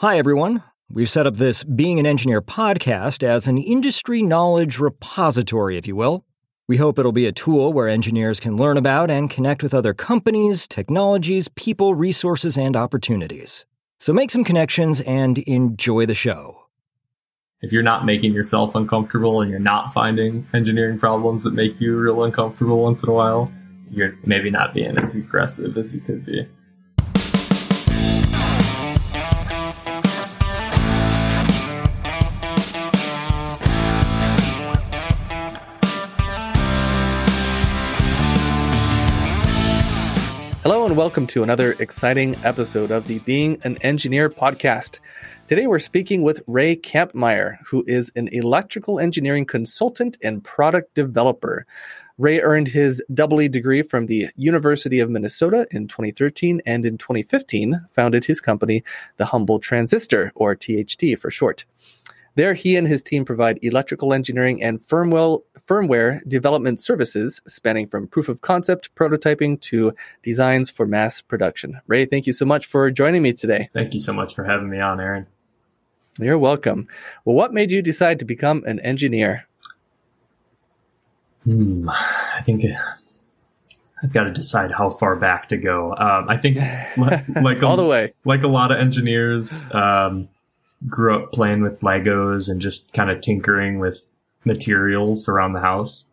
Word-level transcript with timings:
Hi, 0.00 0.18
everyone. 0.18 0.62
We've 0.90 1.08
set 1.08 1.26
up 1.26 1.36
this 1.36 1.64
Being 1.64 1.98
an 1.98 2.04
Engineer 2.04 2.42
podcast 2.42 3.26
as 3.26 3.46
an 3.46 3.56
industry 3.56 4.20
knowledge 4.20 4.78
repository, 4.78 5.78
if 5.78 5.86
you 5.86 5.96
will. 5.96 6.22
We 6.68 6.76
hope 6.76 6.98
it'll 6.98 7.12
be 7.12 7.24
a 7.24 7.32
tool 7.32 7.72
where 7.72 7.88
engineers 7.88 8.38
can 8.38 8.58
learn 8.58 8.76
about 8.76 9.10
and 9.10 9.30
connect 9.30 9.62
with 9.62 9.72
other 9.72 9.94
companies, 9.94 10.66
technologies, 10.66 11.48
people, 11.48 11.94
resources, 11.94 12.58
and 12.58 12.76
opportunities. 12.76 13.64
So 13.98 14.12
make 14.12 14.30
some 14.30 14.44
connections 14.44 15.00
and 15.00 15.38
enjoy 15.38 16.04
the 16.04 16.12
show. 16.12 16.66
If 17.62 17.72
you're 17.72 17.82
not 17.82 18.04
making 18.04 18.34
yourself 18.34 18.74
uncomfortable 18.74 19.40
and 19.40 19.50
you're 19.50 19.58
not 19.58 19.94
finding 19.94 20.46
engineering 20.52 20.98
problems 20.98 21.42
that 21.44 21.54
make 21.54 21.80
you 21.80 21.96
real 21.96 22.22
uncomfortable 22.22 22.82
once 22.82 23.02
in 23.02 23.08
a 23.08 23.14
while, 23.14 23.50
you're 23.90 24.14
maybe 24.26 24.50
not 24.50 24.74
being 24.74 24.98
as 24.98 25.14
aggressive 25.14 25.78
as 25.78 25.94
you 25.94 26.02
could 26.02 26.26
be. 26.26 26.46
Welcome 40.96 41.26
to 41.26 41.42
another 41.42 41.72
exciting 41.78 42.34
episode 42.42 42.90
of 42.90 43.06
the 43.06 43.18
Being 43.18 43.60
an 43.64 43.76
Engineer 43.82 44.30
podcast. 44.30 44.98
Today, 45.46 45.66
we're 45.66 45.78
speaking 45.78 46.22
with 46.22 46.40
Ray 46.46 46.74
Kampmeier, 46.74 47.58
who 47.66 47.84
is 47.86 48.10
an 48.16 48.28
electrical 48.32 48.98
engineering 48.98 49.44
consultant 49.44 50.16
and 50.22 50.42
product 50.42 50.94
developer. 50.94 51.66
Ray 52.16 52.40
earned 52.40 52.68
his 52.68 53.02
double 53.12 53.46
degree 53.46 53.82
from 53.82 54.06
the 54.06 54.28
University 54.36 54.98
of 54.98 55.10
Minnesota 55.10 55.66
in 55.70 55.86
2013 55.86 56.62
and 56.64 56.86
in 56.86 56.96
2015 56.96 57.78
founded 57.90 58.24
his 58.24 58.40
company, 58.40 58.82
The 59.18 59.26
Humble 59.26 59.58
Transistor, 59.58 60.32
or 60.34 60.56
THT 60.56 61.18
for 61.18 61.30
short. 61.30 61.66
There, 62.36 62.52
he 62.52 62.76
and 62.76 62.86
his 62.86 63.02
team 63.02 63.24
provide 63.24 63.58
electrical 63.62 64.12
engineering 64.12 64.62
and 64.62 64.78
firmware, 64.78 65.40
firmware 65.66 66.20
development 66.28 66.82
services 66.82 67.40
spanning 67.48 67.88
from 67.88 68.06
proof 68.06 68.28
of 68.28 68.42
concept 68.42 68.94
prototyping 68.94 69.58
to 69.62 69.94
designs 70.22 70.68
for 70.68 70.86
mass 70.86 71.22
production. 71.22 71.80
Ray, 71.86 72.04
thank 72.04 72.26
you 72.26 72.34
so 72.34 72.44
much 72.44 72.66
for 72.66 72.90
joining 72.90 73.22
me 73.22 73.32
today. 73.32 73.70
Thank 73.72 73.94
you 73.94 74.00
so 74.00 74.12
much 74.12 74.34
for 74.34 74.44
having 74.44 74.68
me 74.68 74.78
on, 74.78 75.00
Aaron. 75.00 75.26
You're 76.18 76.38
welcome. 76.38 76.88
Well, 77.24 77.34
what 77.34 77.54
made 77.54 77.70
you 77.70 77.80
decide 77.80 78.18
to 78.18 78.26
become 78.26 78.64
an 78.66 78.80
engineer? 78.80 79.46
Hmm, 81.44 81.88
I 81.88 82.42
think 82.44 82.64
I've 84.02 84.12
got 84.12 84.24
to 84.24 84.32
decide 84.32 84.72
how 84.72 84.90
far 84.90 85.16
back 85.16 85.48
to 85.48 85.56
go. 85.56 85.94
Um, 85.96 86.28
I 86.28 86.36
think 86.36 86.58
like 86.98 87.62
all 87.62 87.74
a, 87.74 87.76
the 87.78 87.86
way, 87.86 88.12
like 88.26 88.42
a 88.42 88.48
lot 88.48 88.72
of 88.72 88.78
engineers, 88.78 89.66
um, 89.72 90.28
grew 90.88 91.14
up 91.16 91.32
playing 91.32 91.62
with 91.62 91.80
Legos 91.80 92.48
and 92.48 92.60
just 92.60 92.92
kind 92.92 93.10
of 93.10 93.20
tinkering 93.20 93.78
with 93.78 94.10
materials 94.44 95.28
around 95.28 95.52
the 95.52 95.60
house. 95.60 96.04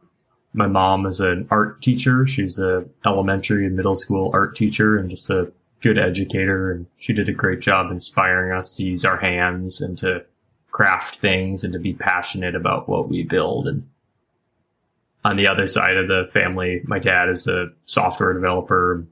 My 0.53 0.67
mom 0.67 1.05
is 1.05 1.19
an 1.19 1.47
art 1.51 1.81
teacher. 1.81 2.25
She's 2.27 2.59
a 2.59 2.85
elementary 3.05 3.65
and 3.65 3.75
middle 3.75 3.95
school 3.95 4.31
art 4.33 4.55
teacher 4.55 4.97
and 4.97 5.09
just 5.09 5.29
a 5.29 5.51
good 5.81 5.97
educator. 5.97 6.71
And 6.71 6.85
she 6.97 7.13
did 7.13 7.29
a 7.29 7.33
great 7.33 7.59
job 7.59 7.91
inspiring 7.91 8.57
us 8.57 8.75
to 8.77 8.83
use 8.83 9.03
our 9.03 9.17
hands 9.17 9.81
and 9.81 9.97
to 9.99 10.23
craft 10.71 11.17
things 11.17 11.63
and 11.63 11.73
to 11.73 11.79
be 11.79 11.93
passionate 11.93 12.55
about 12.55 12.87
what 12.87 13.09
we 13.09 13.23
build. 13.23 13.67
And 13.67 13.87
on 15.23 15.37
the 15.37 15.47
other 15.47 15.67
side 15.67 15.97
of 15.97 16.07
the 16.07 16.27
family, 16.31 16.81
my 16.85 16.99
dad 16.99 17.29
is 17.29 17.47
a 17.47 17.67
software 17.85 18.33
developer, 18.33 19.05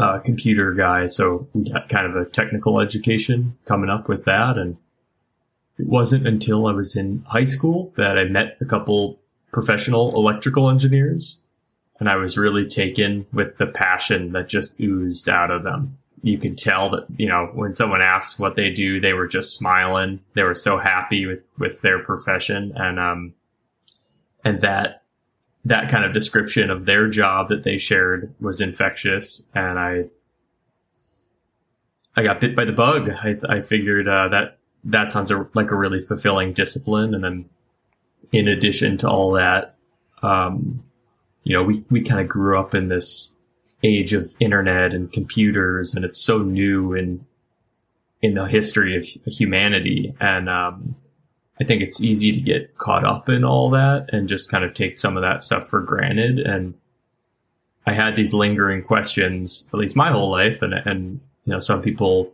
uh, 0.00 0.18
computer 0.18 0.72
guy, 0.72 1.06
so 1.06 1.46
we 1.52 1.70
got 1.70 1.90
kind 1.90 2.06
of 2.06 2.16
a 2.16 2.24
technical 2.24 2.80
education 2.80 3.58
coming 3.66 3.90
up 3.90 4.08
with 4.08 4.24
that. 4.24 4.56
And 4.56 4.78
it 5.78 5.86
wasn't 5.86 6.26
until 6.26 6.66
I 6.66 6.72
was 6.72 6.96
in 6.96 7.22
high 7.26 7.44
school 7.44 7.92
that 7.96 8.18
I 8.18 8.24
met 8.24 8.56
a 8.62 8.64
couple 8.64 9.18
professional 9.52 10.14
electrical 10.14 10.70
engineers, 10.70 11.42
and 11.98 12.08
I 12.08 12.16
was 12.16 12.38
really 12.38 12.66
taken 12.66 13.26
with 13.30 13.58
the 13.58 13.66
passion 13.66 14.32
that 14.32 14.48
just 14.48 14.80
oozed 14.80 15.28
out 15.28 15.50
of 15.50 15.64
them. 15.64 15.98
You 16.22 16.38
could 16.38 16.56
tell 16.56 16.90
that, 16.90 17.06
you 17.18 17.28
know, 17.28 17.50
when 17.52 17.74
someone 17.74 18.00
asked 18.00 18.38
what 18.38 18.56
they 18.56 18.70
do, 18.70 19.00
they 19.00 19.12
were 19.12 19.28
just 19.28 19.54
smiling. 19.54 20.20
They 20.34 20.44
were 20.44 20.54
so 20.54 20.78
happy 20.78 21.26
with, 21.26 21.46
with 21.58 21.82
their 21.82 22.02
profession. 22.02 22.72
And, 22.74 22.98
um, 22.98 23.34
and 24.44 24.60
that 24.60 24.99
that 25.64 25.90
kind 25.90 26.04
of 26.04 26.12
description 26.12 26.70
of 26.70 26.86
their 26.86 27.08
job 27.08 27.48
that 27.48 27.62
they 27.62 27.78
shared 27.78 28.34
was 28.40 28.60
infectious, 28.60 29.42
and 29.54 29.78
I 29.78 30.04
I 32.16 32.22
got 32.22 32.40
bit 32.40 32.56
by 32.56 32.64
the 32.64 32.72
bug. 32.72 33.10
I, 33.10 33.36
I 33.48 33.60
figured 33.60 34.08
uh, 34.08 34.28
that 34.28 34.58
that 34.84 35.10
sounds 35.10 35.30
like 35.54 35.70
a 35.70 35.76
really 35.76 36.02
fulfilling 36.02 36.52
discipline, 36.52 37.14
and 37.14 37.22
then 37.22 37.48
in 38.32 38.48
addition 38.48 38.96
to 38.98 39.08
all 39.08 39.32
that, 39.32 39.76
um, 40.22 40.82
you 41.44 41.56
know, 41.56 41.62
we 41.62 41.84
we 41.90 42.02
kind 42.02 42.20
of 42.20 42.28
grew 42.28 42.58
up 42.58 42.74
in 42.74 42.88
this 42.88 43.34
age 43.82 44.12
of 44.12 44.34
internet 44.40 44.94
and 44.94 45.12
computers, 45.12 45.94
and 45.94 46.04
it's 46.04 46.20
so 46.20 46.38
new 46.38 46.94
in 46.94 47.26
in 48.22 48.34
the 48.34 48.46
history 48.46 48.96
of 48.96 49.04
humanity, 49.26 50.14
and 50.20 50.48
um, 50.48 50.94
I 51.60 51.64
think 51.64 51.82
it's 51.82 52.00
easy 52.00 52.32
to 52.32 52.40
get 52.40 52.78
caught 52.78 53.04
up 53.04 53.28
in 53.28 53.44
all 53.44 53.68
that 53.70 54.08
and 54.12 54.28
just 54.28 54.50
kind 54.50 54.64
of 54.64 54.72
take 54.72 54.96
some 54.96 55.16
of 55.16 55.22
that 55.22 55.42
stuff 55.42 55.68
for 55.68 55.80
granted. 55.82 56.38
And 56.38 56.74
I 57.86 57.92
had 57.92 58.16
these 58.16 58.32
lingering 58.32 58.82
questions, 58.82 59.68
at 59.72 59.78
least 59.78 59.94
my 59.94 60.10
whole 60.10 60.30
life. 60.30 60.62
And, 60.62 60.72
and, 60.72 61.20
you 61.44 61.52
know, 61.52 61.58
some 61.58 61.82
people, 61.82 62.32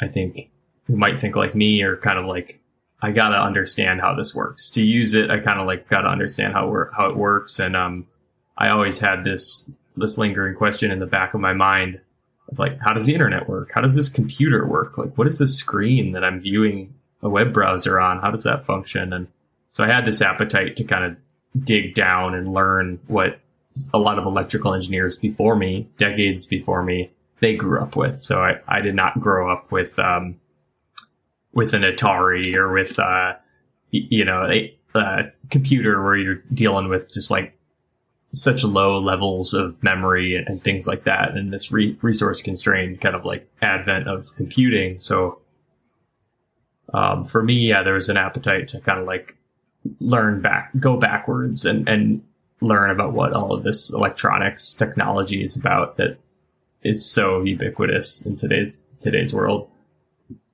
I 0.00 0.08
think, 0.08 0.50
who 0.86 0.96
might 0.96 1.20
think 1.20 1.36
like 1.36 1.54
me 1.54 1.82
are 1.82 1.98
kind 1.98 2.18
of 2.18 2.24
like, 2.24 2.60
I 3.02 3.12
gotta 3.12 3.38
understand 3.38 4.00
how 4.00 4.14
this 4.14 4.34
works. 4.34 4.70
To 4.70 4.82
use 4.82 5.12
it, 5.12 5.30
I 5.30 5.38
kind 5.40 5.60
of 5.60 5.66
like 5.66 5.86
gotta 5.88 6.08
understand 6.08 6.54
how 6.54 6.74
it, 6.74 6.88
how 6.96 7.10
it 7.10 7.16
works. 7.16 7.58
And, 7.58 7.76
um, 7.76 8.06
I 8.56 8.70
always 8.70 8.98
had 8.98 9.22
this, 9.22 9.70
this 9.98 10.16
lingering 10.16 10.54
question 10.54 10.90
in 10.90 10.98
the 10.98 11.06
back 11.06 11.34
of 11.34 11.42
my 11.42 11.52
mind 11.52 12.00
of 12.48 12.58
like, 12.58 12.78
how 12.80 12.94
does 12.94 13.04
the 13.04 13.12
internet 13.12 13.50
work? 13.50 13.70
How 13.74 13.82
does 13.82 13.94
this 13.94 14.08
computer 14.08 14.66
work? 14.66 14.96
Like, 14.96 15.18
what 15.18 15.26
is 15.26 15.38
the 15.38 15.46
screen 15.46 16.12
that 16.12 16.24
I'm 16.24 16.40
viewing 16.40 16.94
a 17.26 17.28
web 17.28 17.52
browser 17.52 18.00
on? 18.00 18.20
How 18.20 18.30
does 18.30 18.44
that 18.44 18.64
function? 18.64 19.12
And 19.12 19.26
so 19.72 19.84
I 19.84 19.92
had 19.92 20.06
this 20.06 20.22
appetite 20.22 20.76
to 20.76 20.84
kind 20.84 21.04
of 21.04 21.64
dig 21.64 21.94
down 21.94 22.34
and 22.34 22.48
learn 22.48 23.00
what 23.08 23.40
a 23.92 23.98
lot 23.98 24.18
of 24.18 24.24
electrical 24.24 24.72
engineers 24.72 25.16
before 25.16 25.56
me, 25.56 25.88
decades 25.98 26.46
before 26.46 26.82
me, 26.82 27.10
they 27.40 27.54
grew 27.54 27.80
up 27.80 27.96
with. 27.96 28.20
So 28.20 28.40
I, 28.40 28.60
I 28.66 28.80
did 28.80 28.94
not 28.94 29.20
grow 29.20 29.52
up 29.52 29.70
with 29.70 29.98
um, 29.98 30.40
with 31.52 31.74
an 31.74 31.82
Atari 31.82 32.54
or 32.54 32.72
with 32.72 32.98
uh, 32.98 33.34
you 33.90 34.24
know 34.24 34.46
a, 34.50 34.74
a 34.94 35.32
computer 35.50 36.02
where 36.02 36.16
you're 36.16 36.42
dealing 36.54 36.88
with 36.88 37.12
just 37.12 37.30
like 37.30 37.52
such 38.32 38.64
low 38.64 38.98
levels 38.98 39.54
of 39.54 39.82
memory 39.82 40.36
and, 40.36 40.46
and 40.48 40.64
things 40.64 40.86
like 40.86 41.04
that, 41.04 41.32
and 41.32 41.52
this 41.52 41.70
re- 41.70 41.98
resource 42.00 42.40
constrained 42.40 43.00
kind 43.00 43.16
of 43.16 43.24
like 43.24 43.48
advent 43.60 44.08
of 44.08 44.26
computing. 44.36 44.98
So 44.98 45.40
um, 46.92 47.24
for 47.24 47.42
me, 47.42 47.54
yeah, 47.54 47.82
there 47.82 47.94
was 47.94 48.08
an 48.08 48.16
appetite 48.16 48.68
to 48.68 48.80
kind 48.80 48.98
of 48.98 49.06
like 49.06 49.36
learn 50.00 50.40
back, 50.40 50.70
go 50.78 50.96
backwards, 50.96 51.64
and 51.64 51.88
and 51.88 52.22
learn 52.60 52.90
about 52.90 53.12
what 53.12 53.32
all 53.32 53.52
of 53.52 53.62
this 53.62 53.92
electronics 53.92 54.74
technology 54.74 55.42
is 55.42 55.56
about 55.56 55.96
that 55.96 56.18
is 56.82 57.10
so 57.10 57.42
ubiquitous 57.42 58.24
in 58.24 58.36
today's 58.36 58.82
today's 59.00 59.32
world. 59.32 59.68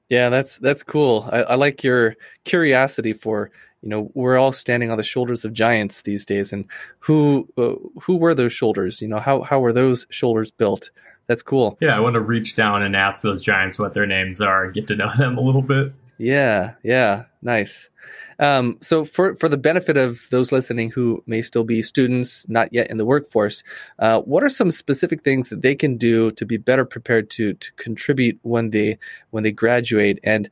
Yeah, 0.08 0.28
that's 0.28 0.58
that's 0.58 0.82
cool. 0.82 1.28
I, 1.30 1.42
I 1.42 1.54
like 1.54 1.84
your 1.84 2.16
curiosity 2.44 3.12
for 3.12 3.50
you 3.82 3.88
know 3.88 4.10
we're 4.14 4.38
all 4.38 4.52
standing 4.52 4.90
on 4.90 4.96
the 4.96 5.02
shoulders 5.02 5.44
of 5.44 5.52
giants 5.52 6.02
these 6.02 6.24
days, 6.24 6.52
and 6.52 6.64
who 6.98 7.48
uh, 7.56 7.74
who 8.00 8.16
were 8.16 8.34
those 8.34 8.52
shoulders? 8.52 9.00
You 9.00 9.08
know 9.08 9.20
how 9.20 9.42
how 9.42 9.60
were 9.60 9.72
those 9.72 10.06
shoulders 10.10 10.50
built? 10.50 10.90
That's 11.28 11.42
cool. 11.42 11.78
Yeah, 11.80 11.96
I 11.96 12.00
want 12.00 12.14
to 12.14 12.20
reach 12.20 12.56
down 12.56 12.82
and 12.82 12.96
ask 12.96 13.22
those 13.22 13.42
giants 13.42 13.78
what 13.78 13.94
their 13.94 14.06
names 14.06 14.40
are 14.40 14.64
and 14.64 14.74
get 14.74 14.88
to 14.88 14.96
know 14.96 15.10
them 15.18 15.38
a 15.38 15.40
little 15.40 15.62
bit. 15.62 15.92
Yeah, 16.22 16.74
yeah, 16.84 17.24
nice. 17.42 17.90
Um, 18.38 18.78
so, 18.80 19.04
for 19.04 19.34
for 19.34 19.48
the 19.48 19.56
benefit 19.56 19.96
of 19.96 20.28
those 20.30 20.52
listening 20.52 20.92
who 20.92 21.20
may 21.26 21.42
still 21.42 21.64
be 21.64 21.82
students, 21.82 22.48
not 22.48 22.72
yet 22.72 22.88
in 22.92 22.96
the 22.96 23.04
workforce, 23.04 23.64
uh, 23.98 24.20
what 24.20 24.44
are 24.44 24.48
some 24.48 24.70
specific 24.70 25.22
things 25.24 25.48
that 25.48 25.62
they 25.62 25.74
can 25.74 25.96
do 25.96 26.30
to 26.32 26.46
be 26.46 26.58
better 26.58 26.84
prepared 26.84 27.28
to 27.30 27.54
to 27.54 27.72
contribute 27.72 28.38
when 28.42 28.70
they 28.70 28.98
when 29.30 29.42
they 29.42 29.50
graduate? 29.50 30.20
And 30.22 30.48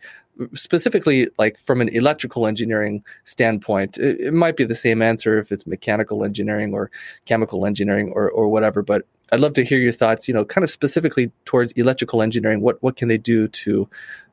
specifically, 0.55 1.29
like 1.39 1.59
from 1.59 1.81
an 1.81 1.89
electrical 1.89 2.47
engineering 2.47 3.05
standpoint, 3.25 3.99
it, 3.99 4.21
it 4.21 4.33
might 4.33 4.57
be 4.57 4.65
the 4.65 4.75
same 4.75 5.03
answer 5.03 5.39
if 5.39 5.53
it's 5.53 5.67
mechanical 5.67 6.25
engineering 6.25 6.73
or 6.75 6.91
chemical 7.25 7.67
engineering 7.67 8.13
or 8.15 8.31
or 8.31 8.49
whatever. 8.49 8.83
But 8.83 9.03
I'd 9.33 9.41
love 9.41 9.55
to 9.55 9.65
hear 9.65 9.79
your 9.79 9.93
thoughts. 9.93 10.29
You 10.29 10.35
know, 10.35 10.45
kind 10.45 10.65
of 10.65 10.71
specifically 10.71 11.31
towards 11.45 11.73
electrical 11.73 12.23
engineering. 12.23 12.61
What 12.61 12.83
what 12.83 12.97
can 12.97 13.09
they 13.09 13.19
do 13.19 13.49
to 13.49 13.89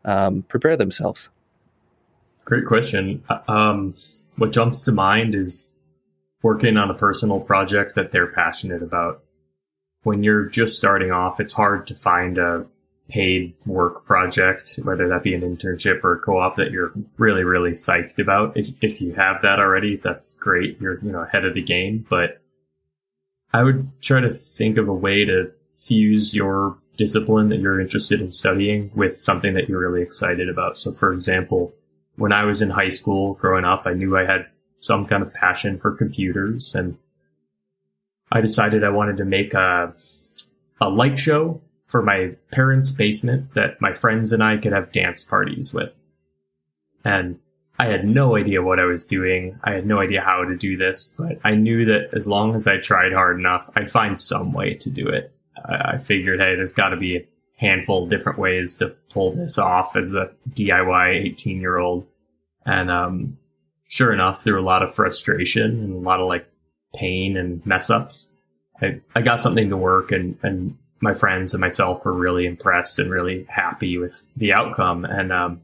um, 0.05 0.43
prepare 0.43 0.77
themselves? 0.77 1.29
Great 2.45 2.65
question. 2.65 3.23
Uh, 3.29 3.39
um, 3.47 3.93
what 4.37 4.51
jumps 4.51 4.83
to 4.83 4.91
mind 4.91 5.35
is 5.35 5.73
working 6.41 6.77
on 6.77 6.89
a 6.89 6.93
personal 6.93 7.39
project 7.39 7.95
that 7.95 8.11
they're 8.11 8.31
passionate 8.31 8.81
about. 8.81 9.23
When 10.03 10.23
you're 10.23 10.45
just 10.45 10.77
starting 10.77 11.11
off, 11.11 11.39
it's 11.39 11.51
hard 11.51 11.87
to 11.87 11.95
find 11.95 12.37
a 12.37 12.65
paid 13.07 13.53
work 13.65 14.05
project, 14.05 14.79
whether 14.83 15.07
that 15.07 15.23
be 15.23 15.33
an 15.33 15.41
internship 15.41 16.03
or 16.03 16.13
a 16.13 16.19
co-op 16.19 16.55
that 16.57 16.71
you're 16.71 16.93
really, 17.17 17.43
really 17.43 17.71
psyched 17.71 18.19
about. 18.19 18.57
If, 18.57 18.69
if 18.81 19.01
you 19.01 19.13
have 19.13 19.41
that 19.43 19.59
already, 19.59 19.97
that's 19.97 20.35
great. 20.35 20.79
You're, 20.81 20.99
you 21.03 21.11
know, 21.11 21.21
ahead 21.21 21.45
of 21.45 21.53
the 21.53 21.61
game, 21.61 22.05
but 22.09 22.41
I 23.53 23.63
would 23.63 23.89
try 24.01 24.19
to 24.19 24.33
think 24.33 24.77
of 24.77 24.89
a 24.89 24.93
way 24.93 25.23
to 25.25 25.51
fuse 25.75 26.33
your 26.33 26.77
discipline 26.97 27.49
that 27.49 27.59
you're 27.59 27.79
interested 27.79 28.21
in 28.21 28.31
studying 28.31 28.91
with 28.95 29.21
something 29.21 29.53
that 29.53 29.69
you're 29.69 29.79
really 29.79 30.01
excited 30.01 30.49
about. 30.49 30.77
So 30.77 30.91
for 30.91 31.13
example, 31.13 31.73
when 32.15 32.33
I 32.33 32.43
was 32.43 32.61
in 32.61 32.69
high 32.69 32.89
school 32.89 33.35
growing 33.35 33.63
up, 33.63 33.83
I 33.85 33.93
knew 33.93 34.17
I 34.17 34.25
had 34.25 34.47
some 34.79 35.05
kind 35.05 35.23
of 35.23 35.33
passion 35.33 35.77
for 35.77 35.91
computers 35.91 36.75
and 36.75 36.97
I 38.31 38.41
decided 38.41 38.83
I 38.83 38.89
wanted 38.89 39.17
to 39.17 39.25
make 39.25 39.53
a, 39.53 39.93
a 40.81 40.89
light 40.89 41.17
show 41.17 41.61
for 41.87 42.01
my 42.01 42.35
parents' 42.51 42.91
basement 42.91 43.53
that 43.55 43.81
my 43.81 43.93
friends 43.93 44.31
and 44.33 44.43
I 44.43 44.57
could 44.57 44.73
have 44.73 44.91
dance 44.91 45.23
parties 45.23 45.73
with. 45.73 45.97
And 47.03 47.39
I 47.79 47.85
had 47.85 48.05
no 48.05 48.35
idea 48.35 48.61
what 48.61 48.79
I 48.79 48.85
was 48.85 49.05
doing. 49.05 49.59
I 49.63 49.71
had 49.71 49.85
no 49.85 49.99
idea 49.99 50.21
how 50.21 50.43
to 50.43 50.57
do 50.57 50.77
this, 50.77 51.13
but 51.17 51.39
I 51.43 51.55
knew 51.55 51.85
that 51.85 52.09
as 52.13 52.27
long 52.27 52.55
as 52.55 52.67
I 52.67 52.77
tried 52.77 53.13
hard 53.13 53.39
enough, 53.39 53.69
I'd 53.75 53.89
find 53.89 54.19
some 54.19 54.51
way 54.51 54.73
to 54.75 54.89
do 54.89 55.07
it. 55.07 55.31
I 55.63 55.97
figured, 55.97 56.39
hey, 56.39 56.55
there's 56.55 56.73
got 56.73 56.89
to 56.89 56.97
be 56.97 57.17
a 57.17 57.27
handful 57.57 58.03
of 58.03 58.09
different 58.09 58.39
ways 58.39 58.75
to 58.75 58.89
pull 59.09 59.33
this 59.33 59.57
off 59.57 59.95
as 59.95 60.13
a 60.13 60.31
DIY 60.49 61.25
18 61.25 61.61
year 61.61 61.77
old. 61.77 62.05
And 62.65 62.91
um, 62.91 63.37
sure 63.87 64.11
enough, 64.11 64.43
there 64.43 64.53
were 64.53 64.59
a 64.59 64.63
lot 64.63 64.83
of 64.83 64.93
frustration 64.93 65.83
and 65.83 65.93
a 65.93 65.99
lot 65.99 66.19
of 66.19 66.27
like 66.27 66.47
pain 66.93 67.37
and 67.37 67.65
mess 67.65 67.89
ups. 67.89 68.29
I, 68.81 69.01
I 69.15 69.21
got 69.21 69.39
something 69.39 69.69
to 69.69 69.77
work 69.77 70.11
and, 70.11 70.37
and 70.43 70.77
my 70.99 71.13
friends 71.13 71.53
and 71.53 71.61
myself 71.61 72.03
were 72.05 72.13
really 72.13 72.45
impressed 72.45 72.99
and 72.99 73.11
really 73.11 73.45
happy 73.49 73.97
with 73.97 74.23
the 74.35 74.53
outcome. 74.53 75.05
And, 75.05 75.31
um, 75.31 75.61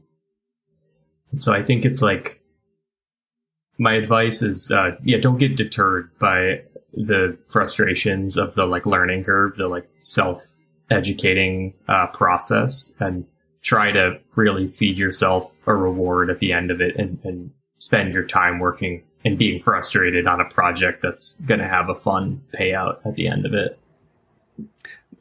and 1.30 1.42
so 1.42 1.52
I 1.52 1.62
think 1.62 1.84
it's 1.84 2.02
like 2.02 2.40
my 3.78 3.94
advice 3.94 4.42
is, 4.42 4.70
uh, 4.70 4.92
yeah, 5.02 5.18
don't 5.18 5.38
get 5.38 5.56
deterred 5.56 6.16
by 6.18 6.62
the 6.92 7.36
frustrations 7.50 8.36
of 8.36 8.54
the 8.54 8.66
like 8.66 8.86
learning 8.86 9.24
curve, 9.24 9.56
the 9.56 9.68
like 9.68 9.86
self 10.00 10.54
educating 10.90 11.74
uh, 11.88 12.06
process, 12.08 12.92
and 13.00 13.26
try 13.62 13.90
to 13.90 14.20
really 14.36 14.68
feed 14.68 14.98
yourself 14.98 15.58
a 15.66 15.74
reward 15.74 16.30
at 16.30 16.38
the 16.38 16.52
end 16.52 16.70
of 16.70 16.80
it 16.80 16.96
and, 16.96 17.18
and 17.24 17.50
spend 17.78 18.12
your 18.12 18.24
time 18.24 18.58
working 18.58 19.02
and 19.24 19.38
being 19.38 19.58
frustrated 19.58 20.26
on 20.26 20.40
a 20.40 20.44
project 20.44 21.00
that's 21.02 21.40
going 21.40 21.60
to 21.60 21.66
have 21.66 21.88
a 21.88 21.94
fun 21.94 22.42
payout 22.54 23.04
at 23.06 23.16
the 23.16 23.26
end 23.26 23.46
of 23.46 23.54
it. 23.54 23.78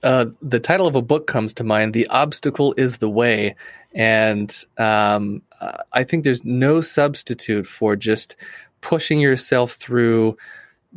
Uh, 0.03 0.25
the 0.41 0.59
title 0.59 0.85
of 0.85 0.95
a 0.95 1.01
book 1.01 1.27
comes 1.27 1.53
to 1.53 1.63
mind 1.63 1.93
The 1.93 2.07
Obstacle 2.07 2.73
is 2.77 2.97
the 2.97 3.09
Way. 3.09 3.55
And 3.95 4.53
um, 4.77 5.41
I 5.93 6.03
think 6.03 6.23
there's 6.23 6.43
no 6.43 6.81
substitute 6.81 7.65
for 7.65 7.95
just 7.95 8.35
pushing 8.81 9.19
yourself 9.19 9.73
through 9.73 10.35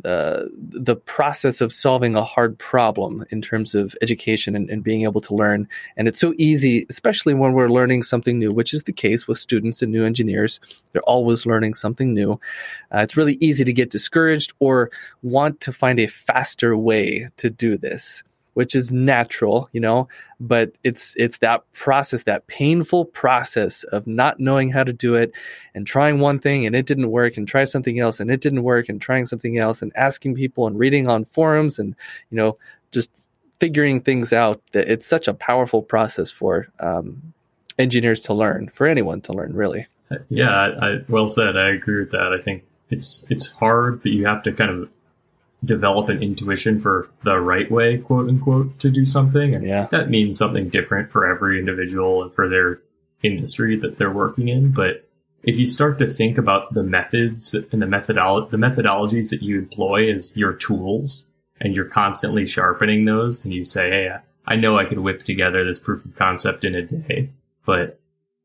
uh, 0.05 0.43
the 0.55 0.95
process 0.95 1.59
of 1.59 1.73
solving 1.73 2.15
a 2.15 2.23
hard 2.23 2.59
problem 2.59 3.25
in 3.31 3.41
terms 3.41 3.73
of 3.73 3.95
education 4.01 4.55
and, 4.55 4.69
and, 4.69 4.83
being 4.83 5.01
able 5.01 5.21
to 5.21 5.33
learn. 5.33 5.67
And 5.95 6.07
it's 6.07 6.19
so 6.19 6.35
easy, 6.37 6.85
especially 6.87 7.33
when 7.33 7.53
we're 7.53 7.69
learning 7.69 8.03
something 8.03 8.37
new, 8.37 8.51
which 8.51 8.75
is 8.75 8.83
the 8.83 8.93
case 8.93 9.27
with 9.27 9.39
students 9.39 9.81
and 9.81 9.91
new 9.91 10.05
engineers. 10.05 10.59
They're 10.91 11.01
always 11.03 11.47
learning 11.47 11.73
something 11.73 12.13
new. 12.13 12.33
Uh, 12.93 12.99
it's 12.99 13.17
really 13.17 13.39
easy 13.41 13.63
to 13.63 13.73
get 13.73 13.89
discouraged 13.89 14.53
or 14.59 14.91
want 15.23 15.61
to 15.61 15.73
find 15.73 15.99
a 15.99 16.05
faster 16.05 16.77
way 16.77 17.27
to 17.37 17.49
do 17.49 17.75
this 17.75 18.21
which 18.57 18.73
is 18.73 18.89
natural, 18.89 19.69
you 19.71 19.79
know, 19.79 20.07
but 20.39 20.75
it's 20.83 21.13
it's 21.15 21.37
that 21.37 21.61
process, 21.73 22.23
that 22.23 22.47
painful 22.47 23.05
process 23.05 23.83
of 23.83 24.07
not 24.07 24.39
knowing 24.39 24.71
how 24.71 24.83
to 24.83 24.91
do 24.91 25.13
it 25.13 25.31
and 25.75 25.85
trying 25.85 26.19
one 26.19 26.39
thing 26.39 26.65
and 26.65 26.75
it 26.75 26.87
didn't 26.87 27.11
work 27.11 27.37
and 27.37 27.47
try 27.47 27.65
something 27.65 27.99
else 27.99 28.19
and 28.19 28.31
it 28.31 28.41
didn't 28.41 28.63
work 28.63 28.89
and 28.89 28.99
trying 28.99 29.27
something 29.27 29.59
else 29.59 29.83
and 29.83 29.91
asking 29.95 30.33
people 30.33 30.65
and 30.65 30.79
reading 30.79 31.07
on 31.07 31.23
forums 31.23 31.77
and 31.77 31.95
you 32.31 32.35
know 32.35 32.57
just 32.91 33.11
figuring 33.59 34.01
things 34.01 34.33
out 34.33 34.59
that 34.71 34.89
it's 34.89 35.05
such 35.05 35.27
a 35.27 35.35
powerful 35.35 35.83
process 35.83 36.31
for 36.31 36.67
um, 36.79 37.31
engineers 37.77 38.21
to 38.21 38.33
learn 38.33 38.71
for 38.73 38.87
anyone 38.87 39.21
to 39.21 39.33
learn 39.33 39.53
really. 39.53 39.85
Yeah 40.29 40.49
I, 40.49 40.93
I, 40.93 40.97
well 41.07 41.27
said. 41.27 41.55
I 41.55 41.69
agree 41.69 41.99
with 41.99 42.09
that. 42.09 42.33
I 42.33 42.41
think 42.41 42.63
it's 42.89 43.23
it's 43.29 43.51
hard 43.51 44.01
but 44.01 44.13
you 44.13 44.25
have 44.25 44.41
to 44.41 44.51
kind 44.51 44.71
of 44.71 44.89
develop 45.63 46.09
an 46.09 46.21
intuition 46.21 46.79
for 46.79 47.09
the 47.23 47.39
right 47.39 47.69
way, 47.71 47.97
quote 47.97 48.29
unquote, 48.29 48.79
to 48.79 48.91
do 48.91 49.05
something. 49.05 49.55
And 49.55 49.65
yeah. 49.65 49.87
that 49.91 50.09
means 50.09 50.37
something 50.37 50.69
different 50.69 51.09
for 51.09 51.25
every 51.25 51.59
individual 51.59 52.23
and 52.23 52.33
for 52.33 52.47
their 52.47 52.79
industry 53.23 53.75
that 53.77 53.97
they're 53.97 54.11
working 54.11 54.49
in. 54.49 54.71
But 54.71 55.07
if 55.43 55.57
you 55.57 55.65
start 55.65 55.99
to 55.99 56.07
think 56.07 56.37
about 56.37 56.73
the 56.73 56.83
methods 56.83 57.53
and 57.53 57.81
the 57.81 57.85
methodolo- 57.85 58.49
the 58.49 58.57
methodologies 58.57 59.29
that 59.31 59.41
you 59.41 59.57
employ 59.57 60.11
as 60.11 60.35
your 60.37 60.53
tools, 60.53 61.27
and 61.59 61.73
you're 61.73 61.85
constantly 61.85 62.45
sharpening 62.45 63.05
those, 63.05 63.43
and 63.43 63.53
you 63.53 63.63
say, 63.63 63.89
"Hey, 63.89 64.15
I 64.45 64.55
know 64.55 64.77
I 64.77 64.85
could 64.85 64.99
whip 64.99 65.23
together 65.23 65.63
this 65.63 65.79
proof 65.79 66.05
of 66.05 66.15
concept 66.15 66.65
in 66.65 66.75
a 66.75 66.83
day," 66.83 67.31
but 67.65 67.99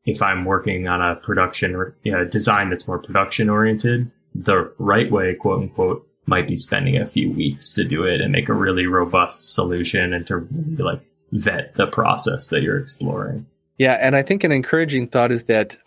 if 0.05 0.21
I'm 0.21 0.45
working 0.45 0.87
on 0.87 1.01
a 1.01 1.15
production 1.15 1.75
or 1.75 1.95
you 2.03 2.11
know, 2.11 2.25
design 2.25 2.69
that's 2.69 2.87
more 2.87 2.99
production 2.99 3.49
oriented, 3.49 4.09
the 4.35 4.71
right 4.77 5.11
way, 5.11 5.35
quote 5.35 5.61
unquote, 5.61 6.07
might 6.25 6.47
be 6.47 6.55
spending 6.55 6.97
a 6.97 7.05
few 7.05 7.31
weeks 7.31 7.73
to 7.73 7.83
do 7.83 8.03
it 8.03 8.21
and 8.21 8.31
make 8.31 8.49
a 8.49 8.53
really 8.53 8.87
robust 8.87 9.53
solution 9.53 10.13
and 10.13 10.25
to 10.27 10.37
really 10.37 10.83
like 10.83 11.01
vet 11.31 11.73
the 11.75 11.87
process 11.87 12.47
that 12.47 12.61
you're 12.61 12.79
exploring. 12.79 13.45
Yeah, 13.77 13.97
and 13.99 14.15
I 14.15 14.21
think 14.21 14.43
an 14.43 14.51
encouraging 14.51 15.07
thought 15.07 15.31
is 15.31 15.43
that 15.45 15.77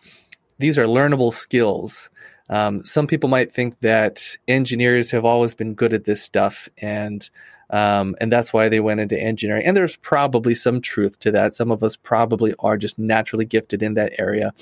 these 0.59 0.79
are 0.79 0.87
learnable 0.87 1.33
skills. 1.33 2.11
Um, 2.49 2.85
some 2.85 3.07
people 3.07 3.29
might 3.29 3.53
think 3.53 3.81
that 3.81 4.37
engineers 4.47 5.11
have 5.11 5.25
always 5.25 5.55
been 5.55 5.75
good 5.75 5.93
at 5.93 6.05
this 6.05 6.23
stuff, 6.23 6.69
and 6.79 7.29
um, 7.71 8.15
and 8.21 8.31
that's 8.31 8.53
why 8.53 8.69
they 8.69 8.81
went 8.81 9.01
into 9.01 9.21
engineering. 9.21 9.67
And 9.67 9.77
there's 9.77 9.97
probably 9.97 10.55
some 10.55 10.81
truth 10.81 11.19
to 11.21 11.33
that. 11.33 11.53
Some 11.53 11.73
of 11.73 11.83
us 11.83 11.97
probably 11.97 12.55
are 12.61 12.77
just 12.77 12.99
naturally 12.99 13.45
gifted 13.45 13.83
in 13.83 13.95
that 13.95 14.13
area. 14.19 14.53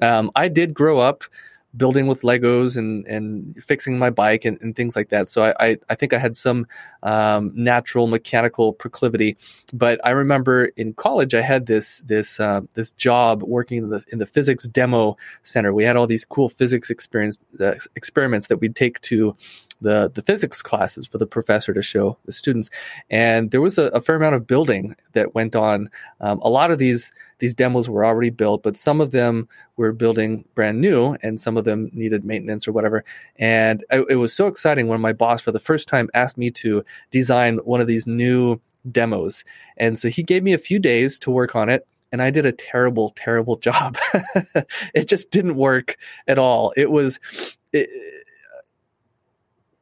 Um, 0.00 0.30
I 0.34 0.48
did 0.48 0.72
grow 0.72 0.98
up 1.00 1.24
building 1.76 2.06
with 2.06 2.22
Legos 2.22 2.76
and 2.76 3.06
and 3.06 3.62
fixing 3.62 3.98
my 3.98 4.10
bike 4.10 4.44
and, 4.44 4.58
and 4.60 4.76
things 4.76 4.96
like 4.96 5.08
that. 5.08 5.28
So 5.28 5.44
I, 5.44 5.54
I, 5.60 5.78
I 5.90 5.94
think 5.94 6.12
I 6.12 6.18
had 6.18 6.36
some 6.36 6.66
um, 7.02 7.52
natural 7.54 8.06
mechanical 8.06 8.72
proclivity. 8.72 9.36
But 9.72 10.00
I 10.04 10.10
remember 10.10 10.66
in 10.76 10.94
college 10.94 11.34
I 11.34 11.42
had 11.42 11.66
this 11.66 11.98
this 12.06 12.40
uh, 12.40 12.62
this 12.74 12.92
job 12.92 13.42
working 13.42 13.78
in 13.78 13.88
the 13.90 14.04
in 14.12 14.18
the 14.18 14.26
physics 14.26 14.64
demo 14.68 15.16
center. 15.42 15.72
We 15.72 15.84
had 15.84 15.96
all 15.96 16.06
these 16.06 16.24
cool 16.24 16.48
physics 16.48 16.90
experience 16.90 17.38
uh, 17.60 17.74
experiments 17.96 18.48
that 18.48 18.58
we'd 18.58 18.76
take 18.76 19.00
to 19.02 19.36
the 19.84 20.10
the 20.12 20.22
physics 20.22 20.62
classes 20.62 21.06
for 21.06 21.18
the 21.18 21.26
professor 21.26 21.72
to 21.72 21.82
show 21.82 22.18
the 22.24 22.32
students. 22.32 22.70
And 23.10 23.50
there 23.50 23.60
was 23.60 23.78
a, 23.78 23.84
a 23.88 24.00
fair 24.00 24.16
amount 24.16 24.34
of 24.34 24.46
building 24.46 24.96
that 25.12 25.34
went 25.34 25.54
on. 25.54 25.90
Um, 26.20 26.40
a 26.40 26.48
lot 26.48 26.72
of 26.72 26.78
these 26.78 27.12
these 27.38 27.54
demos 27.54 27.88
were 27.88 28.04
already 28.04 28.30
built, 28.30 28.62
but 28.62 28.76
some 28.76 29.00
of 29.00 29.12
them 29.12 29.48
were 29.76 29.92
building 29.92 30.44
brand 30.54 30.80
new, 30.80 31.16
and 31.22 31.40
some 31.40 31.56
of 31.56 31.64
them 31.64 31.90
needed 31.92 32.24
maintenance 32.24 32.66
or 32.66 32.72
whatever. 32.72 33.04
And 33.36 33.84
I, 33.92 34.02
it 34.08 34.16
was 34.16 34.32
so 34.32 34.46
exciting 34.46 34.88
when 34.88 35.00
my 35.00 35.12
boss, 35.12 35.40
for 35.40 35.52
the 35.52 35.58
first 35.58 35.86
time, 35.86 36.08
asked 36.14 36.38
me 36.38 36.50
to 36.52 36.84
design 37.10 37.58
one 37.58 37.80
of 37.80 37.86
these 37.86 38.06
new 38.06 38.60
demos. 38.90 39.44
And 39.76 39.98
so 39.98 40.08
he 40.08 40.22
gave 40.22 40.42
me 40.42 40.52
a 40.52 40.58
few 40.58 40.78
days 40.78 41.18
to 41.20 41.30
work 41.30 41.54
on 41.54 41.68
it 41.68 41.86
and 42.14 42.22
I 42.22 42.30
did 42.30 42.46
a 42.46 42.52
terrible, 42.52 43.12
terrible 43.16 43.56
job. 43.68 43.98
it 44.94 45.08
just 45.08 45.32
didn't 45.32 45.56
work 45.56 45.96
at 46.28 46.38
all. 46.38 46.72
It 46.76 46.88
was, 46.92 47.18
it, 47.72 47.90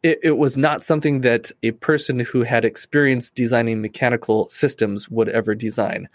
it, 0.03 0.19
it, 0.23 0.39
was 0.39 0.57
not 0.57 0.83
something 0.83 1.21
that 1.21 1.53
a 1.63 1.71
person 1.73 2.19
who 2.19 2.43
had 2.43 2.65
experience 2.65 3.31
designing 3.31 3.81
mechanical 3.81 4.49
systems 4.49 5.09
would 5.09 5.29
ever 5.29 5.55
design. 5.55 6.09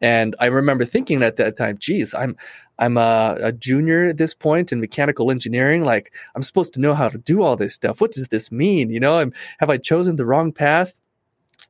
And 0.00 0.36
I 0.38 0.46
remember 0.46 0.84
thinking 0.84 1.22
at 1.22 1.36
that 1.36 1.56
time, 1.56 1.78
geez, 1.78 2.14
I'm 2.14 2.36
I'm 2.78 2.96
a, 2.96 3.36
a 3.40 3.52
junior 3.52 4.06
at 4.06 4.16
this 4.16 4.34
point 4.34 4.72
in 4.72 4.80
mechanical 4.80 5.30
engineering. 5.30 5.84
Like 5.84 6.12
I'm 6.34 6.42
supposed 6.42 6.74
to 6.74 6.80
know 6.80 6.94
how 6.94 7.08
to 7.08 7.18
do 7.18 7.42
all 7.42 7.56
this 7.56 7.74
stuff. 7.74 8.00
What 8.00 8.12
does 8.12 8.28
this 8.28 8.50
mean? 8.50 8.90
You 8.90 9.00
know, 9.00 9.18
I'm, 9.18 9.32
have 9.58 9.70
I 9.70 9.76
chosen 9.76 10.16
the 10.16 10.26
wrong 10.26 10.52
path? 10.52 10.98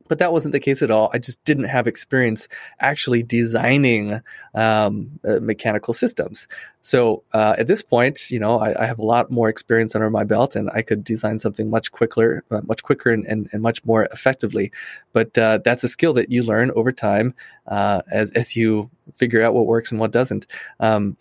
But 0.08 0.18
that 0.18 0.32
wasn't 0.32 0.52
the 0.52 0.60
case 0.60 0.82
at 0.82 0.90
all. 0.90 1.10
I 1.12 1.18
just 1.18 1.42
didn't 1.44 1.64
have 1.64 1.86
experience 1.86 2.48
actually 2.80 3.22
designing 3.22 4.20
um, 4.54 5.18
uh, 5.26 5.40
mechanical 5.40 5.94
systems. 5.94 6.48
So 6.80 7.22
uh, 7.32 7.54
at 7.58 7.66
this 7.66 7.82
point, 7.82 8.30
you 8.30 8.40
know, 8.40 8.58
I, 8.58 8.82
I, 8.82 8.86
have 8.86 8.98
a 8.98 9.04
lot 9.04 9.30
more 9.30 9.48
experience 9.48 9.94
under 9.94 10.10
my 10.10 10.24
belt, 10.24 10.56
and 10.56 10.70
I 10.74 10.82
could 10.82 11.04
design 11.04 11.38
something 11.38 11.70
much 11.70 11.92
quicker, 11.92 12.44
uh, 12.50 12.60
much 12.64 12.82
quicker, 12.82 13.10
and, 13.10 13.24
and, 13.26 13.48
and, 13.52 13.62
much 13.62 13.84
more 13.84 14.04
effectively. 14.12 14.72
But 15.12 15.36
uh, 15.38 15.58
that's 15.64 15.84
a 15.84 15.88
skill 15.88 16.12
that 16.14 16.30
you 16.30 16.42
learn 16.42 16.70
over 16.72 16.92
time 16.92 17.34
uh, 17.66 18.02
as 18.10 18.32
as 18.32 18.56
you 18.56 18.90
figure 19.14 19.42
out 19.42 19.54
what 19.54 19.66
works 19.66 19.90
and 19.90 20.00
what 20.00 20.10
doesn't. 20.10 20.46
Um, 20.80 21.16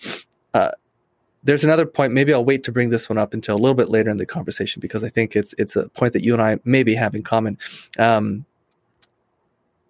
uh, 0.53 0.71
there's 1.43 1.63
another 1.63 1.85
point. 1.85 2.13
Maybe 2.13 2.33
I'll 2.33 2.45
wait 2.45 2.63
to 2.65 2.71
bring 2.71 2.89
this 2.89 3.09
one 3.09 3.17
up 3.17 3.33
until 3.33 3.55
a 3.55 3.59
little 3.59 3.75
bit 3.75 3.89
later 3.89 4.09
in 4.09 4.17
the 4.17 4.25
conversation 4.25 4.79
because 4.79 5.03
I 5.03 5.09
think 5.09 5.35
it's 5.35 5.55
it's 5.57 5.75
a 5.75 5.89
point 5.89 6.13
that 6.13 6.23
you 6.23 6.33
and 6.33 6.41
I 6.41 6.59
maybe 6.63 6.95
have 6.95 7.15
in 7.15 7.23
common. 7.23 7.57
Um, 7.97 8.45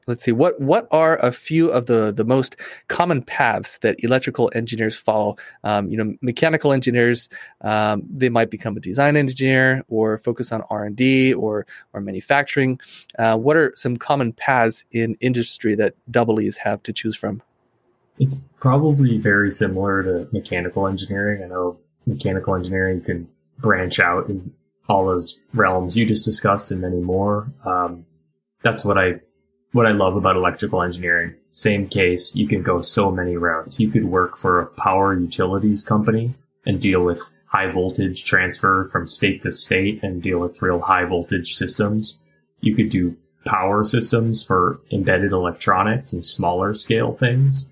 let's 0.08 0.24
see. 0.24 0.32
What 0.32 0.60
what 0.60 0.88
are 0.92 1.18
a 1.18 1.32
few 1.32 1.70
of 1.70 1.86
the 1.86 2.12
the 2.12 2.24
most 2.24 2.56
common 2.88 3.22
paths 3.22 3.78
that 3.80 4.04
electrical 4.04 4.52
engineers 4.56 4.96
follow? 4.96 5.38
Um, 5.64 5.90
you 5.90 5.98
know 5.98 6.16
mechanical 6.22 6.74
engineers 6.74 7.30
um, 7.62 8.04
they 8.10 8.30
might 8.30 8.50
become 8.50 8.78
a 8.78 8.80
design 8.80 9.18
engineer 9.18 9.84
or 9.88 10.18
focus 10.18 10.52
on 10.52 10.62
r&d 10.70 11.34
or 11.34 11.66
or 11.94 12.02
manufacturing. 12.02 12.80
Uh, 13.18 13.38
what 13.38 13.56
are 13.58 13.74
some 13.76 13.98
common 13.98 14.34
paths 14.34 14.86
in 14.92 15.16
industry 15.22 15.76
that 15.76 15.96
double 16.10 16.40
e's 16.40 16.58
have 16.58 16.82
to 16.84 16.94
choose 16.94 17.16
from? 17.16 17.42
It's 18.20 18.38
probably 18.60 19.18
very 19.18 19.50
similar 19.50 20.04
to 20.04 20.28
mechanical 20.32 20.88
engineering. 20.88 21.44
I 21.44 21.48
know 21.48 21.80
mechanical 22.06 22.56
engineering 22.56 22.98
you 22.98 23.04
can 23.04 23.28
branch 23.60 24.00
out 24.00 24.28
in 24.30 24.54
all 24.90 25.06
those 25.06 25.40
realms 25.54 25.96
you 25.96 26.06
just 26.06 26.26
discussed 26.26 26.72
and 26.72 26.82
many 26.82 27.00
more. 27.00 27.52
Um, 27.64 28.06
that's 28.64 28.86
what 28.86 28.98
i 28.98 29.20
what 29.72 29.86
I 29.86 29.92
love 29.92 30.16
about 30.16 30.36
electrical 30.36 30.82
engineering. 30.82 31.36
Same 31.52 31.88
case, 31.88 32.36
you 32.36 32.48
can 32.48 32.62
go 32.62 32.82
so 32.82 33.12
many 33.12 33.38
routes. 33.38 33.80
You 33.80 33.90
could 33.90 34.06
work 34.06 34.38
for 34.38 34.60
a 34.60 34.66
power 34.66 35.18
utilities 35.18 35.84
company 35.84 36.34
and 36.66 36.80
deal 36.80 37.04
with 37.04 37.32
high 37.46 37.68
voltage 37.68 38.24
transfer 38.24 38.86
from 38.86 39.08
state 39.08 39.42
to 39.42 39.52
state 39.52 40.02
and 40.04 40.22
deal 40.22 40.40
with 40.40 40.62
real 40.62 40.80
high 40.80 41.06
voltage 41.06 41.56
systems. 41.56 42.20
You 42.62 42.76
could 42.76 42.90
do 42.90 43.16
power 43.46 43.84
systems 43.84 44.44
for 44.44 44.80
embedded 44.92 45.32
electronics 45.32 46.14
and 46.14 46.24
smaller 46.24 46.74
scale 46.74 47.14
things. 47.14 47.68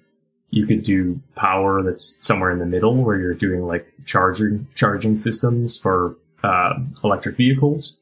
You 0.49 0.65
could 0.65 0.83
do 0.83 1.21
power 1.35 1.83
that's 1.83 2.17
somewhere 2.25 2.49
in 2.49 2.59
the 2.59 2.65
middle 2.65 2.95
where 2.95 3.19
you're 3.19 3.35
doing 3.35 3.61
like 3.67 3.87
charging 4.05 4.67
charging 4.73 5.15
systems 5.15 5.77
for 5.77 6.17
uh, 6.43 6.73
electric 7.03 7.35
vehicles 7.35 7.97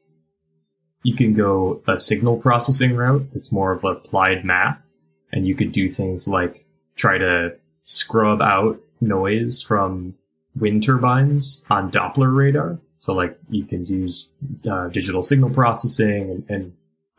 you 1.02 1.14
can 1.14 1.34
go 1.34 1.82
a 1.86 1.98
signal 1.98 2.36
processing 2.38 2.94
route 2.94 3.26
that's 3.32 3.52
more 3.52 3.72
of 3.72 3.84
applied 3.84 4.44
math, 4.44 4.88
and 5.32 5.46
you 5.46 5.54
could 5.54 5.72
do 5.72 5.88
things 5.88 6.26
like 6.28 6.66
try 6.96 7.18
to 7.18 7.56
scrub 7.84 8.42
out 8.42 8.80
noise 9.00 9.62
from 9.62 10.14
wind 10.56 10.82
turbines 10.82 11.64
on 11.70 11.90
Doppler 11.90 12.34
radar. 12.34 12.78
So, 12.98 13.14
like, 13.14 13.38
you 13.48 13.64
can 13.64 13.86
use 13.86 14.28
uh, 14.68 14.88
digital 14.88 15.22
signal 15.22 15.50
processing 15.50 16.30
and, 16.30 16.50
and 16.50 16.72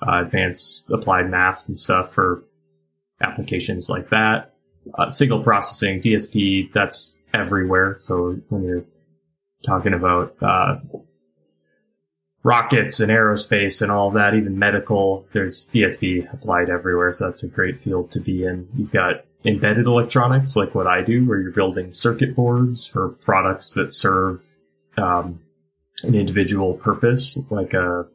uh, 0.06 0.24
advanced 0.26 0.90
applied 0.92 1.30
math 1.30 1.68
and 1.68 1.78
stuff 1.78 2.14
for 2.14 2.44
applications 3.22 3.90
like 3.90 4.10
that. 4.10 4.54
Uh, 4.96 5.10
signal 5.10 5.42
processing, 5.42 6.02
DSP, 6.02 6.72
that's 6.74 7.16
everywhere. 7.34 7.96
So, 8.00 8.38
when 8.50 8.64
you're 8.64 8.86
talking 9.64 9.94
about 9.94 10.36
uh, 10.42 10.80
rockets 12.50 13.00
and 13.00 13.12
aerospace 13.12 13.80
and 13.80 13.92
all 13.92 14.10
that, 14.10 14.34
even 14.34 14.58
medical, 14.58 15.28
there's 15.34 15.68
DSP 15.68 16.34
applied 16.34 16.72
everywhere. 16.72 17.14
So 17.14 17.26
that's 17.26 17.44
a 17.44 17.48
great 17.48 17.80
field 17.80 18.10
to 18.14 18.20
be 18.20 18.44
in. 18.44 18.68
You've 18.76 18.92
got 18.92 19.24
embedded 19.46 19.86
electronics, 19.86 20.56
like 20.56 20.74
what 20.74 20.88
I 20.88 21.04
do, 21.04 21.28
where 21.28 21.40
you're 21.40 21.52
building 21.52 21.94
circuit 21.94 22.34
boards 22.34 22.88
for 22.88 23.10
products 23.10 23.74
that 23.74 23.94
serve 23.94 24.44
um, 24.98 25.40
an 26.02 26.16
individual 26.16 26.74
purpose, 26.74 27.38
like 27.52 27.76
a 27.76 28.08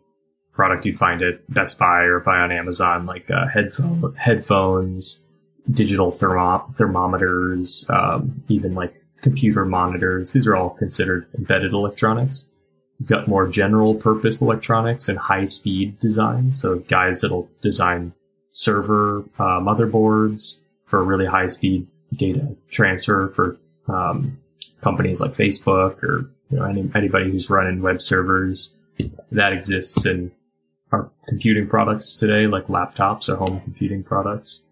product 0.53 0.85
you 0.85 0.95
find 0.95 1.23
at 1.23 1.49
Best 1.55 1.79
Buy 1.79 2.01
or 2.01 2.19
buy 2.19 2.39
on 2.39 2.51
Amazon, 2.51 3.07
like 3.07 3.31
uh, 3.31 3.47
headphone, 3.47 4.17
headphones, 4.17 5.29
digital 5.71 6.11
thermo- 6.11 6.67
thermometers, 6.75 7.87
um, 7.89 8.43
even 8.49 8.75
like 8.75 9.01
computer 9.23 9.65
monitors. 9.65 10.33
These 10.33 10.49
are 10.49 10.57
all 10.57 10.71
considered 10.71 11.29
embedded 11.39 11.73
electronics. 11.73 12.51
You've 12.99 13.09
got 13.09 13.27
more 13.27 13.49
general 13.49 13.95
purpose 13.95 14.41
electronics 14.41 15.09
and 15.09 15.19
high 15.19 15.47
speed 15.47 15.99
design. 15.99 16.55
So 16.55 16.79
guys 16.81 17.21
that'll 17.21 17.51
design 17.61 18.13
server 18.51 19.25
uh, 19.39 19.61
motherboards 19.61 20.61
for 20.87 21.03
really 21.03 21.27
high 21.27 21.49
speed 21.49 21.87
data 22.15 22.55
transfer 22.71 23.29
for 23.31 23.57
um, 23.89 24.39
companies 24.81 25.21
like 25.21 25.33
Facebook 25.33 26.03
or 26.03 26.31
you 26.51 26.59
know 26.59 26.65
any, 26.65 26.89
anybody 26.95 27.31
who's 27.31 27.51
running 27.51 27.83
web 27.83 28.01
servers. 28.01 28.75
That 29.33 29.53
exists 29.53 30.07
in 30.07 30.31
our 30.93 31.11
computing 31.27 31.67
products 31.67 32.15
today, 32.15 32.47
like 32.47 32.67
laptops 32.67 33.29
or 33.29 33.35
home 33.35 33.61
computing 33.61 34.05
products. 34.05 34.65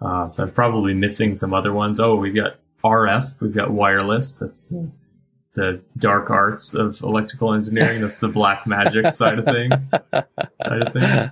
Uh, 0.00 0.28
so 0.30 0.42
I'm 0.42 0.50
probably 0.50 0.94
missing 0.94 1.36
some 1.36 1.54
other 1.54 1.72
ones. 1.72 2.00
Oh, 2.00 2.16
we've 2.16 2.34
got 2.34 2.56
RF, 2.84 3.40
we've 3.40 3.54
got 3.54 3.70
wireless. 3.70 4.40
That's 4.40 4.68
the 4.68 4.90
dark 5.98 6.30
arts 6.30 6.74
of 6.74 7.00
electrical 7.02 7.52
engineering. 7.52 8.00
That's 8.00 8.18
the 8.18 8.28
black 8.28 8.66
magic 8.66 9.12
side 9.12 9.38
of 9.38 9.44
thing 9.44 9.70
side 10.62 10.82
of 10.82 10.92
things. 10.92 11.28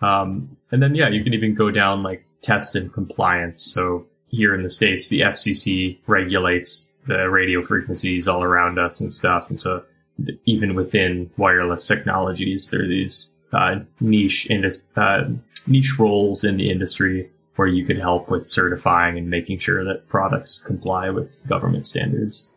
Um, 0.00 0.56
and 0.70 0.82
then 0.82 0.94
yeah, 0.94 1.08
you 1.08 1.24
can 1.24 1.34
even 1.34 1.54
go 1.54 1.70
down 1.70 2.02
like 2.02 2.24
test 2.42 2.76
and 2.76 2.92
compliance. 2.92 3.64
So 3.64 4.06
here 4.28 4.54
in 4.54 4.62
the 4.62 4.70
states, 4.70 5.08
the 5.08 5.20
FCC 5.20 5.98
regulates 6.06 6.94
the 7.06 7.28
radio 7.30 7.62
frequencies 7.62 8.28
all 8.28 8.42
around 8.42 8.78
us 8.78 9.00
and 9.00 9.12
stuff. 9.12 9.48
And 9.48 9.58
so 9.58 9.82
even 10.44 10.74
within 10.74 11.30
wireless 11.36 11.86
technologies, 11.86 12.68
there 12.68 12.84
are 12.84 12.88
these 12.88 13.32
uh, 13.52 13.76
niche 14.00 14.48
indus- 14.50 14.86
uh, 14.96 15.24
niche 15.66 15.98
roles 15.98 16.44
in 16.44 16.56
the 16.56 16.70
industry 16.70 17.30
where 17.56 17.68
you 17.68 17.84
could 17.84 17.98
help 17.98 18.30
with 18.30 18.46
certifying 18.46 19.18
and 19.18 19.28
making 19.28 19.58
sure 19.58 19.84
that 19.84 20.06
products 20.06 20.58
comply 20.58 21.10
with 21.10 21.42
government 21.48 21.86
standards. 21.86 22.50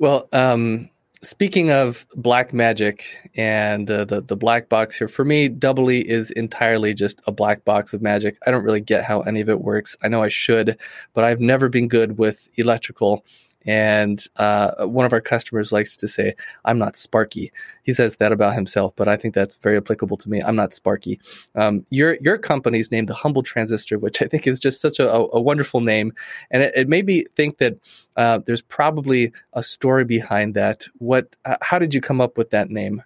Well, 0.00 0.30
um, 0.32 0.88
speaking 1.22 1.70
of 1.70 2.06
black 2.14 2.54
magic 2.54 3.04
and 3.36 3.88
uh, 3.90 4.06
the 4.06 4.22
the 4.22 4.34
black 4.34 4.70
box 4.70 4.96
here, 4.96 5.08
for 5.08 5.26
me, 5.26 5.46
Double 5.48 5.90
E 5.90 6.00
is 6.00 6.30
entirely 6.30 6.94
just 6.94 7.20
a 7.26 7.32
black 7.32 7.66
box 7.66 7.92
of 7.92 8.00
magic. 8.00 8.38
I 8.46 8.50
don't 8.50 8.64
really 8.64 8.80
get 8.80 9.04
how 9.04 9.20
any 9.20 9.42
of 9.42 9.50
it 9.50 9.60
works. 9.60 9.96
I 10.02 10.08
know 10.08 10.22
I 10.22 10.28
should, 10.28 10.78
but 11.12 11.24
I've 11.24 11.40
never 11.40 11.68
been 11.68 11.86
good 11.86 12.16
with 12.16 12.48
electrical. 12.56 13.26
And 13.66 14.24
uh, 14.36 14.86
one 14.86 15.04
of 15.04 15.12
our 15.12 15.20
customers 15.20 15.72
likes 15.72 15.96
to 15.96 16.08
say, 16.08 16.34
I'm 16.64 16.78
not 16.78 16.96
sparky. 16.96 17.52
He 17.82 17.92
says 17.92 18.16
that 18.16 18.32
about 18.32 18.54
himself, 18.54 18.94
but 18.96 19.08
I 19.08 19.16
think 19.16 19.34
that's 19.34 19.56
very 19.56 19.76
applicable 19.76 20.16
to 20.18 20.30
me. 20.30 20.42
I'm 20.42 20.56
not 20.56 20.72
sparky. 20.72 21.20
Um, 21.54 21.84
your, 21.90 22.16
your 22.20 22.38
company's 22.38 22.90
named 22.90 23.08
the 23.08 23.14
Humble 23.14 23.42
Transistor, 23.42 23.98
which 23.98 24.22
I 24.22 24.26
think 24.26 24.46
is 24.46 24.60
just 24.60 24.80
such 24.80 24.98
a, 24.98 25.10
a 25.12 25.40
wonderful 25.40 25.80
name. 25.80 26.12
And 26.50 26.62
it, 26.62 26.72
it, 26.74 26.88
made 26.88 27.06
me 27.06 27.24
think 27.32 27.58
that 27.58 27.76
uh, 28.16 28.40
there's 28.46 28.62
probably 28.62 29.32
a 29.52 29.62
story 29.62 30.04
behind 30.04 30.54
that. 30.54 30.86
What, 30.98 31.36
uh, 31.44 31.56
how 31.60 31.78
did 31.78 31.94
you 31.94 32.00
come 32.00 32.20
up 32.20 32.38
with 32.38 32.50
that 32.50 32.70
name? 32.70 33.02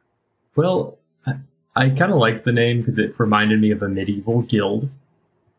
Well, 0.57 0.99
I 1.77 1.91
kind 1.91 2.13
of 2.13 2.19
liked 2.19 2.45
the 2.45 2.53
name 2.53 2.81
because 2.81 2.99
it 2.99 3.19
reminded 3.19 3.61
me 3.61 3.73
of 3.73 3.83
a 3.83 3.89
medieval 3.89 4.43
guild. 4.43 4.89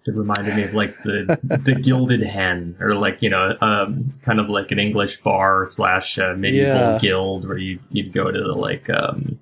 It 0.07 0.13
reminded 0.13 0.55
me 0.55 0.63
of 0.63 0.75
like 0.75 1.01
the 1.01 1.39
the 1.43 1.73
Gilded 1.81 2.21
Hen, 2.21 2.77
or 2.79 2.91
like 2.91 3.23
you 3.23 3.29
know, 3.29 3.57
um, 3.61 4.11
kind 4.21 4.39
of 4.39 4.49
like 4.49 4.71
an 4.71 4.77
English 4.77 5.17
bar 5.21 5.65
slash 5.65 6.19
uh, 6.19 6.35
medieval 6.37 6.75
yeah. 6.75 6.97
guild 6.99 7.47
where 7.47 7.57
you 7.57 7.79
you'd 7.89 8.13
go 8.13 8.29
to 8.29 8.39
the 8.39 8.53
like 8.53 8.87
um, 8.91 9.39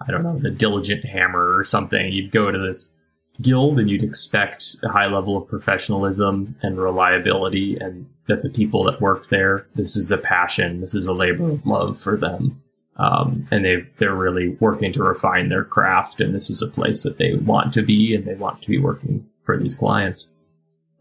I 0.00 0.10
don't 0.10 0.24
know 0.24 0.36
the 0.36 0.50
Diligent 0.50 1.04
Hammer 1.04 1.56
or 1.56 1.62
something. 1.62 2.12
You'd 2.12 2.32
go 2.32 2.50
to 2.50 2.58
this 2.58 2.96
guild 3.40 3.78
and 3.78 3.88
you'd 3.88 4.02
expect 4.02 4.76
a 4.82 4.88
high 4.88 5.06
level 5.06 5.36
of 5.36 5.48
professionalism 5.48 6.56
and 6.60 6.76
reliability, 6.76 7.76
and 7.76 8.08
that 8.26 8.42
the 8.42 8.50
people 8.50 8.82
that 8.84 9.00
work 9.00 9.28
there, 9.28 9.66
this 9.76 9.96
is 9.96 10.10
a 10.10 10.18
passion, 10.18 10.80
this 10.80 10.94
is 10.94 11.06
a 11.06 11.14
labor 11.14 11.50
of 11.50 11.64
love 11.64 11.96
for 11.96 12.16
them. 12.16 12.60
Um, 12.96 13.46
and 13.52 13.64
they 13.64 13.86
they're 13.98 14.14
really 14.14 14.56
working 14.60 14.92
to 14.94 15.04
refine 15.04 15.50
their 15.50 15.64
craft, 15.64 16.20
and 16.20 16.34
this 16.34 16.50
is 16.50 16.62
a 16.62 16.68
place 16.68 17.04
that 17.04 17.18
they 17.18 17.34
want 17.34 17.72
to 17.74 17.82
be, 17.82 18.12
and 18.12 18.24
they 18.24 18.34
want 18.34 18.60
to 18.62 18.68
be 18.68 18.78
working 18.78 19.24
for 19.50 19.58
these 19.58 19.74
clients. 19.74 20.30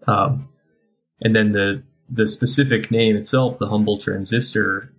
Um, 0.07 0.49
and 1.21 1.35
then 1.35 1.51
the 1.51 1.83
the 2.11 2.25
specific 2.25 2.89
name 2.89 3.15
itself, 3.15 3.59
the 3.59 3.67
humble 3.67 3.97
transistor, 3.99 4.91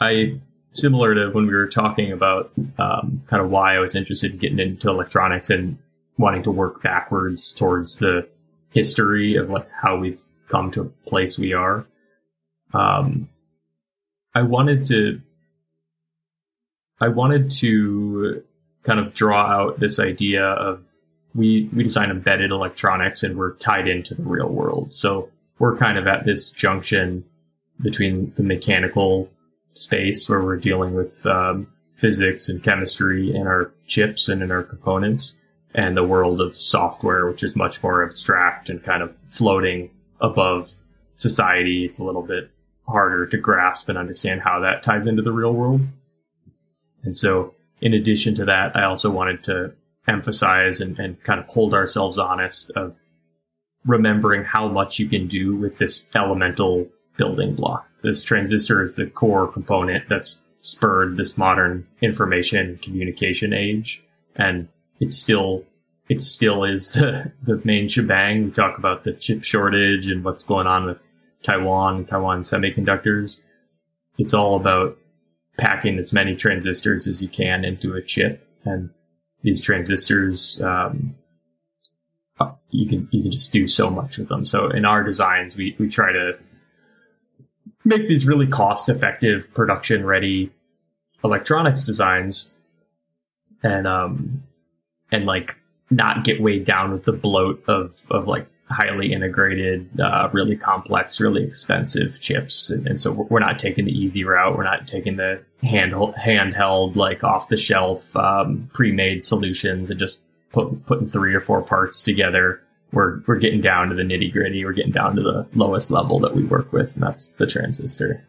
I 0.00 0.40
similar 0.70 1.14
to 1.14 1.30
when 1.30 1.48
we 1.48 1.54
were 1.54 1.66
talking 1.66 2.12
about 2.12 2.52
um, 2.78 3.22
kind 3.26 3.42
of 3.42 3.50
why 3.50 3.74
I 3.74 3.80
was 3.80 3.96
interested 3.96 4.32
in 4.32 4.38
getting 4.38 4.60
into 4.60 4.88
electronics 4.88 5.50
and 5.50 5.78
wanting 6.18 6.42
to 6.44 6.52
work 6.52 6.82
backwards 6.82 7.52
towards 7.52 7.96
the 7.96 8.28
history 8.70 9.34
of 9.34 9.50
like 9.50 9.68
how 9.70 9.96
we've 9.96 10.20
come 10.46 10.70
to 10.72 10.82
a 10.82 11.08
place 11.08 11.36
we 11.36 11.52
are. 11.54 11.84
Um, 12.72 13.28
I 14.34 14.42
wanted 14.42 14.86
to 14.86 15.20
I 17.00 17.08
wanted 17.08 17.50
to 17.62 18.44
kind 18.84 19.00
of 19.00 19.14
draw 19.14 19.46
out 19.46 19.80
this 19.80 19.98
idea 19.98 20.44
of 20.44 20.94
we 21.38 21.70
we 21.72 21.84
design 21.84 22.10
embedded 22.10 22.50
electronics 22.50 23.22
and 23.22 23.38
we're 23.38 23.54
tied 23.54 23.86
into 23.86 24.14
the 24.14 24.24
real 24.24 24.48
world. 24.48 24.92
So 24.92 25.30
we're 25.60 25.76
kind 25.76 25.96
of 25.96 26.06
at 26.06 26.26
this 26.26 26.50
junction 26.50 27.24
between 27.80 28.32
the 28.34 28.42
mechanical 28.42 29.30
space 29.74 30.28
where 30.28 30.42
we're 30.42 30.56
dealing 30.56 30.94
with 30.94 31.24
um, 31.26 31.68
physics 31.94 32.48
and 32.48 32.62
chemistry 32.62 33.34
in 33.34 33.46
our 33.46 33.72
chips 33.86 34.28
and 34.28 34.42
in 34.42 34.50
our 34.50 34.64
components, 34.64 35.38
and 35.74 35.96
the 35.96 36.04
world 36.04 36.40
of 36.40 36.54
software, 36.54 37.26
which 37.28 37.44
is 37.44 37.54
much 37.54 37.82
more 37.84 38.02
abstract 38.02 38.68
and 38.68 38.82
kind 38.82 39.02
of 39.02 39.16
floating 39.18 39.90
above 40.20 40.68
society. 41.14 41.84
It's 41.84 42.00
a 42.00 42.04
little 42.04 42.22
bit 42.22 42.50
harder 42.88 43.26
to 43.26 43.38
grasp 43.38 43.88
and 43.88 43.96
understand 43.96 44.40
how 44.40 44.60
that 44.60 44.82
ties 44.82 45.06
into 45.06 45.22
the 45.22 45.32
real 45.32 45.52
world. 45.52 45.82
And 47.04 47.16
so, 47.16 47.54
in 47.80 47.94
addition 47.94 48.34
to 48.36 48.44
that, 48.46 48.76
I 48.76 48.84
also 48.84 49.08
wanted 49.08 49.44
to 49.44 49.72
emphasize 50.08 50.80
and, 50.80 50.98
and 50.98 51.22
kind 51.22 51.38
of 51.38 51.46
hold 51.46 51.74
ourselves 51.74 52.18
honest 52.18 52.70
of 52.74 52.98
remembering 53.84 54.44
how 54.44 54.68
much 54.68 54.98
you 54.98 55.08
can 55.08 55.26
do 55.26 55.54
with 55.56 55.78
this 55.78 56.06
elemental 56.14 56.88
building 57.16 57.54
block. 57.54 57.88
This 58.02 58.22
transistor 58.22 58.82
is 58.82 58.94
the 58.94 59.06
core 59.06 59.50
component 59.50 60.08
that's 60.08 60.42
spurred 60.60 61.16
this 61.16 61.38
modern 61.38 61.86
information 62.00 62.78
communication 62.82 63.52
age. 63.52 64.02
And 64.36 64.68
it's 65.00 65.16
still, 65.16 65.64
it 66.08 66.20
still 66.20 66.64
is 66.64 66.90
the, 66.90 67.32
the 67.42 67.60
main 67.64 67.88
shebang. 67.88 68.44
We 68.44 68.50
talk 68.50 68.78
about 68.78 69.04
the 69.04 69.12
chip 69.12 69.44
shortage 69.44 70.10
and 70.10 70.24
what's 70.24 70.44
going 70.44 70.66
on 70.66 70.86
with 70.86 71.04
Taiwan, 71.42 72.04
Taiwan 72.04 72.40
semiconductors. 72.40 73.42
It's 74.16 74.34
all 74.34 74.56
about 74.56 74.98
packing 75.56 75.98
as 75.98 76.12
many 76.12 76.34
transistors 76.34 77.06
as 77.06 77.22
you 77.22 77.28
can 77.28 77.64
into 77.64 77.94
a 77.94 78.02
chip. 78.02 78.44
And 78.64 78.90
these 79.42 79.60
transistors, 79.60 80.60
um, 80.62 81.14
uh, 82.40 82.52
you 82.70 82.88
can 82.88 83.08
you 83.10 83.22
can 83.22 83.30
just 83.30 83.52
do 83.52 83.66
so 83.66 83.90
much 83.90 84.18
with 84.18 84.28
them. 84.28 84.44
So 84.44 84.68
in 84.68 84.84
our 84.84 85.02
designs, 85.02 85.56
we 85.56 85.76
we 85.78 85.88
try 85.88 86.12
to 86.12 86.38
make 87.84 88.08
these 88.08 88.26
really 88.26 88.46
cost 88.46 88.88
effective, 88.88 89.52
production 89.54 90.04
ready 90.04 90.50
electronics 91.24 91.82
designs, 91.84 92.50
and 93.62 93.86
um 93.86 94.42
and 95.10 95.26
like 95.26 95.58
not 95.90 96.24
get 96.24 96.40
weighed 96.40 96.64
down 96.64 96.92
with 96.92 97.04
the 97.04 97.12
bloat 97.12 97.62
of 97.66 97.92
of 98.10 98.28
like 98.28 98.46
highly 98.70 99.12
integrated, 99.12 99.88
uh, 100.00 100.28
really 100.32 100.56
complex, 100.56 101.20
really 101.20 101.42
expensive 101.42 102.20
chips. 102.20 102.70
And, 102.70 102.86
and, 102.86 103.00
so 103.00 103.12
we're 103.12 103.40
not 103.40 103.58
taking 103.58 103.86
the 103.86 103.92
easy 103.92 104.24
route. 104.24 104.56
We're 104.56 104.64
not 104.64 104.86
taking 104.86 105.16
the 105.16 105.42
hand 105.62 105.92
handheld, 105.92 106.96
like 106.96 107.24
off 107.24 107.48
the 107.48 107.56
shelf, 107.56 108.14
um, 108.16 108.68
pre 108.72 108.92
made 108.92 109.24
solutions 109.24 109.90
and 109.90 109.98
just 109.98 110.22
put, 110.52 110.84
putting 110.86 111.08
three 111.08 111.34
or 111.34 111.40
four 111.40 111.62
parts 111.62 112.04
together. 112.04 112.62
We're 112.92 113.20
we're 113.26 113.38
getting 113.38 113.60
down 113.60 113.88
to 113.88 113.94
the 113.94 114.02
nitty 114.02 114.32
gritty. 114.32 114.64
We're 114.64 114.72
getting 114.72 114.92
down 114.92 115.16
to 115.16 115.22
the 115.22 115.46
lowest 115.54 115.90
level 115.90 116.20
that 116.20 116.34
we 116.34 116.44
work 116.44 116.72
with, 116.72 116.94
and 116.94 117.02
that's 117.02 117.32
the 117.34 117.46
transistor. 117.46 118.24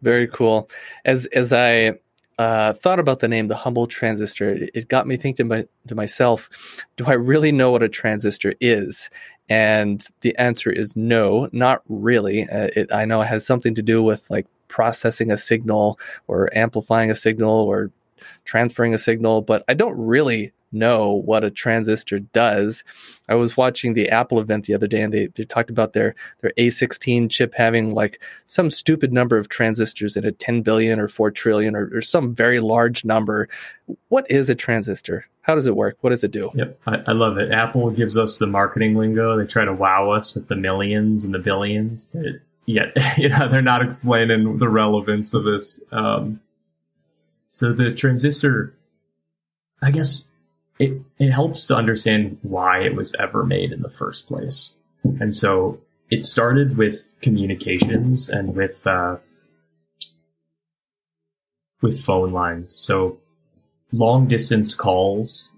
Very 0.00 0.26
cool. 0.26 0.70
As 1.04 1.26
as 1.26 1.52
I 1.52 1.98
uh, 2.38 2.72
thought 2.72 3.00
about 3.00 3.18
the 3.18 3.28
name, 3.28 3.48
the 3.48 3.56
humble 3.56 3.86
transistor, 3.86 4.50
it, 4.50 4.70
it 4.72 4.88
got 4.88 5.06
me 5.06 5.16
thinking 5.16 5.48
my, 5.48 5.66
to 5.88 5.94
myself, 5.94 6.48
do 6.96 7.04
I 7.04 7.14
really 7.14 7.52
know 7.52 7.72
what 7.72 7.82
a 7.82 7.88
transistor 7.88 8.54
is? 8.60 9.10
And 9.48 10.06
the 10.20 10.36
answer 10.36 10.70
is 10.70 10.96
no, 10.96 11.48
not 11.52 11.82
really. 11.88 12.42
Uh, 12.48 12.68
it, 12.76 12.92
I 12.92 13.04
know 13.04 13.22
it 13.22 13.26
has 13.26 13.46
something 13.46 13.74
to 13.76 13.82
do 13.82 14.02
with 14.02 14.28
like 14.30 14.46
processing 14.68 15.30
a 15.30 15.38
signal 15.38 15.98
or 16.26 16.50
amplifying 16.56 17.10
a 17.10 17.16
signal 17.16 17.50
or 17.50 17.90
transferring 18.44 18.94
a 18.94 18.98
signal, 18.98 19.42
but 19.42 19.64
I 19.68 19.74
don't 19.74 19.96
really 19.96 20.52
know 20.72 21.12
what 21.12 21.44
a 21.44 21.50
transistor 21.50 22.20
does. 22.20 22.84
I 23.28 23.34
was 23.34 23.56
watching 23.56 23.92
the 23.92 24.08
Apple 24.08 24.40
event 24.40 24.66
the 24.66 24.74
other 24.74 24.86
day 24.86 25.02
and 25.02 25.12
they, 25.12 25.26
they 25.26 25.44
talked 25.44 25.70
about 25.70 25.92
their, 25.92 26.14
their 26.40 26.52
A16 26.58 27.30
chip 27.30 27.54
having 27.54 27.94
like 27.94 28.22
some 28.44 28.70
stupid 28.70 29.12
number 29.12 29.36
of 29.36 29.48
transistors 29.48 30.16
in 30.16 30.24
it, 30.24 30.38
10 30.38 30.62
billion 30.62 30.98
or 31.00 31.08
4 31.08 31.30
trillion 31.30 31.74
or, 31.74 31.90
or 31.94 32.00
some 32.00 32.34
very 32.34 32.60
large 32.60 33.04
number. 33.04 33.48
What 34.08 34.30
is 34.30 34.50
a 34.50 34.54
transistor? 34.54 35.26
How 35.42 35.54
does 35.54 35.66
it 35.66 35.76
work? 35.76 35.96
What 36.02 36.10
does 36.10 36.22
it 36.24 36.30
do? 36.30 36.50
Yep, 36.54 36.80
I, 36.86 36.96
I 37.06 37.12
love 37.12 37.38
it. 37.38 37.50
Apple 37.50 37.90
gives 37.90 38.18
us 38.18 38.36
the 38.36 38.46
marketing 38.46 38.96
lingo. 38.96 39.38
They 39.38 39.46
try 39.46 39.64
to 39.64 39.72
wow 39.72 40.10
us 40.10 40.34
with 40.34 40.48
the 40.48 40.56
millions 40.56 41.24
and 41.24 41.32
the 41.32 41.38
billions, 41.38 42.04
but 42.04 42.26
yet 42.66 42.92
you 43.16 43.30
know, 43.30 43.48
they're 43.48 43.62
not 43.62 43.82
explaining 43.82 44.58
the 44.58 44.68
relevance 44.68 45.32
of 45.32 45.44
this. 45.44 45.82
Um, 45.90 46.40
so 47.50 47.72
the 47.72 47.92
transistor, 47.92 48.74
I 49.82 49.90
guess 49.90 50.32
it, 50.78 51.00
it 51.18 51.30
helps 51.30 51.64
to 51.66 51.74
understand 51.74 52.38
why 52.42 52.80
it 52.80 52.94
was 52.94 53.14
ever 53.18 53.44
made 53.44 53.72
in 53.72 53.82
the 53.82 53.88
first 53.88 54.26
place. 54.26 54.76
And 55.20 55.34
so 55.34 55.80
it 56.10 56.24
started 56.24 56.76
with 56.76 57.16
communications 57.20 58.28
and 58.28 58.54
with, 58.54 58.86
uh, 58.86 59.16
with 61.82 62.00
phone 62.00 62.32
lines. 62.32 62.72
So 62.72 63.18
long 63.92 64.26
distance 64.28 64.74
calls, 64.74 65.50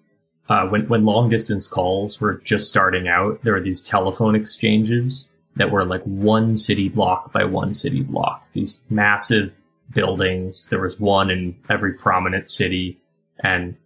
uh, 0.48 0.66
when, 0.66 0.88
when 0.88 1.04
long 1.04 1.28
distance 1.28 1.68
calls 1.68 2.20
were 2.20 2.34
just 2.44 2.68
starting 2.68 3.08
out, 3.08 3.42
there 3.42 3.52
were 3.52 3.60
these 3.60 3.82
telephone 3.82 4.34
exchanges 4.34 5.30
that 5.56 5.70
were 5.70 5.84
like 5.84 6.02
one 6.04 6.56
city 6.56 6.88
block 6.88 7.32
by 7.32 7.44
one 7.44 7.74
city 7.74 8.02
block, 8.02 8.46
these 8.52 8.82
massive 8.88 9.60
buildings. 9.92 10.68
There 10.68 10.80
was 10.80 10.98
one 10.98 11.30
in 11.30 11.56
every 11.68 11.92
prominent 11.92 12.48
city 12.48 12.98
and 13.42 13.76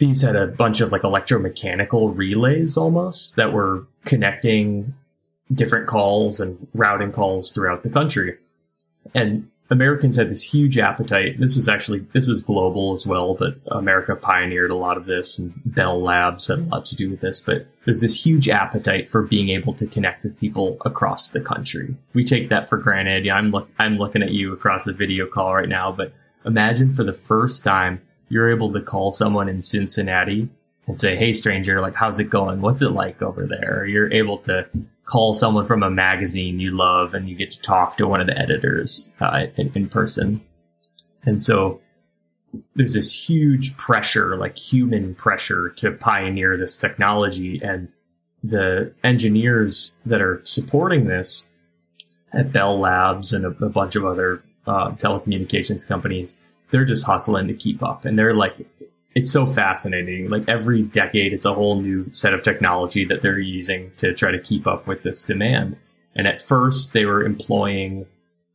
these 0.00 0.22
had 0.22 0.34
a 0.34 0.46
bunch 0.46 0.80
of 0.80 0.92
like 0.92 1.02
electromechanical 1.02 2.16
relays 2.16 2.76
almost 2.76 3.36
that 3.36 3.52
were 3.52 3.86
connecting 4.06 4.94
different 5.52 5.86
calls 5.86 6.40
and 6.40 6.66
routing 6.74 7.12
calls 7.12 7.50
throughout 7.50 7.82
the 7.82 7.90
country. 7.90 8.36
And 9.14 9.48
Americans 9.68 10.16
had 10.16 10.30
this 10.30 10.42
huge 10.42 10.78
appetite. 10.78 11.38
This 11.38 11.54
was 11.54 11.68
actually 11.68 12.00
this 12.14 12.28
is 12.28 12.40
global 12.40 12.94
as 12.94 13.06
well, 13.06 13.34
but 13.34 13.56
America 13.70 14.16
pioneered 14.16 14.70
a 14.70 14.76
lot 14.76 14.96
of 14.96 15.04
this, 15.04 15.38
and 15.38 15.52
Bell 15.66 16.02
Labs 16.02 16.48
had 16.48 16.58
a 16.58 16.62
lot 16.62 16.86
to 16.86 16.96
do 16.96 17.10
with 17.10 17.20
this. 17.20 17.40
But 17.40 17.66
there's 17.84 18.00
this 18.00 18.24
huge 18.24 18.48
appetite 18.48 19.10
for 19.10 19.22
being 19.22 19.50
able 19.50 19.74
to 19.74 19.86
connect 19.86 20.24
with 20.24 20.40
people 20.40 20.78
across 20.84 21.28
the 21.28 21.42
country. 21.42 21.94
We 22.14 22.24
take 22.24 22.48
that 22.48 22.68
for 22.68 22.78
granted. 22.78 23.26
Yeah, 23.26 23.34
I'm 23.34 23.50
look 23.50 23.68
I'm 23.78 23.98
looking 23.98 24.22
at 24.22 24.32
you 24.32 24.52
across 24.52 24.84
the 24.84 24.94
video 24.94 25.26
call 25.26 25.54
right 25.54 25.68
now, 25.68 25.92
but 25.92 26.14
imagine 26.46 26.92
for 26.92 27.04
the 27.04 27.12
first 27.12 27.62
time 27.62 28.00
you're 28.30 28.48
able 28.50 28.72
to 28.72 28.80
call 28.80 29.10
someone 29.10 29.48
in 29.48 29.60
Cincinnati 29.60 30.48
and 30.86 30.98
say, 30.98 31.16
"Hey, 31.16 31.34
stranger, 31.34 31.80
like 31.80 31.94
how's 31.94 32.18
it 32.18 32.30
going? 32.30 32.62
What's 32.62 32.80
it 32.80 32.92
like 32.92 33.20
over 33.20 33.46
there?" 33.46 33.80
Or 33.80 33.86
you're 33.86 34.10
able 34.12 34.38
to 34.38 34.66
call 35.04 35.34
someone 35.34 35.66
from 35.66 35.82
a 35.82 35.90
magazine 35.90 36.60
you 36.60 36.70
love 36.70 37.12
and 37.12 37.28
you 37.28 37.34
get 37.34 37.50
to 37.50 37.60
talk 37.60 37.98
to 37.98 38.06
one 38.06 38.20
of 38.20 38.28
the 38.28 38.38
editors 38.38 39.12
uh, 39.20 39.46
in, 39.56 39.70
in 39.74 39.88
person. 39.88 40.40
And 41.24 41.42
so 41.42 41.80
there's 42.76 42.94
this 42.94 43.12
huge 43.12 43.76
pressure, 43.76 44.36
like 44.36 44.56
human 44.56 45.14
pressure, 45.16 45.70
to 45.76 45.92
pioneer 45.92 46.56
this 46.56 46.76
technology, 46.76 47.60
and 47.62 47.88
the 48.42 48.92
engineers 49.04 49.98
that 50.06 50.22
are 50.22 50.40
supporting 50.44 51.06
this 51.06 51.50
at 52.32 52.52
Bell 52.52 52.78
Labs 52.78 53.32
and 53.32 53.44
a, 53.44 53.64
a 53.64 53.68
bunch 53.68 53.96
of 53.96 54.04
other 54.04 54.42
uh, 54.66 54.92
telecommunications 54.92 55.86
companies 55.86 56.40
they're 56.70 56.84
just 56.84 57.06
hustling 57.06 57.48
to 57.48 57.54
keep 57.54 57.82
up. 57.82 58.04
And 58.04 58.18
they're 58.18 58.34
like, 58.34 58.56
it's 59.14 59.30
so 59.30 59.46
fascinating. 59.46 60.30
Like 60.30 60.48
every 60.48 60.82
decade, 60.82 61.32
it's 61.32 61.44
a 61.44 61.54
whole 61.54 61.80
new 61.80 62.10
set 62.12 62.32
of 62.32 62.42
technology 62.42 63.04
that 63.06 63.22
they're 63.22 63.38
using 63.38 63.90
to 63.96 64.12
try 64.12 64.30
to 64.30 64.38
keep 64.38 64.66
up 64.66 64.86
with 64.86 65.02
this 65.02 65.24
demand. 65.24 65.76
And 66.14 66.26
at 66.26 66.40
first, 66.40 66.92
they 66.92 67.04
were 67.04 67.24
employing 67.24 68.06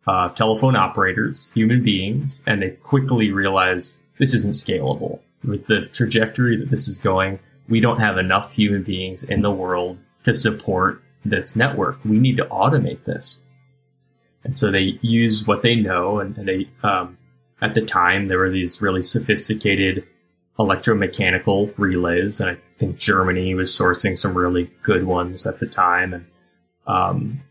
uh, 0.08 0.30
telephone 0.30 0.75
operators, 0.75 1.51
human 1.54 1.84
beings, 1.84 2.43
and 2.45 2.62
they 2.62 2.71
quickly 2.71 3.32
realized 3.32 3.99
this 4.19 4.34
isn't 4.34 4.54
scalable. 4.54 5.19
With 5.43 5.67
the 5.67 5.88
trajectory 5.88 6.58
that 6.58 6.69
this 6.69 6.88
is 6.88 6.97
going, 6.97 7.39
we 7.67 7.80
don't 7.80 7.99
have 7.99 8.17
enough 8.17 8.51
human 8.54 8.84
beings 8.84 9.23
in 9.23 9.41
the 9.41 9.51
world 9.51 10.01
to 10.23 10.34
support 10.34 11.01
this 11.23 11.56
network. 11.56 12.04
We 12.06 12.19
need 12.19 12.38
to 12.38 12.45
automate 12.45 13.04
this. 13.04 13.41
And 14.43 14.56
so 14.56 14.69
they 14.69 14.99
use 15.01 15.47
what 15.47 15.63
they 15.63 15.75
know 15.75 16.19
and, 16.19 16.38
and 16.38 16.47
they 16.47 16.69
um, 16.84 17.17
at 17.62 17.74
the 17.74 17.82
time, 17.82 18.28
there 18.28 18.39
were 18.39 18.52
these 18.52 18.82
really 18.82 19.04
sophisticated 19.04 20.06
electromechanical 20.60 21.74
relays, 21.78 22.39
and 22.39 22.50
I 22.50 22.58
think 22.78 22.98
Germany 22.98 23.56
was 23.56 23.72
sourcing 23.72 24.18
some 24.18 24.38
really 24.38 24.72
good 24.84 25.06
ones 25.06 25.46
at 25.46 25.60
the 25.60 25.68
time. 25.68 26.13
And 26.13 26.26
um, 26.88 27.41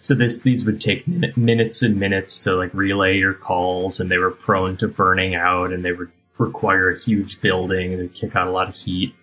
so 0.00 0.14
this 0.14 0.38
these 0.38 0.64
would 0.64 0.80
take 0.80 1.06
min- 1.06 1.32
minutes 1.36 1.82
and 1.82 1.96
minutes 1.98 2.40
to 2.40 2.54
like 2.54 2.72
relay 2.74 3.16
your 3.16 3.34
calls, 3.34 4.00
and 4.00 4.10
they 4.10 4.18
were 4.18 4.30
prone 4.30 4.76
to 4.78 4.88
burning 4.88 5.34
out, 5.34 5.72
and 5.72 5.84
they 5.84 5.92
would 5.92 6.10
require 6.38 6.90
a 6.90 6.98
huge 6.98 7.40
building 7.40 7.92
and 7.92 8.14
kick 8.14 8.34
out 8.34 8.48
a 8.48 8.50
lot 8.50 8.68
of 8.68 8.74
heat. 8.74 9.14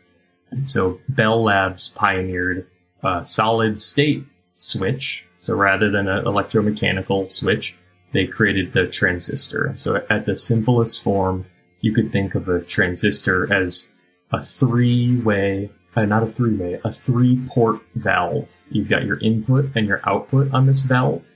And 0.52 0.69
so 0.69 1.00
Bell 1.10 1.43
Labs 1.43 1.89
pioneered 1.89 2.67
a 3.04 3.26
solid 3.26 3.80
state 3.80 4.23
switch. 4.58 5.26
So 5.39 5.56
rather 5.56 5.89
than 5.91 6.08
an 6.08 6.26
electromechanical 6.26 7.30
switch, 7.30 7.78
they 8.12 8.26
created 8.26 8.74
the 8.74 8.88
transistor. 8.88 9.74
So 9.76 10.06
at 10.10 10.26
the 10.26 10.36
simplest 10.36 11.04
form, 11.04 11.46
you 11.82 11.93
could 11.93 12.12
think 12.12 12.36
of 12.36 12.48
a 12.48 12.62
transistor 12.62 13.52
as 13.54 13.91
a 14.32 14.41
three-way, 14.41 15.70
uh, 15.96 16.06
not 16.06 16.24
a 16.24 16.28
three-way, 16.28 16.80
a 16.84 16.91
three-port 16.91 17.82
valve. 17.96 18.62
You've 18.70 18.89
got 18.89 19.06
your 19.06 19.20
input 19.20 19.72
and 19.76 19.88
your 19.88 20.02
output 20.08 20.54
on 20.54 20.65
this 20.65 20.82
valve, 20.82 21.36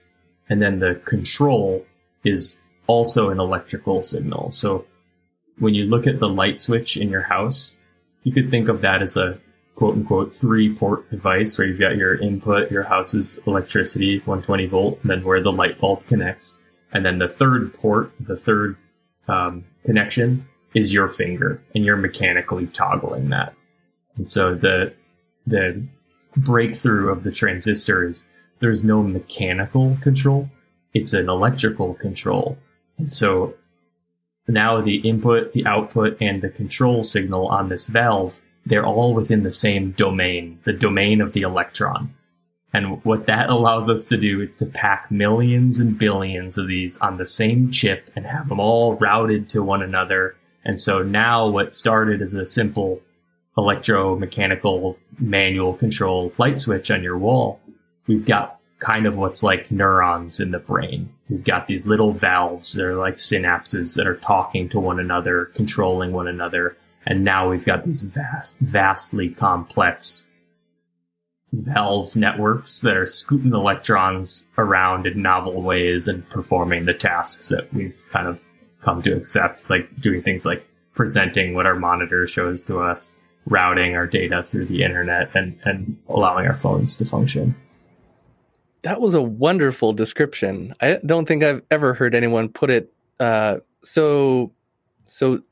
and 0.50 0.62
then 0.62 0.80
the 0.80 0.96
control 1.06 1.86
is 2.24 2.62
also 2.88 3.30
an 3.30 3.40
electrical 3.40 4.02
signal. 4.02 4.52
So 4.52 4.86
when 5.60 5.74
you 5.74 5.86
look 5.86 6.08
at 6.08 6.20
the 6.20 6.30
light 6.30 6.60
switch 6.60 6.98
in 6.98 7.10
your 7.10 7.22
house, 7.22 7.78
you 8.24 8.32
could 8.32 8.52
think 8.52 8.68
of 8.68 8.82
that 8.82 9.02
as 9.02 9.16
a 9.16 9.40
quote 9.76 9.96
unquote 9.96 10.36
three 10.36 10.76
port 10.76 11.10
device 11.10 11.58
where 11.58 11.68
you've 11.68 11.80
got 11.80 11.96
your 11.96 12.16
input, 12.16 12.72
your 12.72 12.84
house's 12.84 13.40
electricity, 13.48 14.18
120 14.20 14.66
volt, 14.68 15.00
and 15.02 15.10
then 15.10 15.24
where 15.24 15.42
the 15.42 15.52
light 15.52 15.80
bulb 15.80 16.06
connects. 16.08 16.58
And 16.94 17.06
then 17.06 17.20
the 17.20 17.30
third 17.30 17.74
port, 17.74 18.12
the 18.20 18.36
third 18.36 18.78
um, 19.28 19.64
connection 19.86 20.48
is 20.74 20.94
your 20.94 21.08
finger 21.08 21.62
and 21.76 21.86
you're 21.86 21.98
mechanically 21.98 22.68
toggling 22.68 23.30
that. 23.30 23.54
And 24.18 24.28
so 24.30 24.56
the 24.56 24.94
the 25.48 25.84
breakthrough 26.38 27.10
of 27.10 27.24
the 27.24 27.32
transistor 27.32 28.08
is 28.08 28.26
there's 28.60 28.84
no 28.84 29.02
mechanical 29.02 29.98
control, 30.02 30.50
it's 30.94 31.14
an 31.14 31.30
electrical 31.30 31.96
control. 31.96 32.58
And 32.98 33.12
so 33.12 33.56
now 34.48 34.82
the 34.82 34.98
input, 34.98 35.54
the 35.54 35.66
output, 35.66 36.18
and 36.22 36.42
the 36.42 36.50
control 36.50 37.04
signal 37.04 37.48
on 37.48 37.70
this 37.70 37.88
valve, 37.88 38.40
they're 38.66 38.86
all 38.86 39.14
within 39.14 39.44
the 39.44 39.52
same 39.52 39.92
domain, 39.92 40.60
the 40.64 40.74
domain 40.74 41.22
of 41.22 41.34
the 41.34 41.42
electron. 41.42 42.14
And 42.74 43.04
what 43.04 43.26
that 43.26 43.50
allows 43.50 43.90
us 43.90 44.06
to 44.06 44.18
do 44.18 44.40
is 44.40 44.56
to 44.58 44.66
pack 44.66 45.12
millions 45.12 45.80
and 45.80 45.98
billions 45.98 46.58
of 46.58 46.68
these 46.68 46.98
on 47.00 47.18
the 47.18 47.26
same 47.26 47.72
chip 47.72 48.10
and 48.16 48.26
have 48.26 48.48
them 48.48 48.60
all 48.60 48.96
routed 48.96 49.50
to 49.50 49.62
one 49.62 49.82
another. 49.82 50.36
And 50.64 50.80
so 50.80 51.04
now 51.04 51.48
what 51.50 51.76
started 51.76 52.22
as 52.22 52.34
a 52.34 52.46
simple 52.46 53.02
electromechanical 53.58 54.96
manual 55.20 55.74
control 55.74 56.32
light 56.38 56.58
switch 56.58 56.90
on 56.90 57.04
your 57.04 57.18
wall, 57.18 57.60
we've 58.08 58.26
got 58.26 58.60
kind 58.80 59.06
of 59.06 59.18
what's 59.18 59.44
like 59.44 59.70
neurons 59.70 60.40
in 60.40 60.52
the 60.52 60.60
brain. 60.60 61.14
We've 61.30 61.44
got 61.44 61.68
these 61.68 61.86
little 61.86 62.14
valves 62.14 62.74
that 62.74 62.86
are 62.86 62.96
like 62.96 63.18
synapses 63.18 63.96
that 63.96 64.08
are 64.08 64.18
talking 64.18 64.70
to 64.70 64.80
one 64.80 65.00
another, 65.00 65.46
controlling 65.56 66.14
one 66.14 66.28
another. 66.28 66.78
And 67.06 67.24
now 67.24 67.50
we've 67.50 67.66
got 67.66 67.84
these 67.84 68.02
vast, 68.02 68.60
vastly 68.60 69.30
complex 69.30 70.31
valve 71.54 72.16
networks 72.16 72.80
that 72.80 72.96
are 72.96 73.06
scooting 73.06 73.54
electrons 73.54 74.50
around 74.58 75.06
in 75.06 75.22
novel 75.22 75.62
ways 75.62 76.08
and 76.08 76.28
performing 76.30 76.86
the 76.86 76.94
tasks 76.94 77.50
that 77.50 77.74
we've 77.74 78.04
kind 78.10 78.28
of 78.28 78.42
come 78.82 79.02
to 79.02 79.16
accept, 79.16 79.70
like 79.70 80.00
doing 80.00 80.22
things 80.22 80.46
like 80.46 80.68
presenting 80.94 81.54
what 81.54 81.66
our 81.66 81.76
monitor 81.76 82.26
shows 82.28 82.64
to 82.64 82.80
us, 82.80 83.14
routing 83.46 83.96
our 83.96 84.08
data 84.08 84.44
through 84.44 84.66
the 84.66 84.84
internet, 84.84 85.30
and, 85.36 85.60
and 85.64 85.98
allowing 86.10 86.48
our 86.48 86.56
phones 86.56 86.96
to 86.96 87.06
function. 87.06 87.56
That 88.84 89.00
was 89.00 89.14
a 89.14 89.22
wonderful 89.22 89.94
description. 89.94 90.74
I 90.82 91.00
don't 91.06 91.28
think 91.28 91.44
I've 91.44 91.62
ever 91.70 91.94
heard 91.94 92.16
anyone 92.16 92.50
put 92.50 92.70
it 92.72 92.92
uh, 93.20 93.58
so 93.84 94.52
so 95.06 95.44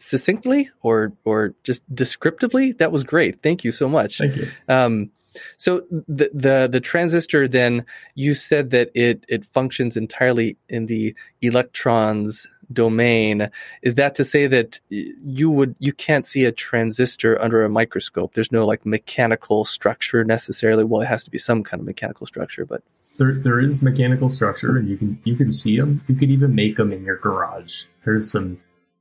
succinctly 0.00 0.70
or 0.82 1.12
or 1.24 1.54
just 1.62 1.82
descriptively. 1.94 2.72
That 2.72 2.90
was 2.90 3.04
great. 3.04 3.42
Thank 3.42 3.62
you 3.62 3.70
so 3.70 3.88
much. 3.88 4.18
Thank 4.18 4.36
you. 4.36 4.48
Um, 4.68 5.10
so 5.56 5.82
the 5.90 6.30
the 6.32 6.68
the 6.70 6.80
transistor 6.80 7.46
then 7.48 7.84
you 8.14 8.34
said 8.34 8.70
that 8.70 8.90
it 8.94 9.24
it 9.28 9.44
functions 9.46 9.96
entirely 9.96 10.56
in 10.68 10.86
the 10.86 11.14
electrons 11.42 12.46
domain. 12.72 13.50
Is 13.82 13.94
that 13.94 14.14
to 14.16 14.24
say 14.24 14.46
that 14.46 14.80
you 14.88 15.50
would 15.50 15.74
you 15.78 15.92
can't 15.92 16.26
see 16.26 16.44
a 16.44 16.52
transistor 16.52 17.40
under 17.40 17.64
a 17.64 17.68
microscope? 17.68 18.34
There's 18.34 18.52
no 18.52 18.66
like 18.66 18.84
mechanical 18.86 19.64
structure 19.64 20.24
necessarily. 20.24 20.84
Well, 20.84 21.02
it 21.02 21.08
has 21.08 21.24
to 21.24 21.30
be 21.30 21.38
some 21.38 21.62
kind 21.62 21.80
of 21.80 21.86
mechanical 21.86 22.26
structure, 22.26 22.64
but 22.64 22.82
there 23.18 23.32
there 23.32 23.60
is 23.60 23.82
mechanical 23.82 24.28
structure, 24.28 24.76
and 24.76 24.88
you 24.88 24.96
can 24.96 25.20
you 25.24 25.36
can 25.36 25.50
see 25.50 25.76
them. 25.78 26.02
You 26.08 26.14
could 26.14 26.30
even 26.30 26.54
make 26.54 26.76
them 26.76 26.92
in 26.92 27.04
your 27.04 27.18
garage. 27.18 27.84
There's 28.04 28.30
some 28.30 28.60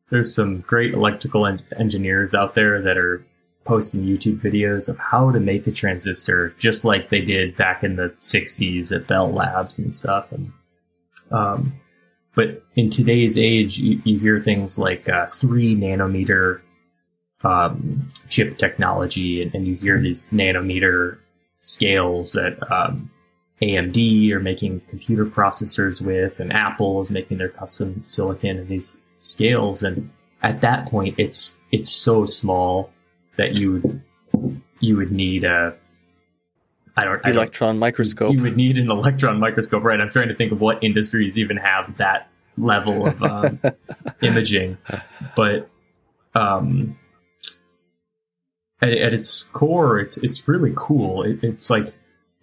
there's 0.09 0.33
some 0.33 0.61
great 0.61 0.93
electrical 0.93 1.47
en- 1.47 1.61
engineers 1.77 2.35
out 2.35 2.55
there 2.55 2.81
that 2.81 2.97
are 2.97 3.25
posting 3.65 4.03
YouTube 4.03 4.41
videos 4.41 4.89
of 4.89 4.99
how 4.99 5.31
to 5.31 5.39
make 5.39 5.67
a 5.67 5.71
transistor, 5.71 6.53
just 6.59 6.83
like 6.83 7.09
they 7.09 7.21
did 7.21 7.55
back 7.55 7.83
in 7.83 7.95
the 7.95 8.09
'60s 8.19 8.95
at 8.95 9.07
Bell 9.07 9.31
Labs 9.31 9.79
and 9.79 9.93
stuff. 9.93 10.31
And 10.31 10.51
um, 11.31 11.73
but 12.35 12.63
in 12.75 12.89
today's 12.89 13.37
age, 13.37 13.77
you, 13.77 14.01
you 14.03 14.19
hear 14.19 14.39
things 14.39 14.79
like 14.79 15.07
uh, 15.07 15.27
three 15.27 15.75
nanometer 15.75 16.61
um, 17.43 18.11
chip 18.29 18.57
technology, 18.57 19.41
and, 19.41 19.53
and, 19.53 19.67
you 19.67 19.75
hear 19.75 20.01
these 20.01 20.29
nanometer 20.29 21.17
scales 21.59 22.31
that 22.31 22.57
um, 22.71 23.11
AMD 23.61 24.31
are 24.31 24.39
making 24.39 24.79
computer 24.87 25.25
processors 25.25 26.01
with, 26.01 26.39
and 26.39 26.53
Apple 26.53 27.01
is 27.01 27.11
making 27.11 27.39
their 27.39 27.49
custom 27.49 28.03
silicon 28.07 28.59
in 28.59 28.67
these 28.69 28.97
scales. 29.17 29.83
And 29.83 30.09
at 30.41 30.61
that 30.61 30.87
point, 30.89 31.15
it's 31.17 31.59
it's 31.71 31.89
so 31.89 32.25
small 32.25 32.93
that 33.37 33.57
you 33.57 33.73
would 33.73 34.01
you 34.79 34.97
would 34.97 35.11
need 35.11 35.43
a 35.43 35.75
I 36.95 37.05
don't 37.05 37.25
electron 37.25 37.69
I 37.69 37.71
don't, 37.71 37.79
microscope. 37.79 38.33
You 38.33 38.41
would 38.43 38.57
need 38.57 38.77
an 38.77 38.91
electron 38.91 39.39
microscope, 39.39 39.83
right? 39.83 39.99
I'm 39.99 40.09
trying 40.09 40.27
to 40.27 40.35
think 40.35 40.51
of 40.51 40.61
what 40.61 40.83
industries 40.83 41.37
even 41.37 41.57
have 41.57 41.97
that 41.97 42.29
level 42.57 43.07
of 43.07 43.23
um, 43.23 43.59
imaging, 44.21 44.77
but 45.35 45.69
um, 46.35 46.95
at, 48.81 48.91
at, 48.91 49.13
its 49.13 49.43
core, 49.43 49.99
it's 49.99 50.17
it's 50.17 50.47
really 50.47 50.73
cool. 50.75 51.23
It, 51.23 51.43
it's 51.43 51.69
like 51.69 51.95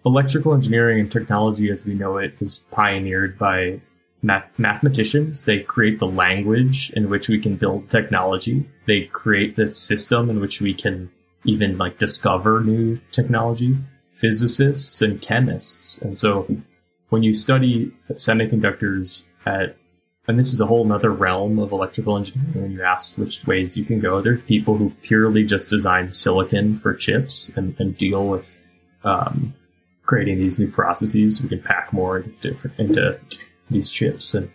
electrical 0.05 0.53
engineering 0.53 0.99
and 0.99 1.11
technology 1.11 1.69
as 1.69 1.85
we 1.85 1.93
know 1.93 2.17
it 2.17 2.33
is 2.41 2.65
pioneered 2.71 3.37
by 3.37 3.79
math- 4.21 4.51
mathematicians. 4.57 5.45
They 5.45 5.59
create 5.59 5.99
the 5.99 6.07
language 6.07 6.91
in 6.95 7.09
which 7.09 7.27
we 7.27 7.39
can 7.39 7.55
build 7.55 7.89
technology. 7.89 8.67
They 8.87 9.03
create 9.05 9.55
this 9.55 9.77
system 9.77 10.29
in 10.29 10.39
which 10.39 10.61
we 10.61 10.73
can 10.73 11.09
even 11.45 11.77
like 11.77 11.97
discover 11.97 12.61
new 12.61 12.99
technology. 13.11 13.77
Physicists 14.11 15.01
and 15.01 15.21
chemists. 15.21 16.01
And 16.01 16.17
so 16.17 16.47
when 17.09 17.23
you 17.23 17.33
study 17.33 17.91
semiconductors 18.11 19.27
at 19.45 19.77
and 20.27 20.37
this 20.37 20.53
is 20.53 20.61
a 20.61 20.67
whole 20.67 20.89
other 20.93 21.09
realm 21.09 21.57
of 21.57 21.71
electrical 21.71 22.15
engineering 22.15 22.61
when 22.61 22.71
you 22.71 22.83
ask 22.83 23.17
which 23.17 23.45
ways 23.47 23.75
you 23.75 23.83
can 23.83 23.99
go. 23.99 24.21
There's 24.21 24.41
people 24.41 24.77
who 24.77 24.91
purely 25.01 25.43
just 25.43 25.67
design 25.67 26.11
silicon 26.11 26.79
for 26.79 26.93
chips 26.93 27.49
and, 27.55 27.75
and 27.79 27.97
deal 27.97 28.27
with 28.27 28.61
um, 29.03 29.53
creating 30.03 30.37
these 30.37 30.59
new 30.59 30.69
processes. 30.69 31.41
We 31.41 31.49
can 31.49 31.61
pack 31.61 31.91
more 31.91 32.19
different, 32.41 32.79
into 32.79 33.19
these 33.71 33.89
chips. 33.89 34.33
And 34.33 34.51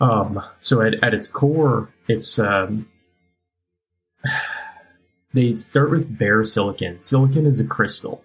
um, 0.00 0.42
so 0.60 0.82
at, 0.82 0.94
at 1.02 1.14
its 1.14 1.28
core, 1.28 1.92
it's 2.08 2.38
um, 2.38 2.88
they 5.32 5.54
start 5.54 5.90
with 5.90 6.18
bare 6.18 6.44
silicon. 6.44 7.02
Silicon 7.02 7.46
is 7.46 7.60
a 7.60 7.66
crystal. 7.66 8.24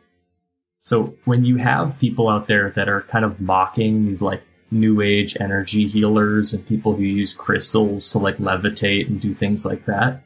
So 0.81 1.15
when 1.25 1.43
you 1.45 1.57
have 1.57 1.99
people 1.99 2.29
out 2.29 2.47
there 2.47 2.71
that 2.71 2.87
are 2.87 3.01
kind 3.01 3.25
of 3.25 3.41
mocking 3.41 4.05
these 4.05 4.21
like 4.21 4.43
new 4.71 5.01
age 5.01 5.35
energy 5.39 5.87
healers 5.87 6.53
and 6.53 6.65
people 6.65 6.95
who 6.95 7.03
use 7.03 7.33
crystals 7.33 8.07
to 8.09 8.19
like 8.19 8.37
levitate 8.37 9.07
and 9.07 9.19
do 9.19 9.33
things 9.33 9.65
like 9.65 9.85
that, 9.85 10.23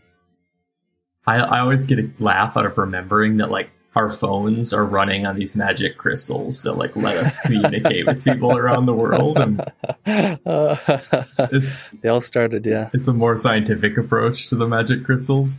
I, 1.26 1.38
I 1.38 1.60
always 1.60 1.86
get 1.86 2.00
a 2.00 2.10
laugh 2.20 2.58
out 2.58 2.66
of 2.66 2.78
remembering 2.78 3.38
that 3.38 3.50
like 3.50 3.70
our 3.96 4.10
phones 4.10 4.74
are 4.74 4.86
running 4.86 5.26
on 5.26 5.36
these 5.38 5.56
magic 5.56 5.98
crystals 5.98 6.64
that 6.64 6.74
like 6.74 6.96
let 6.96 7.18
us 7.18 7.38
communicate 7.40 8.06
with 8.08 8.24
people 8.24 8.58
around 8.58 8.86
the 8.86 8.94
world 8.94 9.38
and 9.38 9.72
it's, 10.06 11.40
it's, 11.52 11.70
they 12.02 12.10
all 12.10 12.22
started 12.22 12.66
yeah. 12.66 12.90
It's 12.94 13.08
a 13.08 13.14
more 13.14 13.38
scientific 13.38 13.98
approach 13.98 14.48
to 14.50 14.56
the 14.56 14.68
magic 14.68 15.04
crystals 15.04 15.58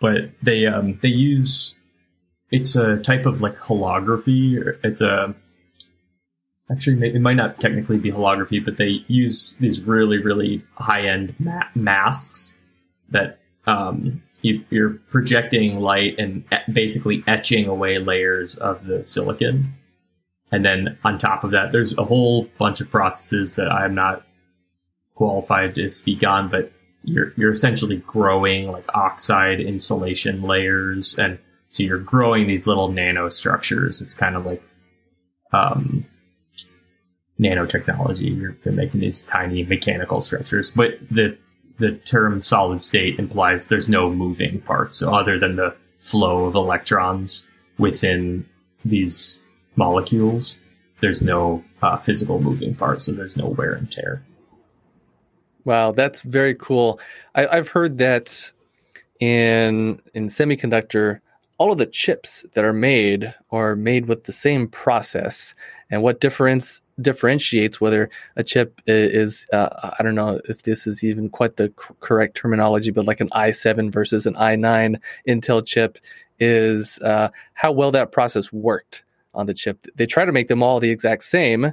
but 0.00 0.30
they 0.42 0.66
um 0.66 0.98
they 1.02 1.08
use 1.08 1.76
it's 2.50 2.76
a 2.76 2.96
type 2.98 3.26
of 3.26 3.40
like 3.40 3.56
holography 3.56 4.58
it's 4.82 5.00
a 5.00 5.34
actually 6.70 7.14
it 7.14 7.20
might 7.20 7.36
not 7.36 7.60
technically 7.60 7.98
be 7.98 8.10
holography 8.10 8.64
but 8.64 8.76
they 8.76 9.04
use 9.08 9.56
these 9.60 9.80
really 9.82 10.18
really 10.18 10.64
high-end 10.76 11.34
ma- 11.38 11.68
masks 11.74 12.58
that 13.10 13.38
um 13.66 14.22
you, 14.42 14.64
are 14.72 15.00
projecting 15.10 15.80
light 15.80 16.14
and 16.18 16.44
basically 16.72 17.24
etching 17.26 17.66
away 17.66 17.98
layers 17.98 18.54
of 18.56 18.84
the 18.84 19.04
silicon. 19.04 19.74
And 20.50 20.64
then 20.64 20.98
on 21.04 21.18
top 21.18 21.44
of 21.44 21.50
that, 21.50 21.72
there's 21.72 21.96
a 21.98 22.04
whole 22.04 22.44
bunch 22.58 22.80
of 22.80 22.90
processes 22.90 23.56
that 23.56 23.70
I'm 23.70 23.94
not 23.94 24.24
qualified 25.14 25.74
to 25.74 25.88
speak 25.90 26.24
on, 26.24 26.48
but 26.48 26.72
you're 27.04 27.32
you're 27.36 27.50
essentially 27.50 27.98
growing 27.98 28.70
like 28.70 28.84
oxide 28.94 29.60
insulation 29.60 30.42
layers, 30.42 31.18
and 31.18 31.38
so 31.68 31.82
you're 31.82 31.98
growing 31.98 32.46
these 32.46 32.66
little 32.66 32.88
nanostructures. 32.88 34.00
It's 34.02 34.14
kind 34.14 34.36
of 34.36 34.46
like 34.46 34.62
um, 35.52 36.04
nanotechnology. 37.40 38.38
You're, 38.38 38.56
you're 38.64 38.74
making 38.74 39.00
these 39.00 39.22
tiny 39.22 39.64
mechanical 39.64 40.20
structures, 40.20 40.70
but 40.70 40.98
the 41.10 41.36
the 41.78 41.92
term 41.92 42.42
solid 42.42 42.80
state 42.80 43.18
implies 43.18 43.68
there's 43.68 43.88
no 43.88 44.10
moving 44.10 44.60
parts 44.60 45.02
other 45.02 45.38
than 45.38 45.56
the 45.56 45.74
flow 45.98 46.44
of 46.44 46.54
electrons 46.54 47.48
within 47.78 48.44
these 48.84 49.40
molecules. 49.76 50.60
There's 51.00 51.22
no 51.22 51.64
uh, 51.82 51.96
physical 51.98 52.40
moving 52.40 52.74
parts, 52.74 53.04
so 53.04 53.12
there's 53.12 53.36
no 53.36 53.46
wear 53.46 53.72
and 53.72 53.90
tear. 53.90 54.22
Wow, 55.64 55.92
that's 55.92 56.22
very 56.22 56.54
cool. 56.54 56.98
I, 57.34 57.54
have 57.54 57.68
heard 57.68 57.98
that 57.98 58.50
in 59.20 60.00
in 60.14 60.28
semiconductor, 60.28 61.20
all 61.58 61.72
of 61.72 61.78
the 61.78 61.86
chips 61.86 62.44
that 62.54 62.64
are 62.64 62.72
made 62.72 63.34
are 63.50 63.76
made 63.76 64.06
with 64.06 64.24
the 64.24 64.32
same 64.32 64.66
process, 64.66 65.54
and 65.90 66.02
what 66.02 66.20
difference 66.20 66.80
differentiates 67.00 67.80
whether 67.80 68.10
a 68.36 68.44
chip 68.44 68.80
is 68.86 69.46
uh, 69.52 69.92
I 69.98 70.02
don't 70.02 70.14
know 70.14 70.40
if 70.48 70.62
this 70.62 70.86
is 70.86 71.04
even 71.04 71.28
quite 71.28 71.56
the 71.56 71.72
c- 71.78 71.94
correct 72.00 72.36
terminology, 72.36 72.90
but 72.90 73.06
like 73.06 73.20
an 73.20 73.28
i7 73.30 73.92
versus 73.92 74.26
an 74.26 74.34
i9 74.34 74.96
Intel 75.26 75.64
chip 75.64 75.98
is 76.40 76.98
uh, 77.00 77.28
how 77.54 77.72
well 77.72 77.90
that 77.92 78.12
process 78.12 78.52
worked 78.52 79.04
on 79.34 79.46
the 79.46 79.54
chip. 79.54 79.86
They 79.94 80.06
try 80.06 80.24
to 80.24 80.32
make 80.32 80.48
them 80.48 80.62
all 80.62 80.80
the 80.80 80.90
exact 80.90 81.22
same, 81.22 81.72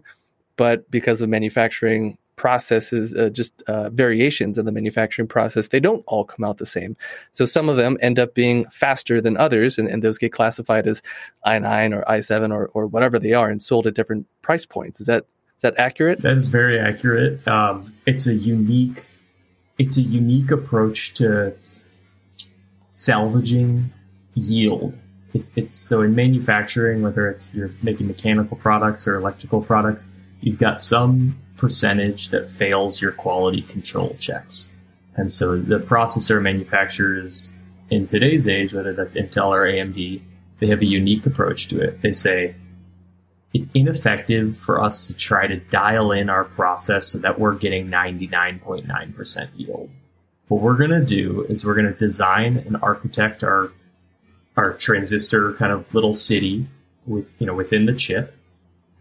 but 0.57 0.89
because 0.91 1.21
of 1.21 1.29
manufacturing 1.29 2.17
processes, 2.35 3.13
uh, 3.13 3.29
just 3.29 3.61
uh, 3.63 3.89
variations 3.89 4.57
in 4.57 4.65
the 4.65 4.71
manufacturing 4.71 5.27
process, 5.27 5.69
they 5.69 5.79
don't 5.79 6.03
all 6.07 6.23
come 6.23 6.43
out 6.45 6.57
the 6.57 6.65
same. 6.65 6.95
So 7.31 7.45
some 7.45 7.69
of 7.69 7.77
them 7.77 7.97
end 8.01 8.19
up 8.19 8.33
being 8.33 8.65
faster 8.65 9.21
than 9.21 9.37
others, 9.37 9.77
and, 9.77 9.87
and 9.87 10.03
those 10.03 10.17
get 10.17 10.31
classified 10.31 10.87
as 10.87 11.01
i9 11.45 11.95
or 11.95 12.03
i7 12.09 12.53
or, 12.53 12.67
or 12.73 12.87
whatever 12.87 13.19
they 13.19 13.33
are 13.33 13.49
and 13.49 13.61
sold 13.61 13.87
at 13.87 13.93
different 13.93 14.27
price 14.41 14.65
points. 14.65 14.99
Is 14.99 15.07
that 15.07 15.25
is 15.55 15.61
that 15.61 15.75
accurate? 15.77 16.21
That 16.21 16.35
is 16.35 16.49
very 16.49 16.77
accurate. 16.77 17.47
Um, 17.47 17.93
it's 18.05 18.27
a 18.27 18.33
unique 18.33 19.05
it's 19.77 19.97
a 19.97 20.01
unique 20.01 20.51
approach 20.51 21.13
to 21.15 21.53
salvaging 22.89 23.91
yield. 24.35 24.97
It's, 25.33 25.51
it's 25.55 25.73
so 25.73 26.01
in 26.01 26.15
manufacturing, 26.15 27.01
whether 27.01 27.29
it's 27.29 27.53
you're 27.53 27.71
making 27.83 28.07
mechanical 28.07 28.55
products 28.57 29.05
or 29.05 29.15
electrical 29.15 29.61
products, 29.61 30.09
you've 30.39 30.57
got 30.57 30.81
some 30.81 31.37
percentage 31.57 32.29
that 32.29 32.49
fails 32.49 33.01
your 33.01 33.11
quality 33.11 33.61
control 33.61 34.15
checks. 34.19 34.73
And 35.15 35.31
so 35.31 35.57
the 35.57 35.79
processor 35.79 36.41
manufacturers 36.41 37.53
in 37.89 38.07
today's 38.07 38.47
age, 38.47 38.73
whether 38.73 38.93
that's 38.93 39.15
Intel 39.15 39.49
or 39.49 39.65
AMD, 39.65 40.21
they 40.59 40.67
have 40.67 40.81
a 40.81 40.85
unique 40.85 41.25
approach 41.25 41.67
to 41.67 41.81
it. 41.81 42.01
They 42.01 42.11
say 42.11 42.55
it's 43.53 43.69
ineffective 43.73 44.57
for 44.57 44.81
us 44.81 45.07
to 45.07 45.13
try 45.13 45.47
to 45.47 45.57
dial 45.57 46.11
in 46.11 46.29
our 46.29 46.43
process 46.43 47.07
so 47.07 47.19
that 47.19 47.39
we're 47.39 47.55
getting 47.55 47.87
99.9% 47.87 49.49
yield. 49.55 49.95
What 50.47 50.61
we're 50.61 50.75
going 50.75 50.89
to 50.91 51.03
do 51.03 51.45
is 51.49 51.65
we're 51.65 51.75
going 51.75 51.87
to 51.87 51.93
design 51.93 52.57
and 52.57 52.77
architect 52.81 53.43
our 53.43 53.71
our 54.57 54.73
transistor 54.73 55.53
kind 55.53 55.73
of 55.73 55.93
little 55.93 56.13
city 56.13 56.65
with 57.05 57.33
you 57.39 57.47
know 57.47 57.53
within 57.53 57.85
the 57.85 57.93
chip 57.93 58.33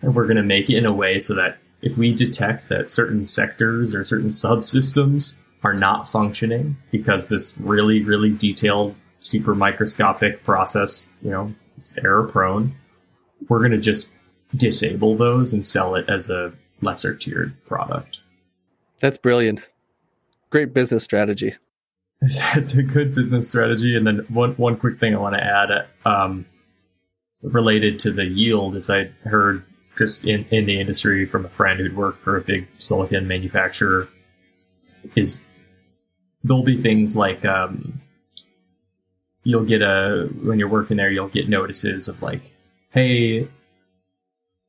and 0.02 0.14
we're 0.14 0.24
going 0.24 0.36
to 0.36 0.42
make 0.42 0.68
it 0.68 0.76
in 0.76 0.84
a 0.84 0.92
way 0.92 1.18
so 1.18 1.34
that 1.34 1.58
if 1.84 1.98
we 1.98 2.14
detect 2.14 2.70
that 2.70 2.90
certain 2.90 3.26
sectors 3.26 3.94
or 3.94 4.02
certain 4.04 4.30
subsystems 4.30 5.36
are 5.62 5.74
not 5.74 6.08
functioning 6.08 6.74
because 6.90 7.28
this 7.28 7.56
really, 7.58 8.02
really 8.02 8.30
detailed, 8.30 8.94
super 9.20 9.54
microscopic 9.54 10.42
process, 10.44 11.10
you 11.20 11.30
know, 11.30 11.54
it's 11.76 11.96
error 11.98 12.26
prone, 12.26 12.74
we're 13.48 13.58
going 13.58 13.70
to 13.70 13.78
just 13.78 14.14
disable 14.56 15.14
those 15.14 15.52
and 15.52 15.64
sell 15.64 15.94
it 15.94 16.08
as 16.08 16.30
a 16.30 16.54
lesser 16.80 17.14
tiered 17.14 17.54
product. 17.66 18.20
That's 19.00 19.18
brilliant. 19.18 19.68
Great 20.50 20.72
business 20.72 21.04
strategy. 21.04 21.54
It's 22.56 22.72
a 22.72 22.82
good 22.82 23.14
business 23.14 23.46
strategy. 23.46 23.94
And 23.94 24.06
then 24.06 24.24
one, 24.30 24.52
one 24.52 24.78
quick 24.78 24.98
thing 24.98 25.14
I 25.14 25.18
want 25.18 25.34
to 25.34 25.44
add 25.44 25.86
um, 26.06 26.46
related 27.42 27.98
to 28.00 28.12
the 28.12 28.24
yield 28.24 28.74
is 28.74 28.88
I 28.88 29.10
heard 29.24 29.62
just 29.96 30.24
in, 30.24 30.44
in 30.50 30.66
the 30.66 30.80
industry 30.80 31.26
from 31.26 31.44
a 31.44 31.48
friend 31.48 31.80
who'd 31.80 31.96
worked 31.96 32.20
for 32.20 32.36
a 32.36 32.40
big 32.40 32.66
silicon 32.78 33.26
manufacturer 33.28 34.08
is 35.14 35.44
there'll 36.42 36.62
be 36.62 36.80
things 36.80 37.16
like 37.16 37.44
um, 37.44 38.00
you'll 39.42 39.64
get 39.64 39.82
a 39.82 40.28
when 40.42 40.58
you're 40.58 40.68
working 40.68 40.96
there 40.96 41.10
you'll 41.10 41.28
get 41.28 41.48
notices 41.48 42.08
of 42.08 42.20
like 42.22 42.52
hey 42.90 43.48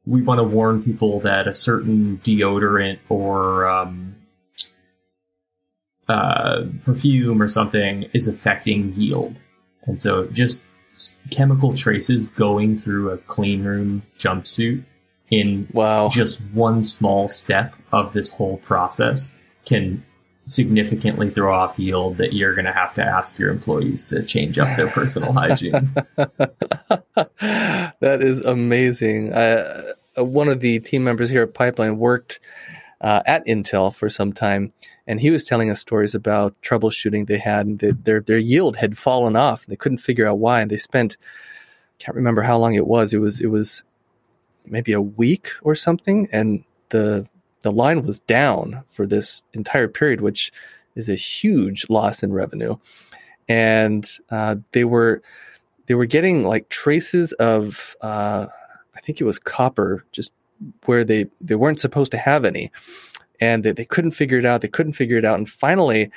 we 0.06 0.22
want 0.22 0.40
to 0.40 0.44
warn 0.44 0.84
people 0.84 1.20
that 1.22 1.48
a 1.48 1.54
certain 1.54 2.20
deodorant 2.24 3.00
or 3.10 3.68
um, 3.68 4.16
uh, 6.08 6.64
perfume 6.84 7.42
or 7.42 7.48
something 7.48 8.04
is 8.14 8.28
affecting 8.28 8.94
yield. 8.94 9.42
And 9.84 10.00
so 10.00 10.28
just 10.28 10.66
chemical 11.32 11.74
traces 11.74 12.30
going 12.30 12.78
through 12.78 13.12
a 13.12 13.18
clean 13.18 13.64
room 13.64 14.04
jumpsuit 14.18 14.84
in 15.32 15.68
wow. 15.74 16.10
just 16.10 16.40
one 16.54 16.84
small 16.84 17.28
step 17.28 17.76
of 17.92 18.14
this 18.14 18.30
whole 18.30 18.58
process 18.58 19.36
can 19.66 20.04
significantly 20.46 21.30
throw 21.30 21.56
off 21.56 21.80
yield 21.80 22.18
that 22.18 22.34
you're 22.34 22.54
going 22.54 22.66
to 22.66 22.72
have 22.72 22.94
to 22.94 23.04
ask 23.04 23.40
your 23.40 23.50
employees 23.50 24.10
to 24.10 24.24
change 24.24 24.60
up 24.60 24.78
their 24.78 24.88
personal 24.88 25.34
hygiene. 25.34 25.92
that 26.16 28.22
is 28.22 28.42
amazing. 28.42 29.34
Uh, 29.34 29.94
one 30.18 30.48
of 30.48 30.60
the 30.60 30.80
team 30.80 31.04
members 31.04 31.30
here 31.30 31.42
at 31.42 31.54
Pipeline 31.54 31.98
worked 31.98 32.40
uh, 33.02 33.22
at 33.26 33.46
Intel 33.48 33.94
for 33.94 34.08
some 34.08 34.32
time, 34.32 34.72
and 35.08 35.20
he 35.20 35.32
was 35.32 35.44
telling 35.44 35.70
us 35.70 35.80
stories 35.80 36.16
about 36.16 36.56
troubleshooting 36.62 37.28
they 37.28 37.38
had, 37.38 37.66
and 37.66 37.80
their 37.80 38.22
their 38.22 38.38
yield 38.38 38.78
had 38.78 38.98
fallen 38.98 39.36
off. 39.36 39.66
They 39.66 39.76
couldn't 39.76 39.98
figure 39.98 40.28
out 40.28 40.40
why, 40.40 40.62
and 40.62 40.72
they 40.72 40.78
spent 40.78 41.18
can't 42.00 42.16
remember 42.16 42.42
how 42.42 42.58
long 42.58 42.76
it 42.76 42.88
was. 42.88 43.14
It 43.14 43.20
was 43.20 43.42
it 43.42 43.48
was 43.48 43.84
maybe 44.68 44.94
a 44.94 45.02
week 45.02 45.50
or 45.62 45.76
something, 45.76 46.28
and 46.32 46.64
the 46.90 47.28
the 47.62 47.72
line 47.72 48.06
was 48.06 48.20
down 48.20 48.84
for 48.88 49.08
this 49.08 49.42
entire 49.54 49.88
period, 49.88 50.22
which 50.22 50.52
is 50.96 51.10
a 51.10 51.16
huge 51.16 51.90
loss 51.90 52.22
in 52.22 52.32
revenue. 52.32 52.76
And 53.48 54.08
uh, 54.30 54.58
they 54.72 54.84
were 54.84 55.22
they 55.88 55.96
were 55.96 56.06
getting 56.06 56.44
like 56.44 56.70
traces 56.70 57.34
of 57.34 57.96
uh, 58.02 58.48
I 58.96 59.00
think 59.02 59.20
it 59.20 59.26
was 59.26 59.40
copper, 59.40 60.06
just 60.12 60.34
where 60.86 61.04
they 61.04 61.28
they 61.42 61.56
weren't 61.56 61.80
supposed 61.80 62.12
to 62.12 62.18
have 62.18 62.46
any, 62.46 62.72
and 63.40 63.64
they, 63.64 63.72
they 63.72 63.86
couldn't 63.86 64.12
figure 64.12 64.40
it 64.40 64.46
out. 64.46 64.62
They 64.62 64.68
couldn't 64.68 64.94
figure 64.94 65.18
it 65.18 65.26
out, 65.26 65.38
and 65.38 65.50
finally, 65.50 66.12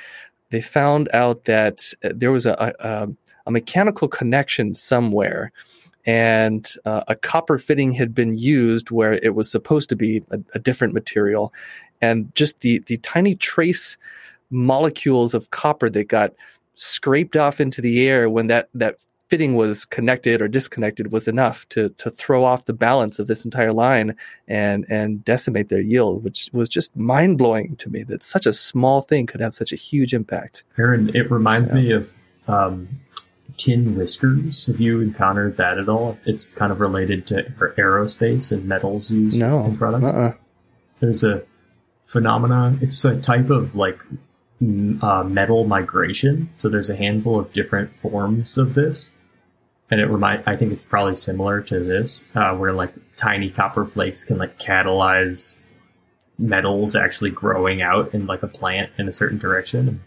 they 0.49 0.61
found 0.61 1.09
out 1.13 1.45
that 1.45 1.93
uh, 2.03 2.09
there 2.15 2.31
was 2.31 2.45
a, 2.45 2.73
a, 2.79 3.07
a 3.45 3.51
mechanical 3.51 4.07
connection 4.07 4.73
somewhere 4.73 5.51
and 6.09 6.73
uh, 6.85 7.03
a 7.07 7.15
copper 7.15 7.59
fitting 7.59 7.91
had 7.91 8.15
been 8.15 8.35
used 8.35 8.89
where 8.89 9.13
it 9.13 9.35
was 9.35 9.51
supposed 9.51 9.89
to 9.89 9.95
be 9.95 10.23
a, 10.31 10.39
a, 10.55 10.59
different 10.59 10.91
material 10.91 11.53
and 12.01 12.33
just 12.33 12.61
the 12.61 12.79
the 12.87 12.97
tiny 12.97 13.35
trace 13.35 13.95
molecules 14.49 15.35
of 15.35 15.51
copper 15.51 15.87
that 15.87 16.07
got 16.07 16.33
scraped 16.73 17.35
off 17.35 17.61
into 17.61 17.79
the 17.79 18.07
air 18.07 18.27
when 18.27 18.47
that 18.47 18.69
that 18.73 18.95
fitting 19.29 19.53
was 19.53 19.85
connected 19.85 20.41
or 20.41 20.47
disconnected 20.47 21.11
was 21.11 21.27
enough 21.27 21.69
to 21.69 21.89
to 21.89 22.09
throw 22.09 22.43
off 22.43 22.65
the 22.65 22.73
balance 22.73 23.19
of 23.19 23.27
this 23.27 23.45
entire 23.45 23.71
line 23.71 24.15
and 24.47 24.87
and 24.89 25.23
decimate 25.23 25.69
their 25.69 25.81
yield 25.81 26.23
which 26.23 26.49
was 26.53 26.67
just 26.67 26.95
mind-blowing 26.95 27.75
to 27.75 27.87
me 27.91 28.01
that 28.01 28.23
such 28.23 28.47
a 28.47 28.53
small 28.53 29.01
thing 29.01 29.27
could 29.27 29.41
have 29.41 29.53
such 29.53 29.71
a 29.71 29.75
huge 29.75 30.15
impact 30.15 30.63
aaron 30.79 31.15
it 31.15 31.29
reminds 31.29 31.69
yeah. 31.69 31.75
me 31.75 31.91
of 31.91 32.17
um, 32.47 32.87
tin 33.59 33.95
whiskers. 33.95 34.65
Have 34.67 34.79
you 34.79 35.01
encountered 35.01 35.57
that 35.57 35.77
at 35.77 35.89
all? 35.89 36.17
It's 36.25 36.49
kind 36.49 36.71
of 36.71 36.79
related 36.79 37.27
to 37.27 37.43
aerospace 37.77 38.51
and 38.51 38.65
metals 38.65 39.11
used 39.11 39.39
no, 39.39 39.65
in 39.65 39.77
products. 39.77 40.07
Uh-uh. 40.07 40.33
There's 40.99 41.23
a 41.23 41.43
phenomenon. 42.07 42.79
It's 42.81 43.03
a 43.05 43.19
type 43.19 43.49
of 43.49 43.75
like 43.75 44.01
uh, 45.01 45.23
metal 45.23 45.65
migration. 45.65 46.49
So 46.53 46.69
there's 46.69 46.89
a 46.89 46.95
handful 46.95 47.39
of 47.39 47.51
different 47.53 47.93
forms 47.93 48.57
of 48.57 48.73
this, 48.73 49.11
and 49.91 49.99
it 49.99 50.05
remind. 50.05 50.43
I 50.47 50.55
think 50.55 50.71
it's 50.71 50.83
probably 50.83 51.15
similar 51.15 51.61
to 51.61 51.79
this, 51.79 52.27
uh, 52.35 52.55
where 52.55 52.73
like 52.73 52.95
tiny 53.17 53.49
copper 53.49 53.85
flakes 53.85 54.23
can 54.23 54.37
like 54.37 54.57
catalyze 54.57 55.61
metals 56.37 56.95
actually 56.95 57.31
growing 57.31 57.81
out 57.81 58.13
in 58.13 58.25
like 58.25 58.43
a 58.43 58.47
plant 58.47 58.89
in 58.97 59.09
a 59.09 59.11
certain 59.11 59.37
direction. 59.37 60.01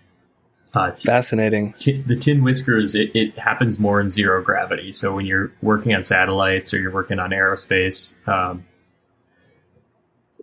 Uh, 0.74 0.90
t- 0.90 1.06
Fascinating. 1.06 1.74
T- 1.74 2.02
the 2.02 2.16
tin 2.16 2.42
whiskers, 2.42 2.94
it, 2.94 3.14
it, 3.14 3.38
happens 3.38 3.78
more 3.78 4.00
in 4.00 4.08
zero 4.08 4.42
gravity. 4.42 4.92
So 4.92 5.14
when 5.14 5.26
you're 5.26 5.52
working 5.60 5.94
on 5.94 6.02
satellites 6.02 6.72
or 6.72 6.80
you're 6.80 6.92
working 6.92 7.18
on 7.18 7.30
aerospace 7.30 8.16
um, 8.26 8.64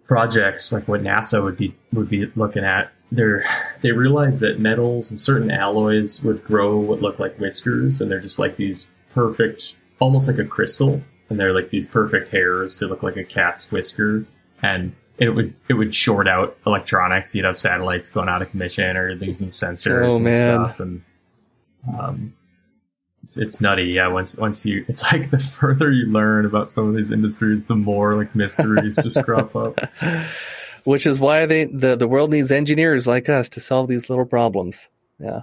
projects, 0.06 0.72
like 0.72 0.88
what 0.88 1.02
NASA 1.02 1.44
would 1.44 1.58
be 1.58 1.76
would 1.94 2.10
be 2.10 2.32
looking 2.36 2.64
at, 2.64 2.92
they 3.12 3.26
they 3.82 3.92
realize 3.92 4.40
that 4.42 4.60
metals 4.60 5.10
and 5.10 5.20
certain 5.20 5.50
alloys 5.50 6.22
would 6.24 6.44
grow 6.44 6.78
what 6.78 7.02
look 7.02 7.18
like 7.18 7.40
whiskers, 7.40 8.00
and 8.00 8.12
they're 8.12 8.20
just 8.20 8.38
like 8.38 8.56
these 8.56 8.88
perfect, 9.16 9.78
almost 10.00 10.28
like 10.28 10.38
a 10.38 10.46
crystal, 10.46 11.02
and 11.30 11.40
they're 11.40 11.54
like 11.54 11.72
these 11.72 11.88
perfect 11.88 12.30
hairs. 12.30 12.78
that 12.80 12.88
look 12.90 13.02
like 13.02 13.18
a 13.18 13.24
cat's 13.24 13.72
whisker, 13.72 14.26
and 14.62 14.94
it 15.20 15.30
would 15.30 15.54
it 15.68 15.74
would 15.74 15.94
short 15.94 16.28
out 16.28 16.58
electronics. 16.66 17.36
You'd 17.36 17.46
have 17.46 17.58
satellites 17.58 18.10
going 18.10 18.30
out 18.30 18.42
of 18.42 18.50
commission 18.50 18.96
or 18.96 19.16
losing 19.16 19.50
sensors 19.50 20.12
oh, 20.12 20.16
and 20.16 20.26
man. 20.26 20.34
stuff, 20.34 20.80
and 20.80 21.04
um, 21.98 22.34
it's, 23.24 23.38
it's 23.38 23.62
nutty. 23.62 23.84
Yeah, 23.84 24.08
once 24.08 24.38
once 24.38 24.66
you, 24.66 24.86
it's 24.88 25.04
like 25.12 25.30
the 25.30 25.40
further 25.40 25.92
you 25.92 26.06
learn 26.06 26.46
about 26.46 26.70
some 26.70 26.88
of 26.88 26.96
these 26.96 27.12
industries, 27.12 27.68
the 27.68 27.76
more 27.76 28.14
like 28.14 28.34
mysteries 28.34 28.96
just 28.96 29.22
crop 29.24 29.56
up. 29.56 29.80
Which 30.86 31.06
is 31.06 31.20
why 31.20 31.46
they 31.46 31.66
the 31.66 31.96
the 31.96 32.08
world 32.08 32.32
needs 32.32 32.52
engineers 32.52 33.06
like 33.06 33.28
us 33.28 33.50
to 33.50 33.60
solve 33.60 33.90
these 33.90 34.10
little 34.10 34.26
problems. 34.26 34.90
Yeah. 35.20 35.42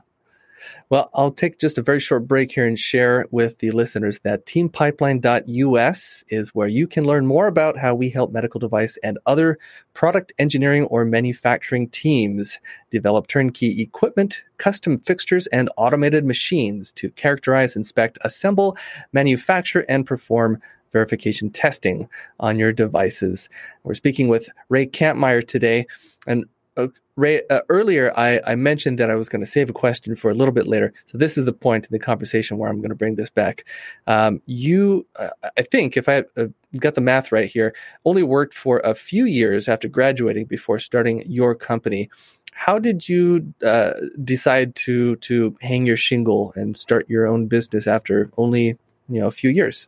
Well, 0.89 1.11
I'll 1.15 1.31
take 1.31 1.59
just 1.59 1.79
a 1.79 1.83
very 1.83 2.01
short 2.01 2.29
break 2.29 2.53
here 2.53 2.67
and 2.67 2.79
share 2.79 3.27
with 3.31 3.59
the 3.59 3.71
listeners 3.73 4.21
that 4.21 4.47
teampipeline.us 4.47 6.25
is 6.29 6.55
where 6.55 6.69
you 6.69 6.87
can 6.87 7.05
learn 7.05 7.27
more 7.27 7.47
about 7.47 7.77
how 7.77 7.95
we 7.95 8.09
help 8.09 8.33
medical 8.33 8.61
device 8.61 8.97
and 9.03 9.19
other 9.27 9.59
product 9.95 10.33
engineering 10.39 10.85
or 10.85 11.05
manufacturing 11.05 11.89
teams 11.89 12.59
develop 12.91 13.27
turnkey 13.27 13.81
equipment, 13.83 14.45
custom 14.59 14.99
fixtures, 14.99 15.47
and 15.49 15.71
automated 15.77 16.25
machines 16.25 16.93
to 16.93 17.11
characterize, 17.11 17.77
inspect, 17.77 18.19
assemble, 18.23 18.77
manufacture, 19.13 19.85
and 19.89 20.07
perform 20.07 20.61
verification 20.93 21.51
testing 21.51 22.09
on 22.41 22.59
your 22.59 22.73
devices. 22.73 23.49
We're 23.85 23.95
speaking 23.95 24.29
with 24.29 24.49
Ray 24.69 24.87
Kampmeier 24.87 25.47
today. 25.47 25.87
And 26.27 26.47
uh, 26.77 26.89
Ray, 27.17 27.43
uh, 27.49 27.61
earlier 27.69 28.13
I, 28.17 28.41
I, 28.47 28.55
mentioned 28.55 28.99
that 28.99 29.11
I 29.11 29.15
was 29.15 29.29
going 29.29 29.41
to 29.41 29.47
save 29.47 29.71
a 29.71 29.73
question 29.73 30.15
for 30.15 30.31
a 30.31 30.35
little 30.35 30.53
bit 30.53 30.67
later. 30.67 30.93
So 31.07 31.19
this 31.19 31.39
is 31.39 31.45
the 31.45 31.53
point 31.53 31.87
in 31.87 31.93
the 31.93 31.99
conversation 31.99 32.59
where 32.59 32.69
I'm 32.69 32.79
going 32.79 32.91
to 32.91 32.97
bring 32.97 33.17
this 33.17 33.31
back. 33.31 33.65
Um, 34.07 34.43
you, 34.47 35.07
uh, 35.17 35.31
I 35.57 35.63
think, 35.63 35.97
if 35.97 36.09
I 36.09 36.25
uh, 36.37 36.47
got 36.77 36.95
the 36.95 37.01
math 37.01 37.33
right 37.33 37.49
here, 37.49 37.75
only 38.05 38.23
worked 38.23 38.55
for 38.55 38.81
a 38.81 38.95
few 38.95 39.25
years 39.25 39.69
after 39.69 39.89
graduating 39.89 40.47
before 40.47 40.79
starting 40.79 41.23
your 41.27 41.55
company. 41.55 42.11
How 42.53 42.79
did 42.79 43.09
you 43.09 43.53
uh, 43.65 43.93
decide 44.23 44.75
to 44.77 45.17
to 45.17 45.57
hang 45.61 45.87
your 45.87 45.99
shingle 45.99 46.53
and 46.57 46.77
start 46.77 47.09
your 47.09 47.27
own 47.27 47.47
business 47.47 47.87
after 47.87 48.31
only 48.39 48.79
you 49.09 49.21
know 49.21 49.27
a 49.27 49.31
few 49.31 49.51
years? 49.51 49.87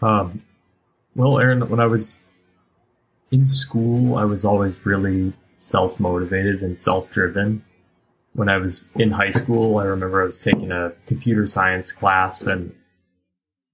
Um, 0.00 0.42
well, 1.14 1.38
Aaron, 1.38 1.68
when 1.68 1.80
I 1.80 1.86
was 1.86 2.26
in 3.30 3.46
school, 3.46 4.16
I 4.16 4.24
was 4.24 4.44
always 4.44 4.84
really 4.84 5.32
self 5.58 5.98
motivated 6.00 6.62
and 6.62 6.78
self 6.78 7.10
driven. 7.10 7.64
When 8.34 8.48
I 8.48 8.58
was 8.58 8.90
in 8.96 9.10
high 9.10 9.30
school, 9.30 9.78
I 9.78 9.84
remember 9.84 10.20
I 10.20 10.26
was 10.26 10.42
taking 10.42 10.70
a 10.70 10.92
computer 11.06 11.46
science 11.46 11.90
class, 11.90 12.46
and 12.46 12.74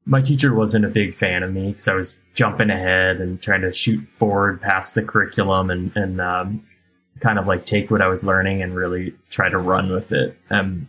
my 0.05 0.21
teacher 0.21 0.55
wasn't 0.55 0.85
a 0.85 0.89
big 0.89 1.15
fan 1.15 1.43
of 1.43 1.53
me 1.53 1.69
because 1.69 1.89
I 1.89 1.95
was 1.95 2.19
jumping 2.35 2.71
ahead 2.71 3.21
and 3.21 3.41
trying 3.43 3.63
to 3.63 3.73
shoot 3.73 4.09
forward 4.09 4.61
past 4.61 4.95
the 4.95 5.03
curriculum 5.03 5.71
and, 5.71 5.95
and 5.97 6.21
um, 6.21 6.63
kind 7.21 7.39
of 7.39 7.47
like 7.47 7.67
take 7.67 7.91
what 7.91 8.03
I 8.03 8.09
was 8.09 8.25
learning 8.25 8.63
and 8.63 8.75
really 8.75 9.15
try 9.31 9.49
to 9.49 9.59
run 9.59 9.91
with 9.91 10.13
it. 10.13 10.37
And 10.49 10.87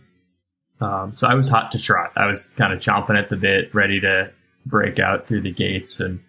um, 0.80 1.14
so 1.14 1.26
I 1.26 1.34
was 1.34 1.48
hot 1.48 1.70
to 1.72 1.78
trot. 1.78 2.12
I 2.16 2.26
was 2.26 2.46
kind 2.48 2.72
of 2.72 2.80
chomping 2.80 3.18
at 3.18 3.28
the 3.28 3.36
bit, 3.36 3.74
ready 3.74 4.00
to 4.00 4.32
break 4.66 4.98
out 4.98 5.26
through 5.26 5.42
the 5.42 5.52
gates. 5.52 6.00
And 6.00 6.20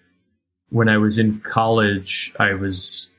when 0.69 0.89
I 0.89 0.97
was 0.97 1.17
in 1.17 1.39
college, 1.41 2.33
I 2.37 2.53
was 2.53 3.09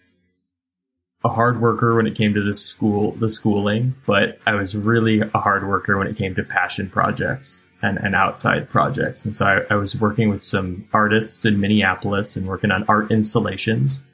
a 1.26 1.28
hard 1.28 1.60
worker 1.60 1.96
when 1.96 2.06
it 2.06 2.14
came 2.14 2.34
to 2.34 2.42
the 2.42 2.54
school, 2.54 3.10
the 3.16 3.28
schooling, 3.28 3.96
but 4.06 4.38
I 4.46 4.54
was 4.54 4.76
really 4.76 5.22
a 5.22 5.38
hard 5.38 5.66
worker 5.66 5.98
when 5.98 6.06
it 6.06 6.16
came 6.16 6.36
to 6.36 6.44
passion 6.44 6.88
projects 6.88 7.68
and, 7.82 7.98
and 7.98 8.14
outside 8.14 8.70
projects. 8.70 9.24
And 9.24 9.34
so 9.34 9.44
I, 9.44 9.74
I 9.74 9.74
was 9.74 10.00
working 10.00 10.28
with 10.28 10.44
some 10.44 10.86
artists 10.92 11.44
in 11.44 11.60
Minneapolis 11.60 12.36
and 12.36 12.46
working 12.46 12.70
on 12.70 12.84
art 12.88 13.10
installations. 13.10 14.04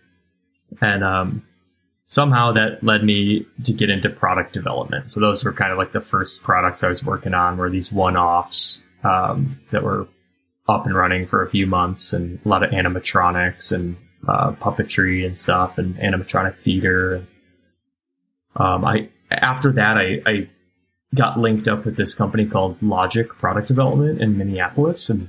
And, 0.80 1.04
um, 1.04 1.46
somehow 2.06 2.52
that 2.52 2.82
led 2.82 3.04
me 3.04 3.46
to 3.64 3.72
get 3.74 3.90
into 3.90 4.08
product 4.08 4.54
development. 4.54 5.10
So 5.10 5.20
those 5.20 5.44
were 5.44 5.52
kind 5.52 5.70
of 5.70 5.76
like 5.76 5.92
the 5.92 6.00
first 6.00 6.42
products 6.42 6.82
I 6.82 6.88
was 6.88 7.04
working 7.04 7.34
on 7.34 7.58
were 7.58 7.68
these 7.68 7.92
one-offs, 7.92 8.82
um, 9.04 9.60
that 9.70 9.82
were 9.82 10.08
up 10.66 10.86
and 10.86 10.94
running 10.94 11.26
for 11.26 11.42
a 11.42 11.50
few 11.50 11.66
months 11.66 12.14
and 12.14 12.40
a 12.42 12.48
lot 12.48 12.62
of 12.62 12.70
animatronics 12.70 13.70
and 13.70 13.96
uh, 14.28 14.52
puppetry 14.52 15.26
and 15.26 15.36
stuff 15.36 15.78
and 15.78 15.96
animatronic 15.96 16.56
theater. 16.56 17.26
Um, 18.56 18.84
I 18.84 19.08
after 19.30 19.72
that 19.72 19.96
I, 19.96 20.22
I 20.26 20.48
got 21.14 21.38
linked 21.38 21.68
up 21.68 21.84
with 21.84 21.96
this 21.96 22.14
company 22.14 22.46
called 22.46 22.82
Logic 22.82 23.28
Product 23.28 23.68
Development 23.68 24.20
in 24.20 24.38
Minneapolis, 24.38 25.10
and 25.10 25.28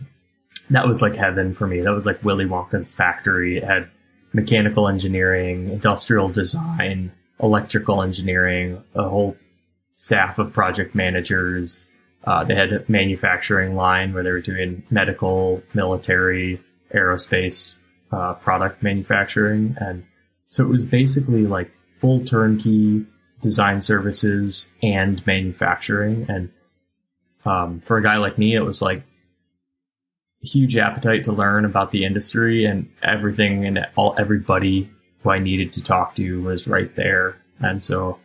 that 0.69 0.87
was 0.87 1.01
like 1.01 1.15
heaven 1.15 1.53
for 1.53 1.67
me. 1.67 1.81
That 1.81 1.93
was 1.93 2.05
like 2.05 2.23
Willy 2.23 2.45
Wonka's 2.45 2.93
factory. 2.93 3.57
It 3.57 3.63
had 3.63 3.89
mechanical 4.33 4.87
engineering, 4.87 5.69
industrial 5.69 6.29
design, 6.29 7.11
electrical 7.41 8.01
engineering, 8.01 8.83
a 8.95 9.07
whole 9.07 9.37
staff 9.95 10.39
of 10.39 10.51
project 10.51 10.95
managers, 10.95 11.87
uh, 12.25 12.43
they 12.43 12.55
had 12.55 12.71
a 12.71 12.83
manufacturing 12.87 13.75
line 13.75 14.13
where 14.13 14.23
they 14.23 14.31
were 14.31 14.41
doing 14.41 14.83
medical, 14.89 15.61
military, 15.73 16.61
aerospace 16.93 17.75
uh, 18.13 18.33
product 18.35 18.83
manufacturing, 18.83 19.75
and 19.79 20.05
so 20.47 20.63
it 20.63 20.69
was 20.69 20.85
basically 20.85 21.45
like 21.47 21.71
full 21.93 22.23
turnkey 22.23 23.05
design 23.41 23.81
services 23.81 24.71
and 24.81 25.25
manufacturing. 25.25 26.25
And 26.29 26.49
um, 27.45 27.79
for 27.79 27.97
a 27.97 28.03
guy 28.03 28.17
like 28.17 28.37
me, 28.37 28.55
it 28.55 28.63
was 28.63 28.81
like 28.81 29.03
huge 30.41 30.77
appetite 30.77 31.23
to 31.23 31.31
learn 31.31 31.65
about 31.65 31.91
the 31.91 32.05
industry 32.05 32.65
and 32.65 32.89
everything, 33.01 33.65
and 33.65 33.79
all 33.95 34.15
everybody 34.17 34.89
who 35.21 35.31
I 35.31 35.39
needed 35.39 35.71
to 35.73 35.83
talk 35.83 36.15
to 36.15 36.41
was 36.43 36.67
right 36.67 36.93
there, 36.95 37.35
and 37.59 37.81
so. 37.81 38.19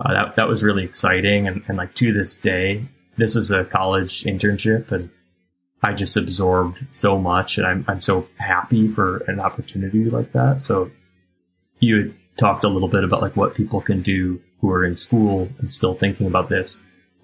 Uh, 0.00 0.14
that 0.14 0.36
that 0.36 0.48
was 0.48 0.64
really 0.64 0.82
exciting, 0.82 1.46
and, 1.46 1.62
and 1.68 1.76
like 1.76 1.94
to 1.94 2.12
this 2.14 2.34
day, 2.36 2.82
this 3.18 3.34
was 3.34 3.50
a 3.50 3.64
college 3.66 4.24
internship 4.24 4.90
and 4.90 5.10
I 5.82 5.92
just 5.92 6.16
absorbed 6.16 6.84
so 6.90 7.18
much 7.18 7.58
and 7.58 7.66
I'm, 7.66 7.84
I'm 7.88 8.00
so 8.00 8.28
happy 8.36 8.88
for 8.88 9.18
an 9.28 9.40
opportunity 9.40 10.04
like 10.04 10.32
that. 10.32 10.62
So 10.62 10.90
you 11.80 12.14
talked 12.36 12.64
a 12.64 12.68
little 12.68 12.88
bit 12.88 13.04
about 13.04 13.20
like 13.20 13.36
what 13.36 13.54
people 13.54 13.80
can 13.80 14.00
do 14.00 14.40
who 14.60 14.70
are 14.70 14.84
in 14.84 14.94
school 14.94 15.48
and 15.58 15.70
still 15.70 15.94
thinking 15.94 16.26
about 16.26 16.48
this. 16.48 16.82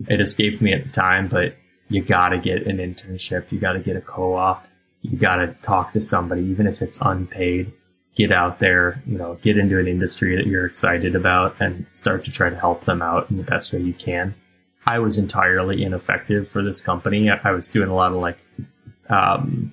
It 0.08 0.20
escaped 0.20 0.60
me 0.60 0.72
at 0.72 0.84
the 0.84 0.90
time, 0.90 1.28
but 1.28 1.56
you 1.88 2.02
gotta 2.02 2.38
get 2.38 2.66
an 2.66 2.78
internship. 2.78 3.52
You 3.52 3.58
gotta 3.60 3.78
get 3.78 3.96
a 3.96 4.00
co-op. 4.00 4.66
You 5.02 5.16
gotta 5.16 5.54
talk 5.62 5.92
to 5.92 6.00
somebody, 6.00 6.42
even 6.42 6.66
if 6.66 6.82
it's 6.82 6.98
unpaid. 7.00 7.72
Get 8.16 8.32
out 8.32 8.58
there, 8.58 9.00
you 9.06 9.16
know, 9.16 9.38
get 9.42 9.56
into 9.56 9.78
an 9.78 9.86
industry 9.86 10.34
that 10.36 10.48
you're 10.48 10.66
excited 10.66 11.14
about 11.14 11.54
and 11.60 11.86
start 11.92 12.24
to 12.24 12.32
try 12.32 12.50
to 12.50 12.56
help 12.56 12.84
them 12.84 13.00
out 13.00 13.30
in 13.30 13.36
the 13.36 13.44
best 13.44 13.72
way 13.72 13.78
you 13.78 13.94
can. 13.94 14.34
I 14.88 15.00
was 15.00 15.18
entirely 15.18 15.84
ineffective 15.84 16.48
for 16.48 16.62
this 16.62 16.80
company. 16.80 17.28
I, 17.28 17.38
I 17.44 17.50
was 17.52 17.68
doing 17.68 17.90
a 17.90 17.94
lot 17.94 18.12
of 18.12 18.18
like, 18.18 18.38
um, 19.10 19.70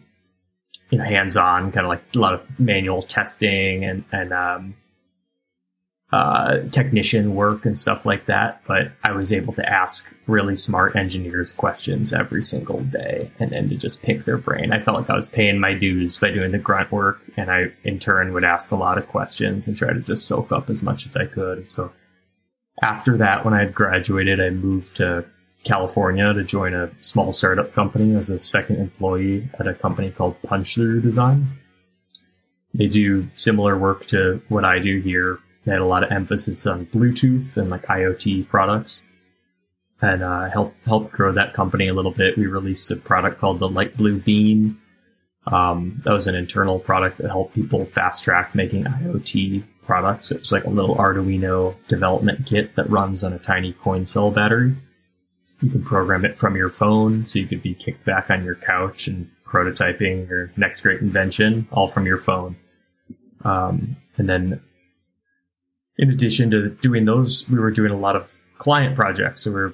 you 0.90 0.98
know, 0.98 1.06
hands-on, 1.06 1.72
kind 1.72 1.86
of 1.86 1.90
like 1.90 2.04
a 2.14 2.20
lot 2.20 2.34
of 2.34 2.60
manual 2.60 3.02
testing 3.02 3.86
and 3.86 4.04
and 4.12 4.34
um, 4.34 4.76
uh, 6.12 6.60
technician 6.72 7.34
work 7.34 7.66
and 7.66 7.78
stuff 7.78 8.06
like 8.06 8.26
that. 8.26 8.62
But 8.68 8.92
I 9.06 9.14
was 9.14 9.32
able 9.32 9.54
to 9.54 9.68
ask 9.68 10.14
really 10.28 10.58
smart 10.58 10.98
engineers 10.98 11.54
questions 11.54 12.12
every 12.12 12.44
single 12.44 12.82
day, 12.82 13.32
and 13.40 13.52
then 13.52 13.70
to 13.70 13.76
just 13.76 14.04
pick 14.04 14.26
their 14.26 14.38
brain. 14.38 14.74
I 14.74 14.82
felt 14.82 15.00
like 15.00 15.10
I 15.10 15.16
was 15.16 15.30
paying 15.30 15.62
my 15.62 15.74
dues 15.74 16.18
by 16.18 16.32
doing 16.32 16.52
the 16.52 16.58
grunt 16.58 16.92
work, 16.92 17.22
and 17.38 17.50
I 17.50 17.72
in 17.86 18.00
turn 18.00 18.34
would 18.34 18.44
ask 18.44 18.72
a 18.72 18.76
lot 18.76 18.98
of 18.98 19.08
questions 19.08 19.66
and 19.70 19.78
try 19.78 19.94
to 19.94 20.02
just 20.02 20.28
soak 20.28 20.52
up 20.52 20.70
as 20.70 20.82
much 20.82 21.06
as 21.06 21.16
I 21.16 21.26
could. 21.26 21.72
So 21.72 21.94
after 22.82 23.18
that, 23.18 23.46
when 23.46 23.54
I 23.54 23.60
had 23.60 23.74
graduated, 23.74 24.42
I 24.42 24.50
moved 24.50 24.96
to 24.98 25.26
California 25.64 26.32
to 26.34 26.44
join 26.44 26.74
a 26.74 26.92
small 27.00 27.32
startup 27.32 27.74
company 27.74 28.16
as 28.16 28.30
a 28.30 28.40
second 28.40 28.78
employee 28.78 29.50
at 29.60 29.68
a 29.68 29.74
company 29.74 30.12
called 30.12 30.42
Punch 30.44 30.76
Through 30.76 31.02
Design. 31.02 31.48
They 32.74 32.88
do 32.88 33.28
similar 33.36 33.78
work 33.78 34.06
to 34.08 34.42
what 34.50 34.66
I 34.66 34.80
do 34.80 35.00
here. 35.00 35.40
They 35.66 35.72
had 35.72 35.82
a 35.82 35.86
lot 35.86 36.04
of 36.04 36.12
emphasis 36.12 36.68
on 36.68 36.86
Bluetooth 36.88 37.58
and 37.58 37.70
like 37.70 37.86
IoT 37.88 38.48
products, 38.48 39.04
and 40.02 40.22
uh, 40.22 40.50
help 40.50 40.76
help 40.86 41.12
grow 41.12 41.32
that 41.32 41.54
company 41.54 41.88
a 41.88 41.94
little 41.94 42.12
bit. 42.12 42.38
We 42.38 42.46
released 42.46 42.92
a 42.92 42.98
product 42.98 43.40
called 43.40 43.60
the 43.60 43.70
LightBlue 43.70 44.24
Bean. 44.24 44.78
Um, 45.48 46.02
that 46.04 46.12
was 46.12 46.28
an 46.28 46.36
internal 46.36 46.80
product 46.80 47.18
that 47.20 47.30
helped 47.30 47.56
people 47.56 47.86
fast 47.86 48.24
track 48.24 48.54
making 48.54 48.84
IoT 48.84 49.64
products. 49.86 50.32
It 50.32 50.40
was 50.40 50.52
like 50.52 50.66
a 50.66 50.70
little 50.70 50.96
Arduino 50.96 51.76
development 51.88 52.46
kit 52.46 52.76
that 52.76 52.90
runs 52.90 53.24
on 53.24 53.34
a 53.34 53.40
tiny 53.40 53.74
coin 53.74 54.06
cell 54.06 54.32
battery. 54.32 54.76
You 55.62 55.70
can 55.70 55.84
program 55.84 56.26
it 56.26 56.38
from 56.38 56.56
your 56.56 56.70
phone, 56.70 57.26
so 57.26 57.40
you 57.40 57.48
could 57.48 57.62
be 57.62 57.74
kicked 57.74 58.04
back 58.06 58.30
on 58.30 58.44
your 58.44 58.56
couch 58.56 59.08
and 59.08 59.30
prototyping 59.46 60.28
your 60.28 60.52
next 60.58 60.82
great 60.82 61.02
invention, 61.02 61.68
all 61.72 61.88
from 61.88 62.06
your 62.06 62.18
phone. 62.18 62.58
Um, 63.44 63.96
and 64.18 64.28
then, 64.28 64.62
in 65.98 66.10
addition 66.10 66.52
to 66.52 66.70
doing 66.70 67.06
those, 67.06 67.48
we 67.50 67.58
were 67.58 67.72
doing 67.72 67.92
a 67.92 67.98
lot 67.98 68.16
of 68.16 68.42
client 68.58 68.96
projects. 68.96 69.42
So 69.42 69.52
we 69.52 69.62
are 69.62 69.74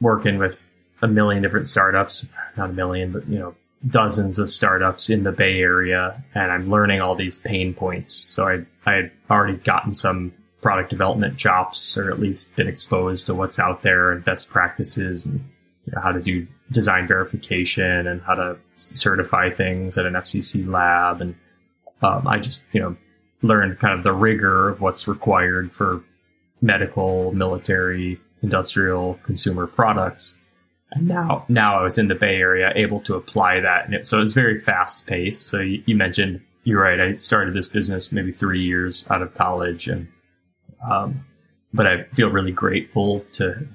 working 0.00 0.38
with 0.38 0.68
a 1.02 1.06
million 1.08 1.42
different 1.42 1.68
startups, 1.68 2.26
not 2.56 2.70
a 2.70 2.72
million, 2.72 3.12
but 3.12 3.28
you 3.28 3.38
know, 3.38 3.54
dozens 3.88 4.38
of 4.38 4.50
startups 4.50 5.10
in 5.10 5.24
the 5.24 5.32
Bay 5.32 5.60
Area, 5.60 6.22
and 6.34 6.50
I'm 6.50 6.70
learning 6.70 7.00
all 7.00 7.14
these 7.14 7.38
pain 7.38 7.74
points. 7.74 8.12
So 8.12 8.46
I 8.46 8.64
I 8.86 8.94
had 8.94 9.10
already 9.30 9.58
gotten 9.58 9.94
some 9.94 10.32
product 10.60 10.90
development 10.90 11.38
chops, 11.38 11.96
or 11.96 12.10
at 12.10 12.18
least 12.18 12.56
been 12.56 12.68
exposed 12.68 13.26
to 13.26 13.34
what's 13.34 13.58
out 13.58 13.82
there 13.82 14.12
and 14.12 14.24
best 14.24 14.50
practices, 14.50 15.26
and 15.26 15.40
you 15.86 15.92
know, 15.94 16.00
how 16.00 16.12
to 16.12 16.20
do 16.20 16.46
design 16.72 17.06
verification 17.06 18.06
and 18.06 18.22
how 18.22 18.34
to 18.34 18.56
certify 18.74 19.50
things 19.50 19.98
at 19.98 20.06
an 20.06 20.14
FCC 20.14 20.66
lab. 20.66 21.20
And 21.20 21.34
um, 22.02 22.26
I 22.26 22.38
just 22.38 22.64
you 22.72 22.80
know 22.80 22.96
learned 23.42 23.78
kind 23.78 23.92
of 23.92 24.02
the 24.02 24.12
rigor 24.12 24.70
of 24.70 24.80
what's 24.80 25.06
required 25.06 25.70
for 25.70 26.02
medical, 26.62 27.32
military, 27.32 28.18
industrial 28.42 29.20
consumer 29.22 29.66
products. 29.66 30.36
And 30.94 31.08
now, 31.08 31.44
now 31.48 31.78
I 31.78 31.82
was 31.82 31.98
in 31.98 32.08
the 32.08 32.14
Bay 32.14 32.36
Area, 32.36 32.72
able 32.76 33.00
to 33.00 33.16
apply 33.16 33.60
that, 33.60 33.84
and 33.84 33.94
it, 33.94 34.06
so 34.06 34.18
it 34.18 34.20
was 34.20 34.34
very 34.34 34.58
fast 34.60 35.06
paced. 35.06 35.48
So 35.48 35.60
you, 35.60 35.82
you, 35.86 35.96
mentioned 35.96 36.40
you're 36.62 36.80
right. 36.80 37.00
I 37.00 37.16
started 37.16 37.54
this 37.54 37.68
business 37.68 38.12
maybe 38.12 38.32
three 38.32 38.62
years 38.62 39.04
out 39.10 39.22
of 39.22 39.34
college, 39.34 39.88
and 39.88 40.08
um, 40.88 41.24
but 41.72 41.86
I 41.86 42.04
feel 42.14 42.30
really 42.30 42.52
grateful 42.52 43.20
to. 43.32 43.66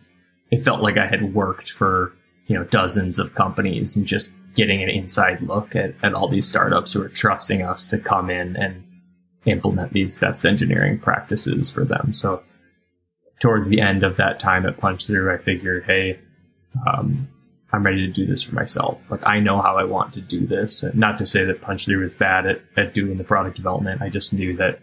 It 0.51 0.63
felt 0.63 0.81
like 0.81 0.97
I 0.97 1.07
had 1.07 1.33
worked 1.33 1.71
for 1.71 2.13
you 2.47 2.55
know 2.55 2.63
dozens 2.65 3.19
of 3.19 3.35
companies 3.35 3.95
and 3.95 4.05
just 4.05 4.33
getting 4.55 4.81
an 4.81 4.89
inside 4.89 5.41
look 5.41 5.75
at, 5.75 5.93
at 6.03 6.13
all 6.13 6.27
these 6.27 6.47
startups 6.47 6.93
who 6.93 7.01
are 7.01 7.09
trusting 7.09 7.61
us 7.61 7.89
to 7.89 7.99
come 7.99 8.29
in 8.29 8.55
and 8.55 8.83
implement 9.45 9.93
these 9.93 10.15
best 10.15 10.45
engineering 10.45 10.99
practices 10.99 11.69
for 11.69 11.83
them. 11.83 12.13
So 12.13 12.43
towards 13.39 13.69
the 13.69 13.81
end 13.81 14.03
of 14.03 14.17
that 14.17 14.39
time 14.39 14.65
at 14.65 14.77
Punch 14.77 15.07
Through, 15.07 15.33
I 15.33 15.37
figured, 15.37 15.85
hey, 15.85 16.19
um, 16.87 17.27
I'm 17.71 17.85
ready 17.85 18.07
to 18.07 18.11
do 18.11 18.25
this 18.25 18.41
for 18.41 18.55
myself. 18.55 19.11
Like 19.11 19.25
I 19.25 19.39
know 19.39 19.61
how 19.61 19.77
I 19.77 19.83
want 19.83 20.13
to 20.13 20.21
do 20.21 20.47
this. 20.47 20.83
Not 20.93 21.17
to 21.19 21.25
say 21.25 21.45
that 21.45 21.61
Punch 21.61 21.85
Through 21.85 22.03
is 22.03 22.15
bad 22.15 22.47
at, 22.47 22.61
at 22.77 22.93
doing 22.93 23.17
the 23.17 23.23
product 23.23 23.55
development. 23.55 24.01
I 24.01 24.09
just 24.09 24.33
knew 24.33 24.55
that 24.57 24.79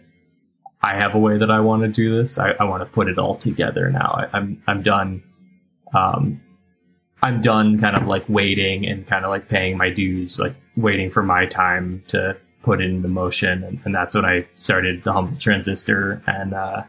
I 0.81 0.95
have 0.95 1.15
a 1.15 1.19
way 1.19 1.37
that 1.37 1.51
I 1.51 1.59
want 1.59 1.81
to 1.81 1.87
do 1.87 2.17
this. 2.17 2.37
I, 2.37 2.51
I 2.51 2.63
want 2.63 2.81
to 2.81 2.85
put 2.85 3.09
it 3.09 3.17
all 3.17 3.35
together 3.35 3.89
now. 3.89 4.15
I, 4.17 4.23
am 4.25 4.29
I'm, 4.33 4.63
I'm 4.67 4.83
done. 4.83 5.23
Um, 5.93 6.41
I'm 7.21 7.41
done 7.41 7.79
kind 7.79 7.95
of 7.95 8.07
like 8.07 8.29
waiting 8.29 8.87
and 8.87 9.05
kind 9.05 9.25
of 9.25 9.31
like 9.31 9.49
paying 9.49 9.77
my 9.77 9.89
dues, 9.89 10.39
like 10.39 10.55
waiting 10.75 11.09
for 11.09 11.23
my 11.23 11.45
time 11.47 12.03
to 12.07 12.37
put 12.61 12.79
it 12.79 12.89
into 12.89 13.07
motion. 13.07 13.63
And, 13.63 13.79
and 13.85 13.95
that's 13.95 14.13
when 14.13 14.23
I 14.23 14.47
started 14.55 15.03
the 15.03 15.13
humble 15.13 15.35
transistor 15.37 16.21
and, 16.27 16.53
uh, 16.53 16.83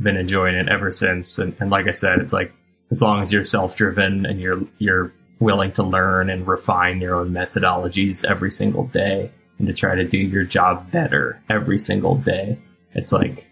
been 0.00 0.16
enjoying 0.16 0.56
it 0.56 0.68
ever 0.68 0.90
since. 0.90 1.38
And, 1.38 1.54
and 1.60 1.70
like 1.70 1.86
I 1.86 1.92
said, 1.92 2.18
it's 2.18 2.32
like 2.32 2.52
as 2.94 3.02
long 3.02 3.20
as 3.20 3.32
you're 3.32 3.42
self-driven 3.42 4.24
and 4.24 4.40
you're 4.40 4.62
you're 4.78 5.12
willing 5.40 5.72
to 5.72 5.82
learn 5.82 6.30
and 6.30 6.46
refine 6.46 7.00
your 7.00 7.16
own 7.16 7.30
methodologies 7.32 8.24
every 8.24 8.52
single 8.52 8.84
day 8.86 9.32
and 9.58 9.66
to 9.66 9.74
try 9.74 9.96
to 9.96 10.04
do 10.04 10.16
your 10.16 10.44
job 10.44 10.92
better 10.92 11.42
every 11.50 11.76
single 11.76 12.14
day, 12.14 12.56
it's 12.92 13.10
like 13.10 13.50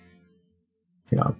you 1.10 1.18
know, 1.18 1.34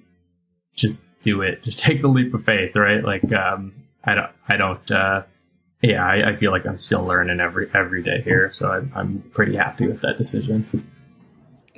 just 0.75 1.09
do 1.21 1.43
it. 1.43 1.63
Just 1.67 1.79
take 1.79 2.03
the 2.03 2.09
leap 2.09 2.35
of 2.35 2.45
faith, 2.45 2.75
right? 2.75 3.05
Like 3.05 3.33
um, 3.33 3.73
I 4.05 4.17
don't 4.17 4.31
I 4.49 4.57
don't 4.57 4.91
uh, 4.91 5.23
yeah, 5.81 6.05
I, 6.05 6.31
I, 6.31 6.35
feel 6.35 6.51
like 6.51 6.67
I'm 6.67 6.79
still 6.79 7.05
learning 7.05 7.39
every 7.39 7.71
every 7.73 8.03
day 8.03 8.21
here, 8.23 8.51
so 8.51 8.69
I'm, 8.69 8.93
I'm 8.97 9.31
pretty 9.33 9.55
happy 9.55 9.87
with 9.87 10.01
that 10.01 10.19
decision. 10.19 10.67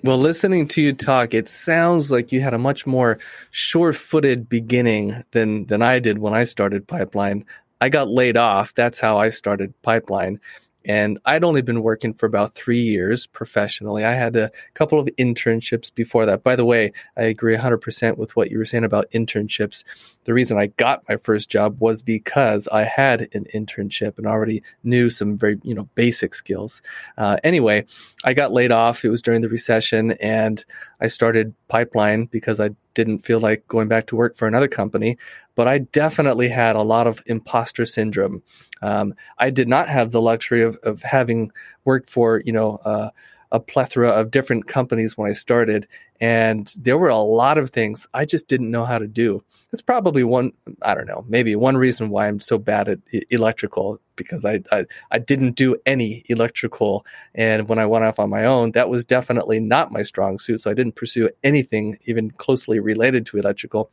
Well, 0.04 0.18
listening 0.18 0.68
to 0.68 0.82
you 0.82 0.92
talk, 0.92 1.32
it 1.32 1.48
sounds 1.48 2.10
like 2.10 2.30
you 2.30 2.42
had 2.42 2.52
a 2.52 2.58
much 2.58 2.86
more 2.86 3.18
sure-footed 3.52 4.50
beginning 4.50 5.24
than 5.30 5.64
than 5.64 5.80
I 5.80 5.98
did 5.98 6.18
when 6.18 6.34
I 6.34 6.44
started 6.44 6.86
Pipeline. 6.86 7.46
I 7.80 7.88
got 7.88 8.10
laid 8.10 8.36
off. 8.36 8.74
That's 8.74 9.00
how 9.00 9.16
I 9.16 9.30
started 9.30 9.72
Pipeline. 9.80 10.40
And 10.84 11.18
I'd 11.24 11.44
only 11.44 11.62
been 11.62 11.82
working 11.82 12.14
for 12.14 12.26
about 12.26 12.54
three 12.54 12.82
years 12.82 13.26
professionally. 13.26 14.04
I 14.04 14.12
had 14.12 14.36
a 14.36 14.50
couple 14.74 14.98
of 14.98 15.08
internships 15.18 15.94
before 15.94 16.26
that. 16.26 16.42
By 16.42 16.56
the 16.56 16.64
way, 16.64 16.92
I 17.16 17.22
agree 17.22 17.56
100% 17.56 18.16
with 18.16 18.36
what 18.36 18.50
you 18.50 18.58
were 18.58 18.64
saying 18.64 18.84
about 18.84 19.10
internships. 19.12 19.84
The 20.24 20.34
reason 20.34 20.58
I 20.58 20.66
got 20.66 21.02
my 21.08 21.16
first 21.16 21.48
job 21.48 21.80
was 21.80 22.02
because 22.02 22.68
I 22.68 22.84
had 22.84 23.28
an 23.32 23.46
internship 23.54 24.18
and 24.18 24.26
already 24.26 24.62
knew 24.82 25.10
some 25.10 25.38
very, 25.38 25.58
you 25.62 25.74
know, 25.74 25.88
basic 25.94 26.34
skills. 26.34 26.82
Uh, 27.16 27.36
anyway, 27.44 27.84
I 28.24 28.34
got 28.34 28.52
laid 28.52 28.72
off. 28.72 29.04
It 29.04 29.10
was 29.10 29.22
during 29.22 29.42
the 29.42 29.48
recession 29.48 30.12
and 30.12 30.64
I 31.00 31.06
started 31.06 31.54
Pipeline 31.68 32.26
because 32.26 32.60
I 32.60 32.70
didn't 32.94 33.20
feel 33.20 33.40
like 33.40 33.66
going 33.68 33.88
back 33.88 34.06
to 34.06 34.16
work 34.16 34.36
for 34.36 34.46
another 34.46 34.68
company 34.68 35.16
but 35.54 35.68
I 35.68 35.78
definitely 35.78 36.48
had 36.48 36.76
a 36.76 36.82
lot 36.82 37.06
of 37.06 37.22
imposter 37.26 37.86
syndrome. 37.86 38.42
Um, 38.82 39.14
I 39.38 39.50
did 39.50 39.68
not 39.68 39.88
have 39.88 40.10
the 40.10 40.20
luxury 40.20 40.62
of, 40.62 40.76
of 40.82 41.02
having 41.02 41.52
worked 41.84 42.10
for, 42.10 42.42
you 42.44 42.52
know, 42.52 42.76
uh, 42.84 43.10
a 43.54 43.60
plethora 43.60 44.10
of 44.10 44.32
different 44.32 44.66
companies 44.66 45.16
when 45.16 45.30
I 45.30 45.32
started, 45.32 45.86
and 46.20 46.74
there 46.76 46.98
were 46.98 47.08
a 47.08 47.18
lot 47.18 47.56
of 47.56 47.70
things 47.70 48.04
I 48.12 48.24
just 48.24 48.48
didn't 48.48 48.72
know 48.72 48.84
how 48.84 48.98
to 48.98 49.06
do. 49.06 49.44
That's 49.70 49.80
probably 49.80 50.24
one, 50.24 50.52
I 50.82 50.94
don't 50.96 51.06
know, 51.06 51.24
maybe 51.28 51.54
one 51.54 51.76
reason 51.76 52.10
why 52.10 52.26
I'm 52.26 52.40
so 52.40 52.58
bad 52.58 52.88
at 52.88 52.98
electrical 53.30 54.00
because 54.16 54.44
I, 54.44 54.60
I, 54.72 54.86
I 55.12 55.18
didn't 55.20 55.52
do 55.52 55.76
any 55.86 56.24
electrical, 56.28 57.06
and 57.32 57.68
when 57.68 57.78
I 57.78 57.86
went 57.86 58.04
off 58.04 58.18
on 58.18 58.28
my 58.28 58.44
own, 58.44 58.72
that 58.72 58.88
was 58.88 59.04
definitely 59.04 59.60
not 59.60 59.92
my 59.92 60.02
strong 60.02 60.40
suit. 60.40 60.60
So 60.60 60.68
I 60.68 60.74
didn't 60.74 60.96
pursue 60.96 61.30
anything 61.44 61.96
even 62.06 62.32
closely 62.32 62.80
related 62.80 63.24
to 63.26 63.38
electrical. 63.38 63.88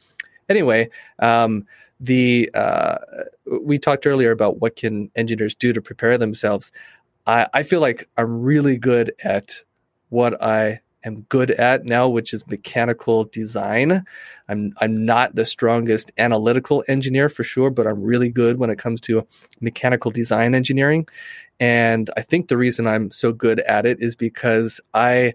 Anyway, 0.49 0.89
um, 1.19 1.67
the 1.99 2.49
uh, 2.55 2.95
we 3.61 3.77
talked 3.77 4.07
earlier 4.07 4.31
about 4.31 4.59
what 4.59 4.75
can 4.75 5.11
engineers 5.15 5.53
do 5.53 5.71
to 5.71 5.81
prepare 5.81 6.17
themselves. 6.17 6.71
I, 7.25 7.47
I 7.53 7.63
feel 7.63 7.81
like 7.81 8.09
I'm 8.17 8.41
really 8.41 8.77
good 8.77 9.13
at 9.23 9.61
what 10.09 10.41
I 10.43 10.81
am 11.03 11.21
good 11.29 11.51
at 11.51 11.85
now, 11.85 12.07
which 12.07 12.33
is 12.33 12.45
mechanical 12.47 13.25
design. 13.25 14.03
I'm 14.47 14.73
I'm 14.79 15.05
not 15.05 15.35
the 15.35 15.45
strongest 15.45 16.11
analytical 16.17 16.83
engineer 16.87 17.29
for 17.29 17.43
sure, 17.43 17.69
but 17.69 17.87
I'm 17.87 18.01
really 18.01 18.29
good 18.29 18.57
when 18.57 18.69
it 18.69 18.77
comes 18.77 19.01
to 19.01 19.25
mechanical 19.59 20.11
design 20.11 20.53
engineering. 20.55 21.07
And 21.59 22.09
I 22.17 22.21
think 22.21 22.47
the 22.47 22.57
reason 22.57 22.87
I'm 22.87 23.11
so 23.11 23.31
good 23.31 23.59
at 23.61 23.85
it 23.85 24.01
is 24.01 24.15
because 24.15 24.81
I 24.93 25.33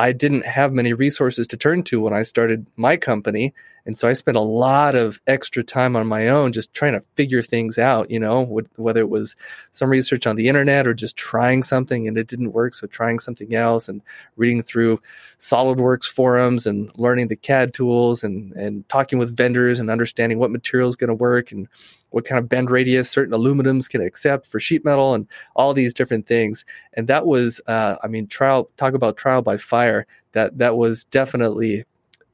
I 0.00 0.12
didn't 0.12 0.46
have 0.46 0.72
many 0.72 0.94
resources 0.94 1.46
to 1.48 1.58
turn 1.58 1.82
to 1.84 2.00
when 2.00 2.14
I 2.14 2.22
started 2.22 2.66
my 2.76 2.96
company. 2.96 3.52
And 3.84 3.96
so 3.96 4.08
I 4.08 4.14
spent 4.14 4.36
a 4.36 4.40
lot 4.40 4.94
of 4.94 5.20
extra 5.26 5.62
time 5.62 5.94
on 5.96 6.06
my 6.06 6.28
own 6.28 6.52
just 6.52 6.72
trying 6.72 6.92
to 6.92 7.02
figure 7.16 7.42
things 7.42 7.78
out, 7.78 8.10
you 8.10 8.18
know, 8.18 8.44
whether 8.76 9.00
it 9.00 9.10
was 9.10 9.36
some 9.72 9.90
research 9.90 10.26
on 10.26 10.36
the 10.36 10.48
internet 10.48 10.86
or 10.86 10.94
just 10.94 11.16
trying 11.16 11.62
something 11.62 12.08
and 12.08 12.16
it 12.16 12.28
didn't 12.28 12.52
work. 12.52 12.74
So 12.74 12.86
trying 12.86 13.18
something 13.18 13.54
else 13.54 13.88
and 13.88 14.00
reading 14.36 14.62
through 14.62 15.00
SolidWorks 15.38 16.04
forums 16.04 16.66
and 16.66 16.90
learning 16.96 17.28
the 17.28 17.36
CAD 17.36 17.74
tools 17.74 18.22
and, 18.24 18.52
and 18.52 18.88
talking 18.88 19.18
with 19.18 19.36
vendors 19.36 19.78
and 19.78 19.90
understanding 19.90 20.38
what 20.38 20.50
material 20.50 20.88
is 20.88 20.96
going 20.96 21.08
to 21.08 21.14
work 21.14 21.52
and 21.52 21.68
what 22.10 22.24
kind 22.24 22.38
of 22.38 22.48
bend 22.48 22.70
radius 22.70 23.08
certain 23.08 23.34
aluminums 23.34 23.88
can 23.88 24.02
accept 24.02 24.46
for 24.46 24.60
sheet 24.60 24.84
metal 24.84 25.14
and 25.14 25.26
all 25.54 25.72
these 25.72 25.94
different 25.94 26.26
things. 26.26 26.64
And 26.94 27.08
that 27.08 27.26
was, 27.26 27.60
uh, 27.66 27.96
I 28.02 28.08
mean, 28.08 28.26
trial, 28.26 28.68
talk 28.76 28.94
about 28.94 29.16
trial 29.16 29.42
by 29.42 29.56
fire. 29.56 29.89
That, 30.32 30.58
that 30.58 30.76
was 30.76 31.04
definitely 31.04 31.84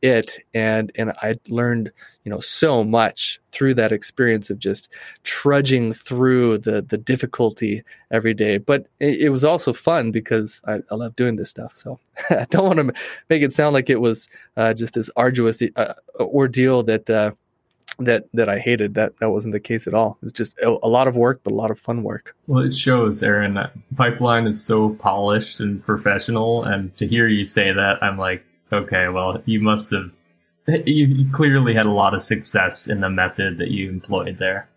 it. 0.03 0.39
And 0.55 0.93
and 0.97 1.11
I 1.23 1.35
learned 1.49 1.91
you 2.25 2.31
know 2.31 2.41
so 2.41 2.85
much 2.85 3.41
through 3.53 3.75
that 3.75 3.93
experience 3.93 4.51
of 4.51 4.59
just 4.59 4.93
trudging 5.25 5.93
through 5.93 6.59
the 6.59 6.83
the 6.83 6.99
difficulty 6.99 7.83
every 8.11 8.35
day. 8.35 8.59
But 8.59 8.89
it, 9.01 9.23
it 9.23 9.29
was 9.31 9.45
also 9.45 9.73
fun 9.73 10.11
because 10.11 10.61
I, 10.67 10.81
I, 10.91 10.95
love 10.95 11.17
doing 11.17 11.37
this 11.37 11.51
stuff. 11.51 11.75
So 11.77 11.99
I 12.31 12.47
don't 12.51 12.67
want 12.67 12.79
to 12.79 13.03
make 13.31 13.43
it 13.43 13.53
sound 13.53 13.75
like 13.75 13.91
it 13.91 14.01
was 14.01 14.29
uh, 14.57 14.75
just 14.75 14.95
this 14.95 15.11
arduous 15.17 15.63
uh, 15.77 15.95
ordeal 16.21 16.83
that 16.85 17.09
uh, 17.11 17.33
that 17.99 18.25
that 18.35 18.49
I 18.49 18.59
hated. 18.59 18.95
That 18.95 19.19
that 19.19 19.31
wasn't 19.31 19.53
the 19.53 19.61
case 19.61 19.87
at 19.87 19.95
all. 19.95 20.19
It's 20.23 20.33
just 20.33 20.59
a, 20.61 20.77
a, 20.83 20.89
lot 20.89 21.09
of 21.09 21.17
work, 21.17 21.41
but 21.43 21.53
a 21.53 21.57
lot 21.57 21.71
of 21.71 21.79
fun 21.79 22.03
work. 22.03 22.37
Well, 22.47 22.65
it 22.65 22.75
shows, 22.75 23.23
Aaron. 23.23 23.59
Pipeline 23.97 24.47
is 24.47 24.63
so 24.63 24.91
polished 24.91 25.61
and 25.61 25.83
professional, 25.85 26.65
and 26.65 26.97
to 26.97 27.07
hear 27.07 27.27
you 27.29 27.45
say 27.45 27.73
that, 27.73 28.03
I'm 28.03 28.19
like, 28.19 28.45
okay, 28.73 29.09
well, 29.09 29.43
you 29.47 29.61
must 29.61 29.91
have. 29.93 30.13
You, 30.69 31.07
you 31.07 31.31
clearly 31.31 31.75
had 31.75 31.87
a 31.87 31.93
lot 31.93 32.13
of 32.13 32.23
success 32.23 32.89
in 32.89 33.01
the 33.01 33.09
method 33.09 33.59
that 33.59 33.71
you 33.71 33.89
employed 33.89 34.39
there. 34.41 34.69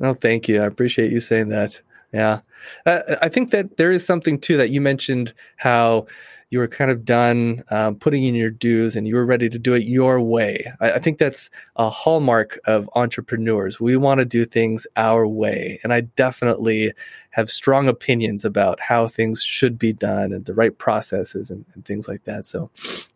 Oh, 0.00 0.14
thank 0.14 0.48
you. 0.48 0.62
I 0.62 0.66
appreciate 0.66 1.10
you 1.10 1.18
saying 1.18 1.48
that. 1.48 1.80
Yeah, 2.12 2.40
uh, 2.86 3.16
I 3.20 3.28
think 3.28 3.50
that 3.50 3.76
there 3.76 3.90
is 3.90 4.04
something 4.04 4.38
too 4.38 4.56
that 4.56 4.70
you 4.70 4.80
mentioned 4.80 5.32
how 5.56 6.06
you 6.50 6.58
were 6.58 6.68
kind 6.68 6.90
of 6.90 7.04
done 7.04 7.62
um, 7.70 7.94
putting 7.94 8.24
in 8.24 8.34
your 8.34 8.50
dues 8.50 8.96
and 8.96 9.06
you 9.06 9.14
were 9.14 9.24
ready 9.24 9.48
to 9.48 9.58
do 9.58 9.72
it 9.74 9.84
your 9.84 10.20
way. 10.20 10.72
I, 10.80 10.92
I 10.92 10.98
think 10.98 11.18
that's 11.18 11.48
a 11.76 11.88
hallmark 11.88 12.58
of 12.66 12.90
entrepreneurs. 12.96 13.80
We 13.80 13.96
want 13.96 14.18
to 14.18 14.24
do 14.24 14.44
things 14.44 14.86
our 14.96 15.26
way. 15.26 15.78
And 15.84 15.92
I 15.92 16.02
definitely 16.02 16.92
have 17.30 17.48
strong 17.48 17.88
opinions 17.88 18.44
about 18.44 18.80
how 18.80 19.06
things 19.06 19.42
should 19.42 19.78
be 19.78 19.92
done 19.92 20.32
and 20.32 20.44
the 20.44 20.54
right 20.54 20.76
processes 20.76 21.50
and, 21.50 21.64
and 21.74 21.84
things 21.84 22.08
like 22.08 22.24
that. 22.24 22.44
So 22.44 22.70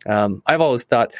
um, 0.07 0.41
I've 0.47 0.61
always 0.61 0.83
thought. 0.83 1.13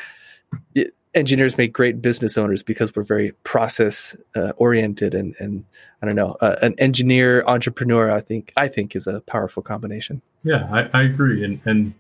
It, 0.74 0.94
engineers 1.14 1.58
make 1.58 1.72
great 1.72 2.02
business 2.02 2.38
owners 2.38 2.62
because 2.62 2.94
we're 2.94 3.02
very 3.02 3.32
process 3.44 4.16
uh, 4.36 4.52
oriented 4.58 5.16
and 5.16 5.34
and 5.40 5.64
I 6.02 6.06
don't 6.06 6.16
know 6.16 6.36
uh, 6.42 6.58
an 6.62 6.76
engineer 6.78 7.44
entrepreneur 7.48 8.12
I 8.12 8.20
think 8.20 8.52
I 8.58 8.68
think 8.68 8.96
is 8.96 9.08
a 9.08 9.22
powerful 9.22 9.64
combination. 9.64 10.22
Yeah, 10.44 10.68
I, 10.72 11.00
I 11.00 11.04
agree, 11.04 11.44
and 11.44 11.62
and 11.66 11.94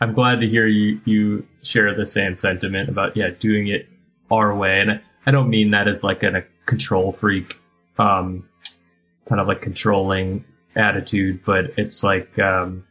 I'm 0.00 0.12
glad 0.12 0.40
to 0.40 0.48
hear 0.48 0.66
you 0.66 1.00
you 1.04 1.46
share 1.62 1.92
the 1.94 2.06
same 2.06 2.36
sentiment 2.36 2.88
about 2.88 3.16
yeah 3.16 3.30
doing 3.30 3.68
it 3.68 3.88
our 4.30 4.54
way, 4.54 4.80
and 4.80 5.00
I 5.26 5.30
don't 5.30 5.50
mean 5.50 5.70
that 5.72 5.88
as 5.88 6.04
like 6.04 6.22
a, 6.22 6.38
a 6.38 6.42
control 6.66 7.12
freak, 7.12 7.60
um, 7.98 8.48
kind 9.26 9.40
of 9.40 9.48
like 9.48 9.62
controlling 9.62 10.44
attitude, 10.76 11.44
but 11.44 11.72
it's 11.76 12.02
like 12.02 12.38
um, 12.38 12.84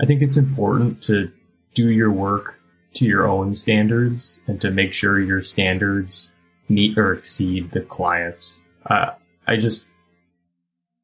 I 0.00 0.06
think 0.06 0.22
it's 0.22 0.36
important 0.36 1.02
to 1.04 1.30
do 1.74 1.90
your 1.90 2.10
work 2.10 2.60
to 2.94 3.06
your 3.06 3.26
own 3.26 3.54
standards 3.54 4.40
and 4.46 4.60
to 4.60 4.70
make 4.70 4.92
sure 4.92 5.20
your 5.20 5.40
standards 5.40 6.34
meet 6.68 6.98
or 6.98 7.12
exceed 7.12 7.72
the 7.72 7.80
clients. 7.80 8.60
Uh, 8.86 9.12
I 9.46 9.56
just, 9.56 9.90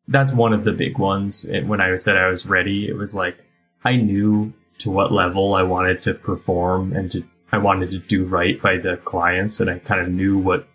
that's 0.09 0.33
one 0.33 0.53
of 0.53 0.65
the 0.65 0.73
big 0.73 0.99
ones. 0.99 1.47
When 1.65 1.81
I 1.81 1.95
said 1.97 2.17
I 2.17 2.29
was 2.29 2.47
ready, 2.47 2.89
it 2.89 2.97
was 2.97 3.15
like 3.15 3.47
I 3.85 3.97
knew 3.97 4.53
to 4.79 4.91
what 4.91 5.13
level 5.13 5.55
I 5.55 5.63
wanted 5.63 6.03
to 6.03 6.15
perform 6.15 6.93
and 6.93 7.11
to 7.11 7.25
I 7.51 7.59
wanted 7.59 7.89
to 7.91 7.99
do 7.99 8.27
right 8.27 8.61
by 8.61 8.77
the 8.77 8.99
clients, 8.99 9.61
and 9.61 9.71
I 9.71 9.79
kind 9.79 10.01
of 10.01 10.09
knew 10.09 10.39
what 10.39 10.69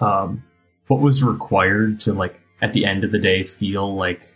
um, 0.00 0.42
what 0.86 1.00
was 1.00 1.22
required 1.22 2.00
to 2.00 2.14
like 2.14 2.40
at 2.62 2.72
the 2.72 2.84
end 2.84 3.04
of 3.04 3.12
the 3.12 3.18
day 3.18 3.42
feel 3.42 3.94
like 3.94 4.34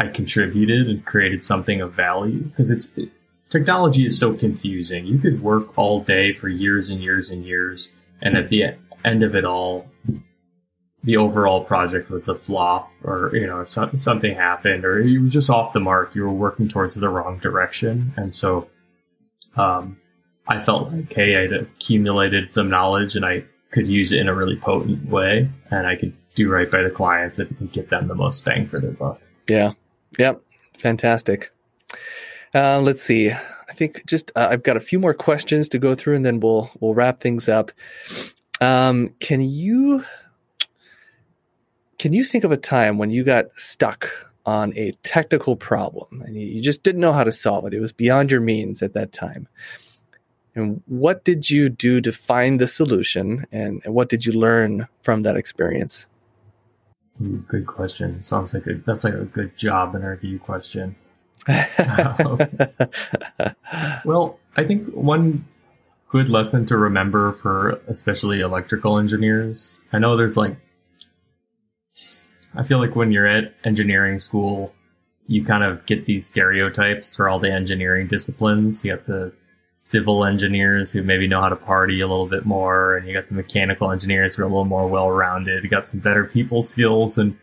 I 0.00 0.08
contributed 0.08 0.88
and 0.88 1.04
created 1.04 1.44
something 1.44 1.80
of 1.80 1.92
value 1.92 2.44
because 2.44 2.70
it's 2.70 2.96
it, 2.96 3.10
technology 3.50 4.06
is 4.06 4.18
so 4.18 4.34
confusing. 4.34 5.06
You 5.06 5.18
could 5.18 5.42
work 5.42 5.76
all 5.78 6.00
day 6.00 6.32
for 6.32 6.48
years 6.48 6.88
and 6.90 7.02
years 7.02 7.30
and 7.30 7.44
years, 7.44 7.94
and 8.22 8.36
at 8.36 8.48
the 8.48 8.76
end 9.04 9.22
of 9.22 9.34
it 9.34 9.44
all, 9.44 9.86
the 11.04 11.16
overall 11.16 11.64
project 11.64 12.10
was 12.10 12.28
a 12.28 12.36
flop, 12.36 12.92
or 13.04 13.30
you 13.32 13.46
know 13.46 13.64
something 13.64 14.34
happened, 14.34 14.84
or 14.84 15.00
you 15.00 15.22
were 15.22 15.28
just 15.28 15.50
off 15.50 15.72
the 15.72 15.80
mark. 15.80 16.14
You 16.14 16.22
were 16.22 16.32
working 16.32 16.66
towards 16.66 16.96
the 16.96 17.08
wrong 17.08 17.38
direction, 17.38 18.12
and 18.16 18.34
so 18.34 18.68
um, 19.56 19.96
I 20.48 20.60
felt 20.60 20.92
like, 20.92 21.12
hey, 21.12 21.36
I'd 21.36 21.52
accumulated 21.52 22.52
some 22.52 22.68
knowledge 22.68 23.16
and 23.16 23.24
I 23.24 23.44
could 23.70 23.88
use 23.88 24.12
it 24.12 24.20
in 24.20 24.28
a 24.28 24.34
really 24.34 24.56
potent 24.56 25.08
way 25.08 25.48
and 25.70 25.86
I 25.86 25.96
could 25.96 26.12
do 26.34 26.50
right 26.50 26.70
by 26.70 26.82
the 26.82 26.90
clients 26.90 27.38
and 27.38 27.72
get 27.72 27.90
them 27.90 28.08
the 28.08 28.14
most 28.14 28.44
bang 28.44 28.66
for 28.66 28.78
their 28.78 28.90
buck. 28.90 29.20
Yeah. 29.48 29.72
Yep. 30.18 30.42
Fantastic. 30.76 31.50
Uh, 32.54 32.80
let's 32.80 33.02
see. 33.02 33.30
I 33.30 33.72
think 33.72 34.04
just 34.06 34.30
uh, 34.36 34.48
I've 34.50 34.62
got 34.62 34.76
a 34.76 34.80
few 34.80 34.98
more 34.98 35.14
questions 35.14 35.68
to 35.70 35.78
go 35.78 35.94
through 35.94 36.16
and 36.16 36.24
then 36.24 36.40
we'll 36.40 36.70
we'll 36.80 36.94
wrap 36.94 37.20
things 37.20 37.48
up. 37.48 37.72
Um, 38.60 39.14
can 39.20 39.40
you 39.40 40.04
can 42.04 42.12
you 42.12 42.22
think 42.22 42.44
of 42.44 42.52
a 42.52 42.56
time 42.58 42.98
when 42.98 43.08
you 43.08 43.24
got 43.24 43.46
stuck 43.56 44.10
on 44.44 44.76
a 44.76 44.92
technical 45.04 45.56
problem 45.56 46.20
and 46.20 46.36
you 46.36 46.60
just 46.60 46.82
didn't 46.82 47.00
know 47.00 47.14
how 47.14 47.24
to 47.24 47.32
solve 47.32 47.64
it? 47.64 47.72
It 47.72 47.80
was 47.80 47.92
beyond 47.92 48.30
your 48.30 48.42
means 48.42 48.82
at 48.82 48.92
that 48.92 49.10
time. 49.10 49.48
And 50.54 50.82
what 50.84 51.24
did 51.24 51.48
you 51.48 51.70
do 51.70 52.02
to 52.02 52.12
find 52.12 52.60
the 52.60 52.68
solution, 52.68 53.46
and, 53.50 53.80
and 53.86 53.94
what 53.94 54.10
did 54.10 54.26
you 54.26 54.34
learn 54.34 54.86
from 55.00 55.22
that 55.22 55.38
experience? 55.38 56.06
Ooh, 57.22 57.42
good 57.48 57.66
question. 57.66 58.20
Sounds 58.20 58.52
like 58.52 58.66
a, 58.66 58.74
that's 58.74 59.04
like 59.04 59.14
a 59.14 59.24
good 59.24 59.56
job 59.56 59.94
interview 59.94 60.38
question. 60.38 60.96
well, 64.04 64.38
I 64.58 64.64
think 64.66 64.88
one 64.88 65.46
good 66.10 66.28
lesson 66.28 66.66
to 66.66 66.76
remember 66.76 67.32
for 67.32 67.80
especially 67.86 68.40
electrical 68.40 68.98
engineers. 68.98 69.80
I 69.94 69.98
know 69.98 70.18
there's 70.18 70.36
like, 70.36 70.58
I 72.56 72.62
feel 72.62 72.78
like 72.78 72.94
when 72.94 73.10
you're 73.10 73.26
at 73.26 73.54
engineering 73.64 74.18
school, 74.18 74.72
you 75.26 75.44
kind 75.44 75.64
of 75.64 75.84
get 75.86 76.06
these 76.06 76.26
stereotypes 76.26 77.16
for 77.16 77.28
all 77.28 77.38
the 77.38 77.52
engineering 77.52 78.06
disciplines. 78.06 78.84
You 78.84 78.94
got 78.94 79.06
the 79.06 79.34
civil 79.76 80.24
engineers 80.24 80.92
who 80.92 81.02
maybe 81.02 81.26
know 81.26 81.40
how 81.40 81.48
to 81.48 81.56
party 81.56 82.00
a 82.00 82.06
little 82.06 82.28
bit 82.28 82.44
more, 82.44 82.96
and 82.96 83.06
you 83.06 83.14
got 83.14 83.28
the 83.28 83.34
mechanical 83.34 83.90
engineers 83.90 84.34
who 84.34 84.42
are 84.42 84.46
a 84.46 84.48
little 84.48 84.64
more 84.64 84.86
well 84.86 85.10
rounded. 85.10 85.64
You 85.64 85.70
got 85.70 85.84
some 85.84 86.00
better 86.00 86.24
people 86.24 86.62
skills, 86.62 87.18
and 87.18 87.36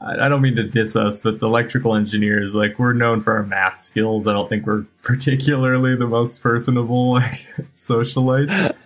I 0.00 0.28
don't 0.28 0.42
mean 0.42 0.56
to 0.56 0.64
diss 0.64 0.96
us, 0.96 1.20
but 1.20 1.40
the 1.40 1.46
electrical 1.46 1.94
engineers, 1.94 2.54
like 2.54 2.78
we're 2.78 2.92
known 2.92 3.20
for 3.20 3.36
our 3.36 3.44
math 3.44 3.80
skills. 3.80 4.26
I 4.26 4.32
don't 4.32 4.48
think 4.48 4.66
we're 4.66 4.82
particularly 5.02 5.94
the 5.94 6.08
most 6.08 6.42
personable 6.42 7.12
like, 7.12 7.46
socialites. 7.74 8.76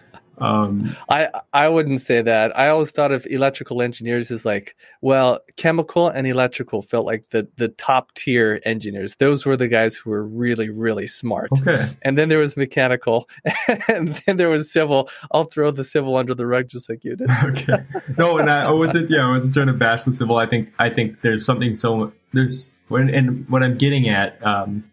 Um, 0.41 0.97
I 1.09 1.29
I 1.53 1.69
wouldn't 1.69 2.01
say 2.01 2.23
that. 2.23 2.57
I 2.59 2.69
always 2.69 2.91
thought 2.91 3.13
of 3.13 3.27
electrical 3.27 3.83
engineers 3.83 4.31
as 4.31 4.45
like, 4.45 4.77
well, 5.01 5.41
chemical 5.57 6.09
and 6.09 6.27
electrical 6.27 6.83
felt 6.83 7.07
like 7.07 7.25
the 7.31 7.49
the 7.57 7.69
top 7.69 8.15
tier 8.15 8.61
engineers. 8.65 9.17
Those 9.17 9.47
were 9.47 9.57
the 9.57 9.69
guys 9.69 9.97
who 9.97 10.11
were 10.11 10.25
really 10.25 10.71
really 10.71 11.07
smart. 11.07 11.51
Okay. 11.61 11.89
And 12.03 12.17
then 12.17 12.29
there 12.29 12.39
was 12.39 12.57
mechanical, 12.57 13.29
and 13.89 14.15
then 14.27 14.37
there 14.37 14.49
was 14.49 14.71
civil. 14.71 15.09
I'll 15.31 15.45
throw 15.45 15.71
the 15.71 15.85
civil 15.85 16.17
under 16.17 16.35
the 16.35 16.47
rug 16.47 16.69
just 16.69 16.89
like 16.89 17.05
you 17.05 17.17
did. 17.17 17.31
okay. 17.45 17.85
No, 18.17 18.39
and 18.39 18.51
I, 18.51 18.67
I 18.67 18.71
wasn't. 18.71 19.11
Yeah, 19.11 19.27
I 19.27 19.31
wasn't 19.31 19.55
trying 19.55 19.67
to 19.69 19.73
bash 19.73 20.03
the 20.03 20.13
civil. 20.13 20.37
I 20.37 20.47
think 20.47 20.73
I 20.79 20.91
think 20.91 21.21
there's 21.23 21.45
something 21.45 21.75
so 21.75 22.13
there's 22.33 22.79
when 22.89 23.11
and 23.11 23.49
what 23.49 23.63
I'm 23.63 23.77
getting 23.77 24.09
at. 24.09 24.45
Um, 24.45 24.85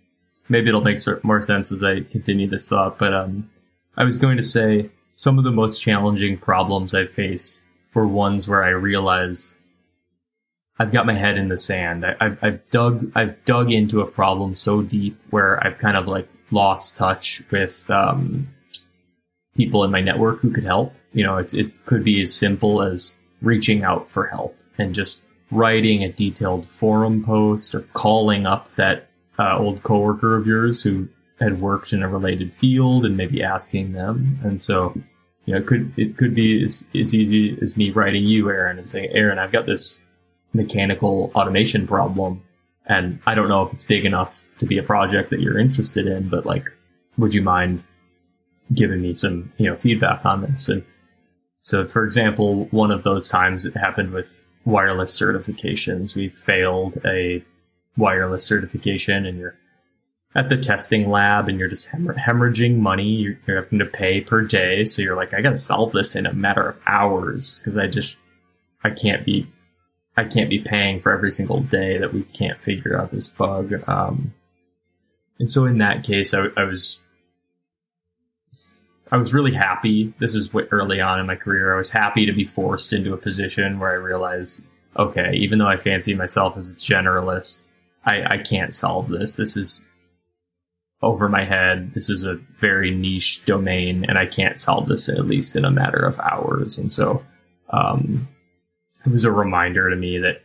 maybe 0.50 0.70
it'll 0.70 0.82
make 0.82 1.00
more 1.24 1.42
sense 1.42 1.72
as 1.72 1.84
I 1.84 2.02
continue 2.02 2.48
this 2.48 2.70
thought, 2.70 2.98
but 2.98 3.14
um, 3.14 3.50
I 3.98 4.06
was 4.06 4.18
going 4.18 4.38
to 4.38 4.44
say 4.44 4.90
some 5.16 5.38
of 5.38 5.44
the 5.44 5.52
most 5.52 5.82
challenging 5.82 6.38
problems 6.38 6.94
I've 6.94 7.12
faced 7.12 7.64
were 7.94 8.08
ones 8.08 8.48
where 8.48 8.64
I 8.64 8.70
realized 8.70 9.58
I've 10.78 10.92
got 10.92 11.06
my 11.06 11.14
head 11.14 11.38
in 11.38 11.48
the 11.48 11.58
sand. 11.58 12.06
I, 12.06 12.16
have 12.20 12.38
I've 12.42 12.70
dug 12.70 13.12
I've 13.16 13.44
dug 13.46 13.72
into 13.72 14.02
a 14.02 14.06
problem 14.06 14.56
so 14.56 14.82
deep 14.82 15.20
where 15.30 15.66
I've 15.66 15.78
kind 15.78 15.96
of 15.96 16.08
like 16.08 16.28
lost 16.52 16.98
touch 16.98 17.42
with 17.50 17.90
um, 17.90 18.50
people 19.56 19.86
in 19.86 19.92
my 19.92 20.02
network 20.02 20.42
who 20.42 20.52
could 20.52 20.66
help. 20.66 20.94
You 21.14 21.24
know, 21.24 21.38
it, 21.38 21.54
it 21.54 21.86
could 21.86 22.04
be 22.04 22.22
as 22.22 22.34
simple 22.34 22.82
as 22.82 23.18
reaching 23.42 23.84
out 23.84 24.10
for 24.10 24.28
help 24.28 24.58
and 24.78 24.94
just 24.94 25.24
writing 25.50 26.04
a 26.04 26.12
detailed 26.12 26.70
forum 26.70 27.24
post 27.24 27.74
or 27.74 27.82
calling 27.94 28.46
up 28.46 28.74
that 28.76 29.08
uh, 29.40 29.58
old 29.58 29.84
coworker 29.84 30.36
of 30.36 30.46
yours 30.46 30.84
who 30.84 31.08
had 31.40 31.62
worked 31.62 31.94
in 31.94 32.02
a 32.02 32.08
related 32.10 32.54
field 32.54 33.06
and 33.06 33.18
maybe 33.18 33.44
asking 33.44 33.94
them. 33.94 34.40
And 34.44 34.64
so, 34.64 34.94
you 35.46 35.54
know, 35.54 35.60
it 35.60 35.68
could 35.68 35.94
it 35.98 36.18
could 36.18 36.34
be 36.34 36.64
as, 36.64 36.88
as 36.96 37.14
easy 37.14 37.58
as 37.62 37.78
me 37.78 37.92
writing 37.92 38.24
you, 38.24 38.50
Aaron, 38.50 38.78
and 38.78 38.90
saying, 38.90 39.10
Aaron, 39.12 39.40
I've 39.40 39.52
got 39.52 39.66
this 39.66 40.02
mechanical 40.54 41.32
automation 41.36 41.86
problem, 41.86 42.42
and 42.86 43.20
I 43.28 43.36
don't 43.36 43.50
know 43.50 43.64
if 43.64 43.74
it's 43.74 43.84
big 43.84 44.06
enough 44.06 44.48
to 44.60 44.66
be 44.66 44.78
a 44.78 44.84
project 44.84 45.30
that 45.32 45.42
you're 45.42 45.60
interested 45.60 46.08
in, 46.08 46.30
but 46.30 46.46
like, 46.46 46.72
would 47.18 47.34
you 47.34 47.42
mind 47.42 47.84
giving 48.74 49.02
me 49.02 49.14
some 49.14 49.52
you 49.58 49.70
know 49.70 49.76
feedback 49.76 50.26
on 50.26 50.42
this? 50.42 50.70
And 50.70 50.84
so, 51.62 51.86
for 51.86 52.06
example, 52.06 52.66
one 52.72 52.92
of 52.92 53.04
those 53.04 53.28
times 53.28 53.66
it 53.66 53.76
happened 53.76 54.12
with 54.12 54.46
wireless 54.66 55.20
certifications. 55.20 56.16
We 56.16 56.30
failed 56.30 56.98
a 57.06 57.44
wireless 57.98 58.46
certification, 58.46 59.26
and 59.26 59.38
you're 59.38 59.58
at 60.36 60.50
the 60.50 60.58
testing 60.58 61.10
lab 61.10 61.48
and 61.48 61.58
you're 61.58 61.70
just 61.70 61.90
hemorrhaging 61.90 62.78
money. 62.78 63.08
You're, 63.08 63.40
you're, 63.48 63.64
having 63.64 63.80
to 63.80 63.86
pay 63.86 64.22
per 64.22 64.42
day. 64.42 64.84
So 64.84 65.02
you're 65.02 65.16
like, 65.16 65.34
I 65.34 65.42
got 65.42 65.52
to 65.52 65.58
solve 65.58 65.94
this 65.94 66.16
in 66.16 66.26
a 66.26 66.34
matter 66.34 66.68
of 66.68 66.78
hours 66.86 67.60
because 67.60 67.78
I 67.78 67.88
just, 67.88 68.20
I 68.84 68.90
can't 68.90 69.26
be, 69.26 69.48
I 70.18 70.26
can't 70.26 70.50
be 70.50 70.60
paying 70.60 71.00
for 71.00 71.14
every 71.14 71.32
single 71.32 71.62
day 71.62 71.98
that 71.98 72.14
we 72.14 72.24
can't 72.24 72.60
figure 72.60 73.00
out 73.00 73.12
this 73.12 73.30
bug. 73.30 73.74
Um, 73.88 74.34
and 75.40 75.50
so 75.50 75.66
in 75.66 75.78
that 75.78 76.04
case, 76.04 76.34
I, 76.34 76.48
I 76.58 76.64
was, 76.64 77.00
I 79.12 79.18
was 79.18 79.34
really 79.34 79.54
happy. 79.54 80.14
This 80.20 80.34
was 80.34 80.50
early 80.72 81.00
on 81.00 81.20
in 81.20 81.26
my 81.26 81.36
career. 81.36 81.74
I 81.74 81.78
was 81.78 81.90
happy 81.90 82.26
to 82.26 82.34
be 82.34 82.44
forced 82.44 82.92
into 82.92 83.14
a 83.14 83.18
position 83.18 83.80
where 83.80 83.92
I 83.92 83.96
realized, 83.96 84.66
okay, 84.98 85.34
even 85.36 85.60
though 85.60 85.68
I 85.68 85.78
fancy 85.78 86.14
myself 86.14 86.58
as 86.58 86.72
a 86.72 86.76
generalist, 86.76 87.66
I, 88.06 88.24
I 88.24 88.38
can't 88.38 88.74
solve 88.74 89.08
this. 89.08 89.34
This 89.34 89.56
is 89.56 89.86
over 91.06 91.30
my 91.30 91.46
head. 91.46 91.94
This 91.94 92.10
is 92.10 92.24
a 92.24 92.40
very 92.58 92.90
niche 92.90 93.46
domain, 93.46 94.06
and 94.10 94.18
I 94.18 94.26
can't 94.26 94.60
solve 94.60 94.88
this 94.90 95.08
at 95.08 95.28
least 95.28 95.56
in 95.56 95.64
a 95.64 95.72
matter 95.72 96.00
of 96.00 96.20
hours. 96.20 96.80
And 96.80 96.92
so, 96.92 97.24
um, 97.70 98.28
it 99.06 99.12
was 99.12 99.24
a 99.24 99.32
reminder 99.32 99.90
to 99.90 99.96
me 99.96 100.18
that 100.18 100.42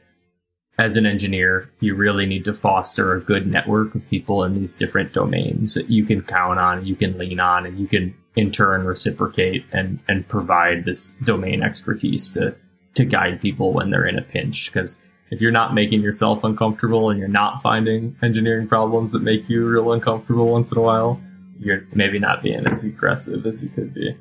as 0.78 0.96
an 0.96 1.06
engineer, 1.06 1.70
you 1.80 1.94
really 1.94 2.26
need 2.26 2.44
to 2.44 2.54
foster 2.54 3.14
a 3.14 3.20
good 3.20 3.46
network 3.46 3.94
of 3.94 4.08
people 4.10 4.44
in 4.44 4.54
these 4.54 4.76
different 4.76 5.14
domains 5.14 5.74
that 5.74 5.90
you 5.90 6.04
can 6.04 6.22
count 6.22 6.58
on, 6.58 6.86
you 6.86 6.94
can 6.94 7.16
lean 7.16 7.40
on, 7.40 7.64
and 7.64 7.78
you 7.78 7.86
can 7.86 8.14
in 8.36 8.50
turn 8.50 8.84
reciprocate 8.84 9.64
and 9.72 9.98
and 10.08 10.28
provide 10.28 10.84
this 10.84 11.10
domain 11.24 11.62
expertise 11.62 12.28
to 12.28 12.54
to 12.94 13.04
guide 13.04 13.40
people 13.40 13.72
when 13.72 13.90
they're 13.90 14.06
in 14.06 14.18
a 14.18 14.22
pinch 14.22 14.70
because 14.70 14.98
if 15.30 15.40
you're 15.40 15.52
not 15.52 15.74
making 15.74 16.02
yourself 16.02 16.44
uncomfortable 16.44 17.10
and 17.10 17.18
you're 17.18 17.28
not 17.28 17.62
finding 17.62 18.16
engineering 18.22 18.66
problems 18.66 19.12
that 19.12 19.22
make 19.22 19.48
you 19.48 19.64
real 19.64 19.92
uncomfortable 19.92 20.48
once 20.48 20.72
in 20.72 20.78
a 20.78 20.80
while, 20.80 21.20
you're 21.58 21.86
maybe 21.94 22.18
not 22.18 22.42
being 22.42 22.66
as 22.66 22.84
aggressive 22.84 23.46
as 23.46 23.62
you 23.62 23.68
could 23.68 23.94
be. 23.94 24.16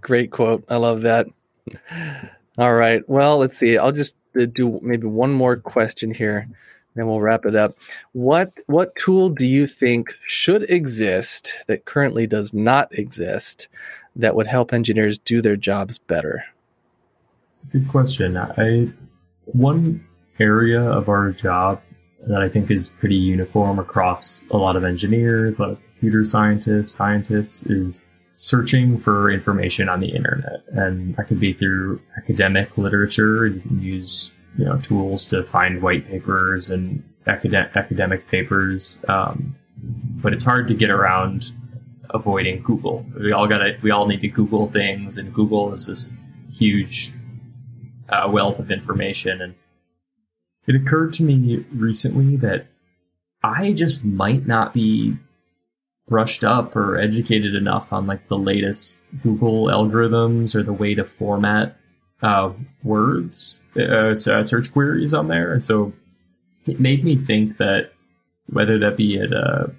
Great 0.00 0.30
quote. 0.30 0.64
I 0.68 0.76
love 0.76 1.02
that. 1.02 1.26
All 2.58 2.74
right. 2.74 3.06
Well, 3.08 3.38
let's 3.38 3.58
see. 3.58 3.76
I'll 3.76 3.92
just 3.92 4.16
uh, 4.38 4.46
do 4.46 4.80
maybe 4.82 5.06
one 5.06 5.32
more 5.32 5.56
question 5.56 6.12
here, 6.12 6.48
then 6.94 7.06
we'll 7.06 7.20
wrap 7.20 7.44
it 7.44 7.54
up. 7.54 7.76
What 8.12 8.52
what 8.66 8.96
tool 8.96 9.28
do 9.28 9.46
you 9.46 9.66
think 9.66 10.12
should 10.26 10.68
exist 10.70 11.56
that 11.66 11.84
currently 11.84 12.26
does 12.26 12.54
not 12.54 12.88
exist 12.96 13.68
that 14.16 14.34
would 14.34 14.46
help 14.46 14.72
engineers 14.72 15.18
do 15.18 15.42
their 15.42 15.56
jobs 15.56 15.98
better? 15.98 16.44
It's 17.50 17.62
a 17.64 17.66
good 17.66 17.88
question. 17.88 18.36
I 18.36 18.90
one 19.52 20.06
area 20.38 20.82
of 20.82 21.08
our 21.08 21.30
job 21.32 21.80
that 22.26 22.42
I 22.42 22.48
think 22.48 22.70
is 22.70 22.92
pretty 22.98 23.14
uniform 23.14 23.78
across 23.78 24.46
a 24.50 24.56
lot 24.56 24.76
of 24.76 24.84
engineers, 24.84 25.58
a 25.58 25.62
lot 25.62 25.70
of 25.70 25.82
computer 25.82 26.24
scientists, 26.24 26.92
scientists 26.92 27.64
is 27.64 28.08
searching 28.34 28.98
for 28.98 29.30
information 29.30 29.88
on 29.88 30.00
the 30.00 30.08
internet. 30.08 30.62
And 30.68 31.14
that 31.14 31.28
could 31.28 31.40
be 31.40 31.52
through 31.52 32.00
academic 32.16 32.76
literature. 32.78 33.46
You 33.46 33.60
can 33.60 33.82
use, 33.82 34.32
you 34.58 34.64
know, 34.64 34.78
tools 34.78 35.26
to 35.26 35.44
find 35.44 35.82
white 35.82 36.06
papers 36.06 36.70
and 36.70 37.02
academic, 37.26 37.76
academic 37.76 38.28
papers. 38.28 39.00
Um, 39.08 39.56
but 40.22 40.32
it's 40.32 40.44
hard 40.44 40.68
to 40.68 40.74
get 40.74 40.90
around 40.90 41.52
avoiding 42.10 42.62
Google. 42.62 43.04
We 43.18 43.32
all 43.32 43.46
gotta, 43.46 43.78
we 43.82 43.90
all 43.90 44.06
need 44.06 44.20
to 44.20 44.28
Google 44.28 44.68
things 44.68 45.16
and 45.16 45.32
Google 45.32 45.72
is 45.72 45.86
this 45.86 46.12
huge 46.50 47.14
uh, 48.10 48.28
wealth 48.30 48.58
of 48.58 48.70
information. 48.70 49.40
And 49.40 49.54
it 50.66 50.74
occurred 50.74 51.12
to 51.14 51.22
me 51.22 51.64
recently 51.72 52.36
that 52.36 52.66
I 53.42 53.72
just 53.72 54.04
might 54.04 54.46
not 54.46 54.72
be 54.72 55.16
brushed 56.06 56.44
up 56.44 56.74
or 56.74 56.98
educated 56.98 57.54
enough 57.54 57.92
on 57.92 58.06
like 58.06 58.28
the 58.28 58.38
latest 58.38 59.02
Google 59.22 59.66
algorithms 59.66 60.54
or 60.54 60.62
the 60.62 60.72
way 60.72 60.94
to 60.94 61.04
format 61.04 61.76
uh, 62.22 62.52
words, 62.82 63.62
uh, 63.76 64.14
search 64.14 64.72
queries 64.72 65.14
on 65.14 65.28
there. 65.28 65.52
And 65.52 65.64
so 65.64 65.92
it 66.66 66.80
made 66.80 67.04
me 67.04 67.16
think 67.16 67.56
that 67.58 67.92
whether 68.46 68.78
that 68.78 68.96
be 68.96 69.18
at 69.18 69.32
a 69.32 69.72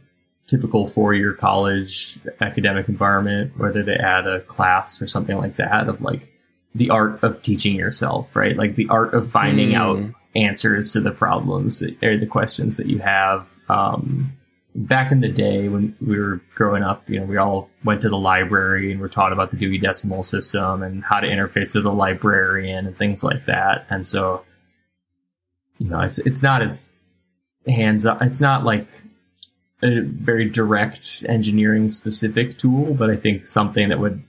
typical 0.48 0.88
four 0.88 1.14
year 1.14 1.34
college 1.34 2.20
academic 2.40 2.90
environment, 2.90 3.58
whether 3.58 3.84
they 3.84 3.96
add 3.96 4.28
a 4.28 4.42
class 4.42 5.02
or 5.02 5.08
something 5.08 5.38
like 5.38 5.58
that 5.58 5.88
of 5.88 6.02
like 6.02 6.32
the 6.76 6.90
art 6.90 7.24
of 7.24 7.42
teaching 7.42 7.76
yourself, 7.76 8.36
right? 8.36 8.56
Like 8.56 8.76
the 8.76 8.88
art 8.90 9.14
of 9.14 9.30
finding 9.30 9.72
mm. 9.72 9.76
out 9.76 10.16
answers 10.36 10.94
to 10.94 11.02
the 11.02 11.12
problems 11.12 11.80
that, 11.80 12.02
or 12.04 12.18
the 12.18 12.26
questions 12.26 12.78
that 12.78 12.88
you 12.88 13.00
have. 13.00 13.50
Um, 13.70 14.38
back 14.74 15.12
in 15.12 15.20
the 15.20 15.30
day 15.30 15.68
when 15.68 15.96
we 16.00 16.18
were 16.18 16.42
growing 16.56 16.84
up, 16.84 17.10
you 17.10 17.20
know, 17.20 17.26
we 17.26 17.38
all 17.38 17.70
went 17.84 18.02
to 18.02 18.10
the 18.10 18.18
library 18.18 18.92
and 18.92 19.02
were 19.02 19.10
taught 19.10 19.34
about 19.34 19.52
the 19.52 19.58
Dewey 19.58 19.78
Decimal 19.78 20.24
System 20.24 20.82
and 20.84 21.04
how 21.04 21.20
to 21.20 21.28
interface 21.28 21.76
with 21.76 21.86
a 21.86 21.92
librarian 21.92 22.88
and 22.88 22.98
things 22.98 23.24
like 23.24 23.46
that. 23.48 23.86
And 23.90 24.08
so, 24.08 24.46
you 25.78 25.90
know, 25.90 26.00
it's 26.00 26.20
it's 26.20 26.42
not 26.42 26.62
as 26.62 26.90
hands 27.68 28.06
on. 28.06 28.24
It's 28.24 28.40
not 28.42 28.64
like 28.64 28.90
a 29.84 30.02
very 30.02 30.50
direct 30.50 31.26
engineering 31.28 31.90
specific 31.90 32.58
tool, 32.58 32.94
but 32.94 33.10
I 33.10 33.16
think 33.16 33.46
something 33.46 33.90
that 33.90 34.00
would 34.00 34.24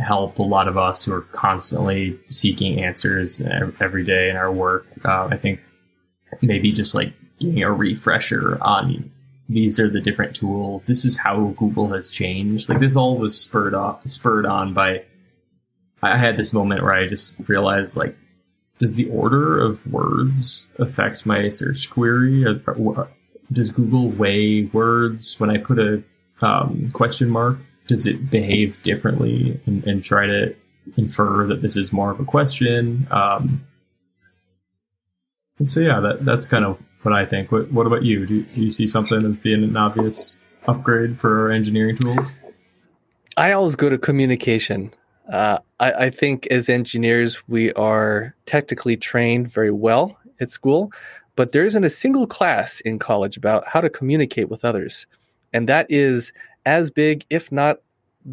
help 0.00 0.38
a 0.38 0.42
lot 0.42 0.68
of 0.68 0.76
us 0.76 1.04
who 1.04 1.12
are 1.12 1.22
constantly 1.22 2.18
seeking 2.30 2.82
answers 2.82 3.40
every 3.80 4.04
day 4.04 4.30
in 4.30 4.36
our 4.36 4.52
work. 4.52 4.86
Uh, 5.04 5.26
I 5.30 5.36
think 5.36 5.62
maybe 6.42 6.72
just 6.72 6.94
like 6.94 7.12
getting 7.38 7.62
a 7.62 7.72
refresher 7.72 8.58
on 8.62 9.10
these 9.48 9.80
are 9.80 9.88
the 9.88 10.00
different 10.00 10.36
tools. 10.36 10.86
This 10.86 11.04
is 11.04 11.16
how 11.16 11.54
Google 11.58 11.88
has 11.90 12.10
changed. 12.10 12.68
Like 12.68 12.78
this 12.78 12.94
all 12.94 13.18
was 13.18 13.38
spurred 13.38 13.74
off, 13.74 14.06
spurred 14.08 14.46
on 14.46 14.74
by. 14.74 15.04
I 16.02 16.16
had 16.16 16.36
this 16.36 16.52
moment 16.52 16.82
where 16.82 16.94
I 16.94 17.06
just 17.06 17.36
realized 17.46 17.96
like, 17.96 18.16
does 18.78 18.96
the 18.96 19.10
order 19.10 19.58
of 19.58 19.86
words 19.92 20.68
affect 20.78 21.26
my 21.26 21.48
search 21.48 21.90
query? 21.90 22.44
Does 23.52 23.70
Google 23.70 24.08
weigh 24.10 24.64
words 24.72 25.38
when 25.38 25.50
I 25.50 25.58
put 25.58 25.78
a 25.78 26.02
um, 26.40 26.90
question 26.92 27.28
mark 27.28 27.58
does 27.86 28.06
it 28.06 28.30
behave 28.30 28.82
differently 28.82 29.60
and, 29.66 29.84
and 29.86 30.04
try 30.04 30.26
to 30.26 30.54
infer 30.96 31.46
that 31.46 31.62
this 31.62 31.76
is 31.76 31.92
more 31.92 32.10
of 32.10 32.20
a 32.20 32.24
question? 32.24 33.06
Um, 33.10 33.66
and 35.58 35.70
so, 35.70 35.80
yeah, 35.80 36.00
that, 36.00 36.24
that's 36.24 36.46
kind 36.46 36.64
of 36.64 36.78
what 37.02 37.12
I 37.12 37.26
think. 37.26 37.52
What, 37.52 37.70
what 37.72 37.86
about 37.86 38.04
you? 38.04 38.26
Do, 38.26 38.42
do 38.42 38.64
you 38.64 38.70
see 38.70 38.86
something 38.86 39.24
as 39.24 39.40
being 39.40 39.62
an 39.62 39.76
obvious 39.76 40.40
upgrade 40.66 41.18
for 41.18 41.40
our 41.40 41.50
engineering 41.50 41.96
tools? 41.96 42.34
I 43.36 43.52
always 43.52 43.76
go 43.76 43.88
to 43.88 43.98
communication. 43.98 44.92
Uh, 45.30 45.58
I, 45.78 45.92
I, 45.92 46.10
think 46.10 46.46
as 46.48 46.68
engineers, 46.68 47.46
we 47.46 47.72
are 47.74 48.34
technically 48.46 48.96
trained 48.96 49.48
very 49.48 49.70
well 49.70 50.18
at 50.40 50.50
school, 50.50 50.92
but 51.36 51.52
there 51.52 51.64
isn't 51.64 51.84
a 51.84 51.90
single 51.90 52.26
class 52.26 52.80
in 52.80 52.98
college 52.98 53.36
about 53.36 53.66
how 53.68 53.80
to 53.80 53.88
communicate 53.88 54.48
with 54.48 54.64
others. 54.64 55.06
And 55.52 55.68
that 55.68 55.86
is 55.88 56.32
as 56.66 56.90
big, 56.90 57.24
if 57.30 57.50
not 57.50 57.78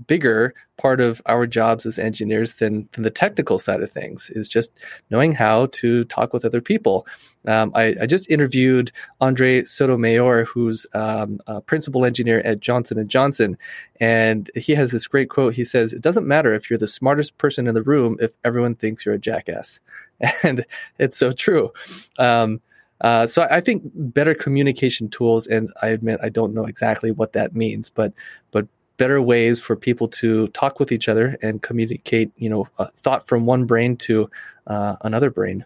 bigger 0.05 0.53
part 0.77 0.99
of 0.99 1.21
our 1.25 1.47
jobs 1.47 1.85
as 1.85 1.97
engineers 1.97 2.53
than, 2.53 2.87
than 2.91 3.03
the 3.03 3.09
technical 3.09 3.57
side 3.57 3.81
of 3.81 3.89
things 3.89 4.29
is 4.31 4.47
just 4.47 4.71
knowing 5.09 5.31
how 5.31 5.67
to 5.67 6.03
talk 6.05 6.33
with 6.33 6.45
other 6.45 6.61
people. 6.61 7.07
Um, 7.45 7.71
I, 7.73 7.95
I, 8.01 8.05
just 8.05 8.29
interviewed 8.29 8.91
Andre 9.21 9.63
Sotomayor, 9.63 10.43
who's 10.45 10.85
um, 10.93 11.39
a 11.47 11.61
principal 11.61 12.03
engineer 12.03 12.41
at 12.41 12.59
Johnson 12.59 12.99
and 12.99 13.09
Johnson, 13.09 13.57
and 14.01 14.51
he 14.53 14.75
has 14.75 14.91
this 14.91 15.07
great 15.07 15.29
quote. 15.29 15.53
He 15.53 15.63
says, 15.63 15.93
"It 15.93 16.01
doesn't 16.01 16.27
matter 16.27 16.53
if 16.53 16.69
you're 16.69 16.77
the 16.77 16.89
smartest 16.89 17.37
person 17.37 17.65
in 17.65 17.73
the 17.73 17.83
room 17.83 18.17
if 18.19 18.33
everyone 18.43 18.75
thinks 18.75 19.05
you're 19.05 19.15
a 19.15 19.19
jackass," 19.19 19.79
and 20.43 20.65
it's 20.99 21.15
so 21.15 21.31
true. 21.31 21.71
Um, 22.19 22.59
uh, 23.01 23.27
so 23.27 23.47
I 23.49 23.61
think 23.61 23.83
better 23.93 24.33
communication 24.33 25.09
tools, 25.09 25.47
and 25.47 25.69
I 25.81 25.87
admit 25.87 26.19
I 26.21 26.29
don't 26.29 26.53
know 26.53 26.65
exactly 26.65 27.11
what 27.11 27.33
that 27.33 27.55
means, 27.55 27.89
but 27.89 28.13
but 28.51 28.67
better 28.97 29.21
ways 29.21 29.59
for 29.59 29.75
people 29.75 30.07
to 30.07 30.47
talk 30.49 30.79
with 30.79 30.91
each 30.91 31.07
other 31.07 31.37
and 31.41 31.61
communicate, 31.61 32.31
you 32.37 32.49
know, 32.49 32.67
a 32.79 32.89
thought 32.97 33.27
from 33.27 33.45
one 33.45 33.65
brain 33.65 33.95
to 33.95 34.29
uh, 34.65 34.95
another 35.01 35.29
brain. 35.29 35.65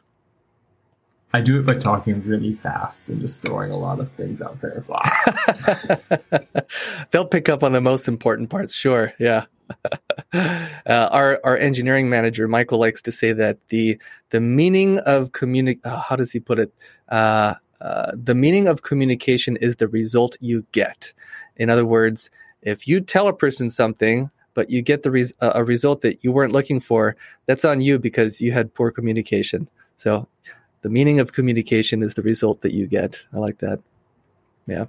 I 1.33 1.39
do 1.39 1.57
it 1.57 1.65
by 1.65 1.75
talking 1.75 2.21
really 2.23 2.53
fast 2.53 3.09
and 3.09 3.21
just 3.21 3.41
throwing 3.41 3.71
a 3.71 3.77
lot 3.77 4.01
of 4.01 4.11
things 4.11 4.41
out 4.41 4.59
there. 4.59 4.83
They'll 7.11 7.25
pick 7.25 7.47
up 7.47 7.63
on 7.63 7.71
the 7.71 7.79
most 7.79 8.09
important 8.09 8.49
parts, 8.49 8.75
sure. 8.75 9.13
Yeah. 9.17 9.45
uh, 10.33 10.69
our 10.85 11.39
our 11.43 11.57
engineering 11.57 12.09
manager 12.09 12.47
Michael 12.47 12.79
likes 12.79 13.01
to 13.03 13.11
say 13.11 13.33
that 13.33 13.57
the 13.69 13.99
the 14.29 14.41
meaning 14.41 14.99
of 14.99 15.31
communi- 15.31 15.79
oh, 15.83 15.97
how 15.97 16.15
does 16.15 16.31
he 16.31 16.39
put 16.39 16.59
it? 16.59 16.73
Uh, 17.09 17.55
uh, 17.79 18.11
the 18.13 18.35
meaning 18.35 18.67
of 18.67 18.83
communication 18.83 19.57
is 19.57 19.77
the 19.77 19.87
result 19.87 20.37
you 20.39 20.65
get. 20.71 21.13
In 21.55 21.69
other 21.69 21.85
words, 21.85 22.29
if 22.61 22.87
you 22.87 23.01
tell 23.01 23.27
a 23.27 23.33
person 23.33 23.69
something 23.69 24.29
but 24.53 24.69
you 24.69 24.81
get 24.81 25.03
the 25.03 25.11
res- 25.11 25.33
a 25.39 25.63
result 25.63 26.01
that 26.01 26.23
you 26.23 26.31
weren't 26.31 26.53
looking 26.53 26.79
for, 26.79 27.15
that's 27.45 27.65
on 27.65 27.81
you 27.81 27.97
because 27.97 28.41
you 28.41 28.51
had 28.51 28.73
poor 28.73 28.91
communication. 28.91 29.67
So, 29.95 30.27
the 30.81 30.89
meaning 30.89 31.19
of 31.19 31.33
communication 31.33 32.01
is 32.01 32.15
the 32.15 32.21
result 32.21 32.61
that 32.61 32.73
you 32.73 32.87
get. 32.87 33.19
I 33.33 33.37
like 33.37 33.59
that. 33.59 33.79
Yeah. 34.67 34.85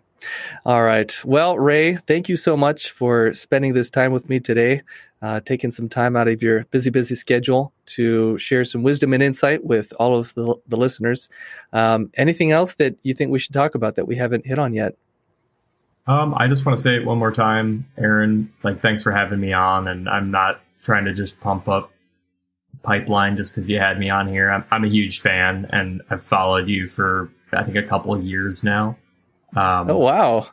All 0.64 0.82
right. 0.82 1.16
Well, 1.24 1.58
Ray, 1.58 1.96
thank 1.96 2.28
you 2.28 2.36
so 2.36 2.56
much 2.56 2.90
for 2.90 3.34
spending 3.34 3.72
this 3.72 3.90
time 3.90 4.12
with 4.12 4.28
me 4.28 4.38
today, 4.38 4.82
uh, 5.20 5.40
taking 5.40 5.70
some 5.70 5.88
time 5.88 6.16
out 6.16 6.28
of 6.28 6.42
your 6.42 6.64
busy, 6.66 6.90
busy 6.90 7.14
schedule 7.14 7.72
to 7.86 8.38
share 8.38 8.64
some 8.64 8.82
wisdom 8.82 9.12
and 9.12 9.22
insight 9.22 9.64
with 9.64 9.92
all 9.98 10.16
of 10.16 10.32
the, 10.34 10.54
the 10.68 10.76
listeners. 10.76 11.28
Um, 11.72 12.10
anything 12.14 12.52
else 12.52 12.74
that 12.74 12.96
you 13.02 13.14
think 13.14 13.30
we 13.30 13.38
should 13.38 13.54
talk 13.54 13.74
about 13.74 13.96
that 13.96 14.06
we 14.06 14.16
haven't 14.16 14.46
hit 14.46 14.58
on 14.58 14.72
yet? 14.74 14.94
Um, 16.06 16.34
I 16.36 16.48
just 16.48 16.66
want 16.66 16.76
to 16.76 16.82
say 16.82 16.96
it 16.96 17.04
one 17.04 17.18
more 17.18 17.30
time, 17.30 17.86
Aaron. 17.96 18.52
Like, 18.62 18.82
thanks 18.82 19.02
for 19.02 19.12
having 19.12 19.38
me 19.38 19.52
on, 19.52 19.86
and 19.86 20.08
I'm 20.08 20.32
not 20.32 20.60
trying 20.80 21.04
to 21.04 21.12
just 21.12 21.38
pump 21.40 21.68
up 21.68 21.92
pipeline 22.82 23.36
just 23.36 23.54
because 23.54 23.70
you 23.70 23.78
had 23.78 23.98
me 24.00 24.10
on 24.10 24.26
here. 24.26 24.50
I'm, 24.50 24.64
I'm 24.72 24.82
a 24.82 24.88
huge 24.88 25.20
fan, 25.20 25.68
and 25.70 26.02
I've 26.10 26.22
followed 26.22 26.68
you 26.68 26.88
for 26.88 27.30
I 27.52 27.62
think 27.62 27.76
a 27.76 27.82
couple 27.82 28.12
of 28.12 28.24
years 28.24 28.64
now. 28.64 28.96
Um, 29.56 29.90
oh 29.90 29.98
wow! 29.98 30.48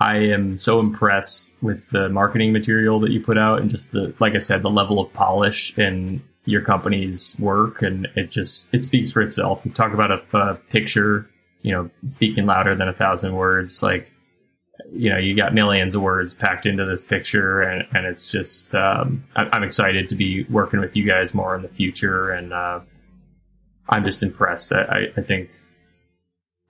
I 0.00 0.16
am 0.16 0.58
so 0.58 0.80
impressed 0.80 1.56
with 1.62 1.88
the 1.90 2.08
marketing 2.08 2.52
material 2.52 3.00
that 3.00 3.10
you 3.10 3.20
put 3.20 3.38
out, 3.38 3.60
and 3.60 3.70
just 3.70 3.92
the 3.92 4.14
like 4.18 4.34
I 4.34 4.38
said, 4.38 4.62
the 4.62 4.70
level 4.70 5.00
of 5.00 5.12
polish 5.12 5.76
in 5.78 6.22
your 6.44 6.62
company's 6.62 7.36
work, 7.38 7.82
and 7.82 8.08
it 8.16 8.30
just 8.30 8.66
it 8.72 8.82
speaks 8.82 9.10
for 9.10 9.22
itself. 9.22 9.62
You 9.64 9.72
talk 9.72 9.92
about 9.92 10.10
a, 10.10 10.36
a 10.36 10.54
picture, 10.70 11.28
you 11.62 11.72
know, 11.72 11.90
speaking 12.06 12.46
louder 12.46 12.74
than 12.74 12.88
a 12.88 12.94
thousand 12.94 13.34
words, 13.34 13.82
like 13.82 14.12
you 14.92 15.10
know 15.10 15.18
you 15.18 15.36
got 15.36 15.54
millions 15.54 15.94
of 15.94 16.02
words 16.02 16.34
packed 16.34 16.66
into 16.66 16.84
this 16.84 17.04
picture 17.04 17.60
and, 17.60 17.86
and 17.94 18.06
it's 18.06 18.30
just 18.30 18.74
um, 18.74 19.24
I'm 19.36 19.62
excited 19.62 20.08
to 20.08 20.14
be 20.14 20.44
working 20.44 20.80
with 20.80 20.96
you 20.96 21.04
guys 21.04 21.34
more 21.34 21.54
in 21.54 21.62
the 21.62 21.68
future 21.68 22.30
and 22.30 22.52
uh, 22.52 22.80
i'm 23.88 24.04
just 24.04 24.22
impressed 24.22 24.72
I, 24.72 25.06
I 25.16 25.20
think 25.22 25.50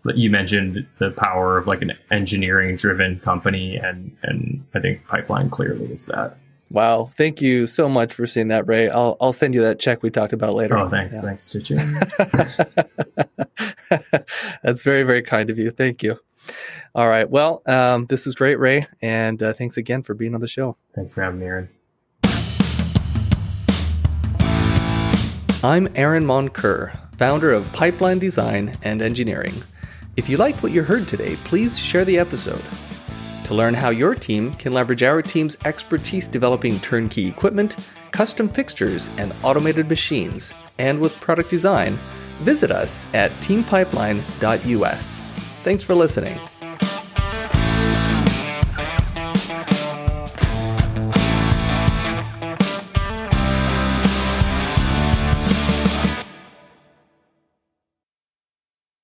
you 0.05 0.30
mentioned 0.30 0.86
the 0.98 1.11
power 1.11 1.59
of 1.59 1.66
like 1.66 1.82
an 1.82 1.92
engineering 2.11 2.76
driven 2.76 3.20
company 3.20 3.76
and 3.76 4.16
and 4.22 4.64
I 4.74 4.80
think 4.80 5.07
Pipeline 5.07 5.51
clearly 5.51 5.86
is 5.86 6.07
that. 6.07 6.38
Wow, 6.70 7.11
thank 7.16 7.42
you 7.42 7.66
so 7.66 7.88
much 7.88 8.14
for 8.14 8.28
seeing 8.28 8.46
that, 8.48 8.66
Ray. 8.66 8.88
I'll 8.88 9.16
I'll 9.20 9.32
send 9.32 9.55
you 9.55 9.62
that 9.62 9.80
check 9.80 10.03
we 10.03 10.11
talked 10.11 10.32
about 10.32 10.55
later. 10.55 10.78
Oh, 10.78 10.88
thanks, 10.88 11.16
yeah. 11.16 11.22
thanks, 11.22 11.51
Chichi. 11.51 11.74
That's 14.62 14.82
very 14.82 15.03
very 15.03 15.22
kind 15.22 15.51
of 15.51 15.59
you. 15.59 15.70
Thank 15.70 16.03
you. 16.03 16.18
All 16.94 17.09
right, 17.09 17.28
well, 17.28 17.62
um, 17.66 18.07
this 18.07 18.26
is 18.26 18.34
great, 18.34 18.59
Ray, 18.59 18.86
and 19.03 19.42
uh, 19.42 19.53
thanks 19.53 19.76
again 19.76 20.03
for 20.03 20.14
being 20.14 20.34
on 20.34 20.40
the 20.40 20.48
show. 20.48 20.76
Thanks 20.94 21.12
for 21.12 21.22
having 21.22 21.40
me, 21.40 21.46
Aaron. 21.46 21.68
I'm 25.62 25.88
Aaron 25.94 26.24
Moncur, 26.24 26.96
founder 27.18 27.53
of 27.53 27.70
Pipeline 27.72 28.18
Design 28.18 28.78
and 28.82 29.03
Engineering. 29.03 29.53
If 30.16 30.28
you 30.28 30.36
liked 30.36 30.62
what 30.62 30.72
you 30.72 30.82
heard 30.82 31.06
today, 31.06 31.36
please 31.44 31.78
share 31.78 32.04
the 32.04 32.18
episode. 32.18 32.62
To 33.44 33.54
learn 33.54 33.74
how 33.74 33.90
your 33.90 34.14
team 34.14 34.52
can 34.54 34.72
leverage 34.72 35.02
our 35.02 35.22
team's 35.22 35.56
expertise 35.64 36.26
developing 36.26 36.78
turnkey 36.80 37.26
equipment, 37.26 37.76
custom 38.11 38.48
fixtures, 38.48 39.11
and 39.18 39.34
automated 39.42 39.88
machines, 39.88 40.52
and 40.78 40.98
with 41.00 41.20
product 41.20 41.50
design, 41.50 41.98
visit 42.40 42.70
us 42.70 43.06
at 43.14 43.30
teampipeline.us. 43.42 45.22
Thanks 45.62 45.82
for 45.82 45.94
listening. 45.94 46.40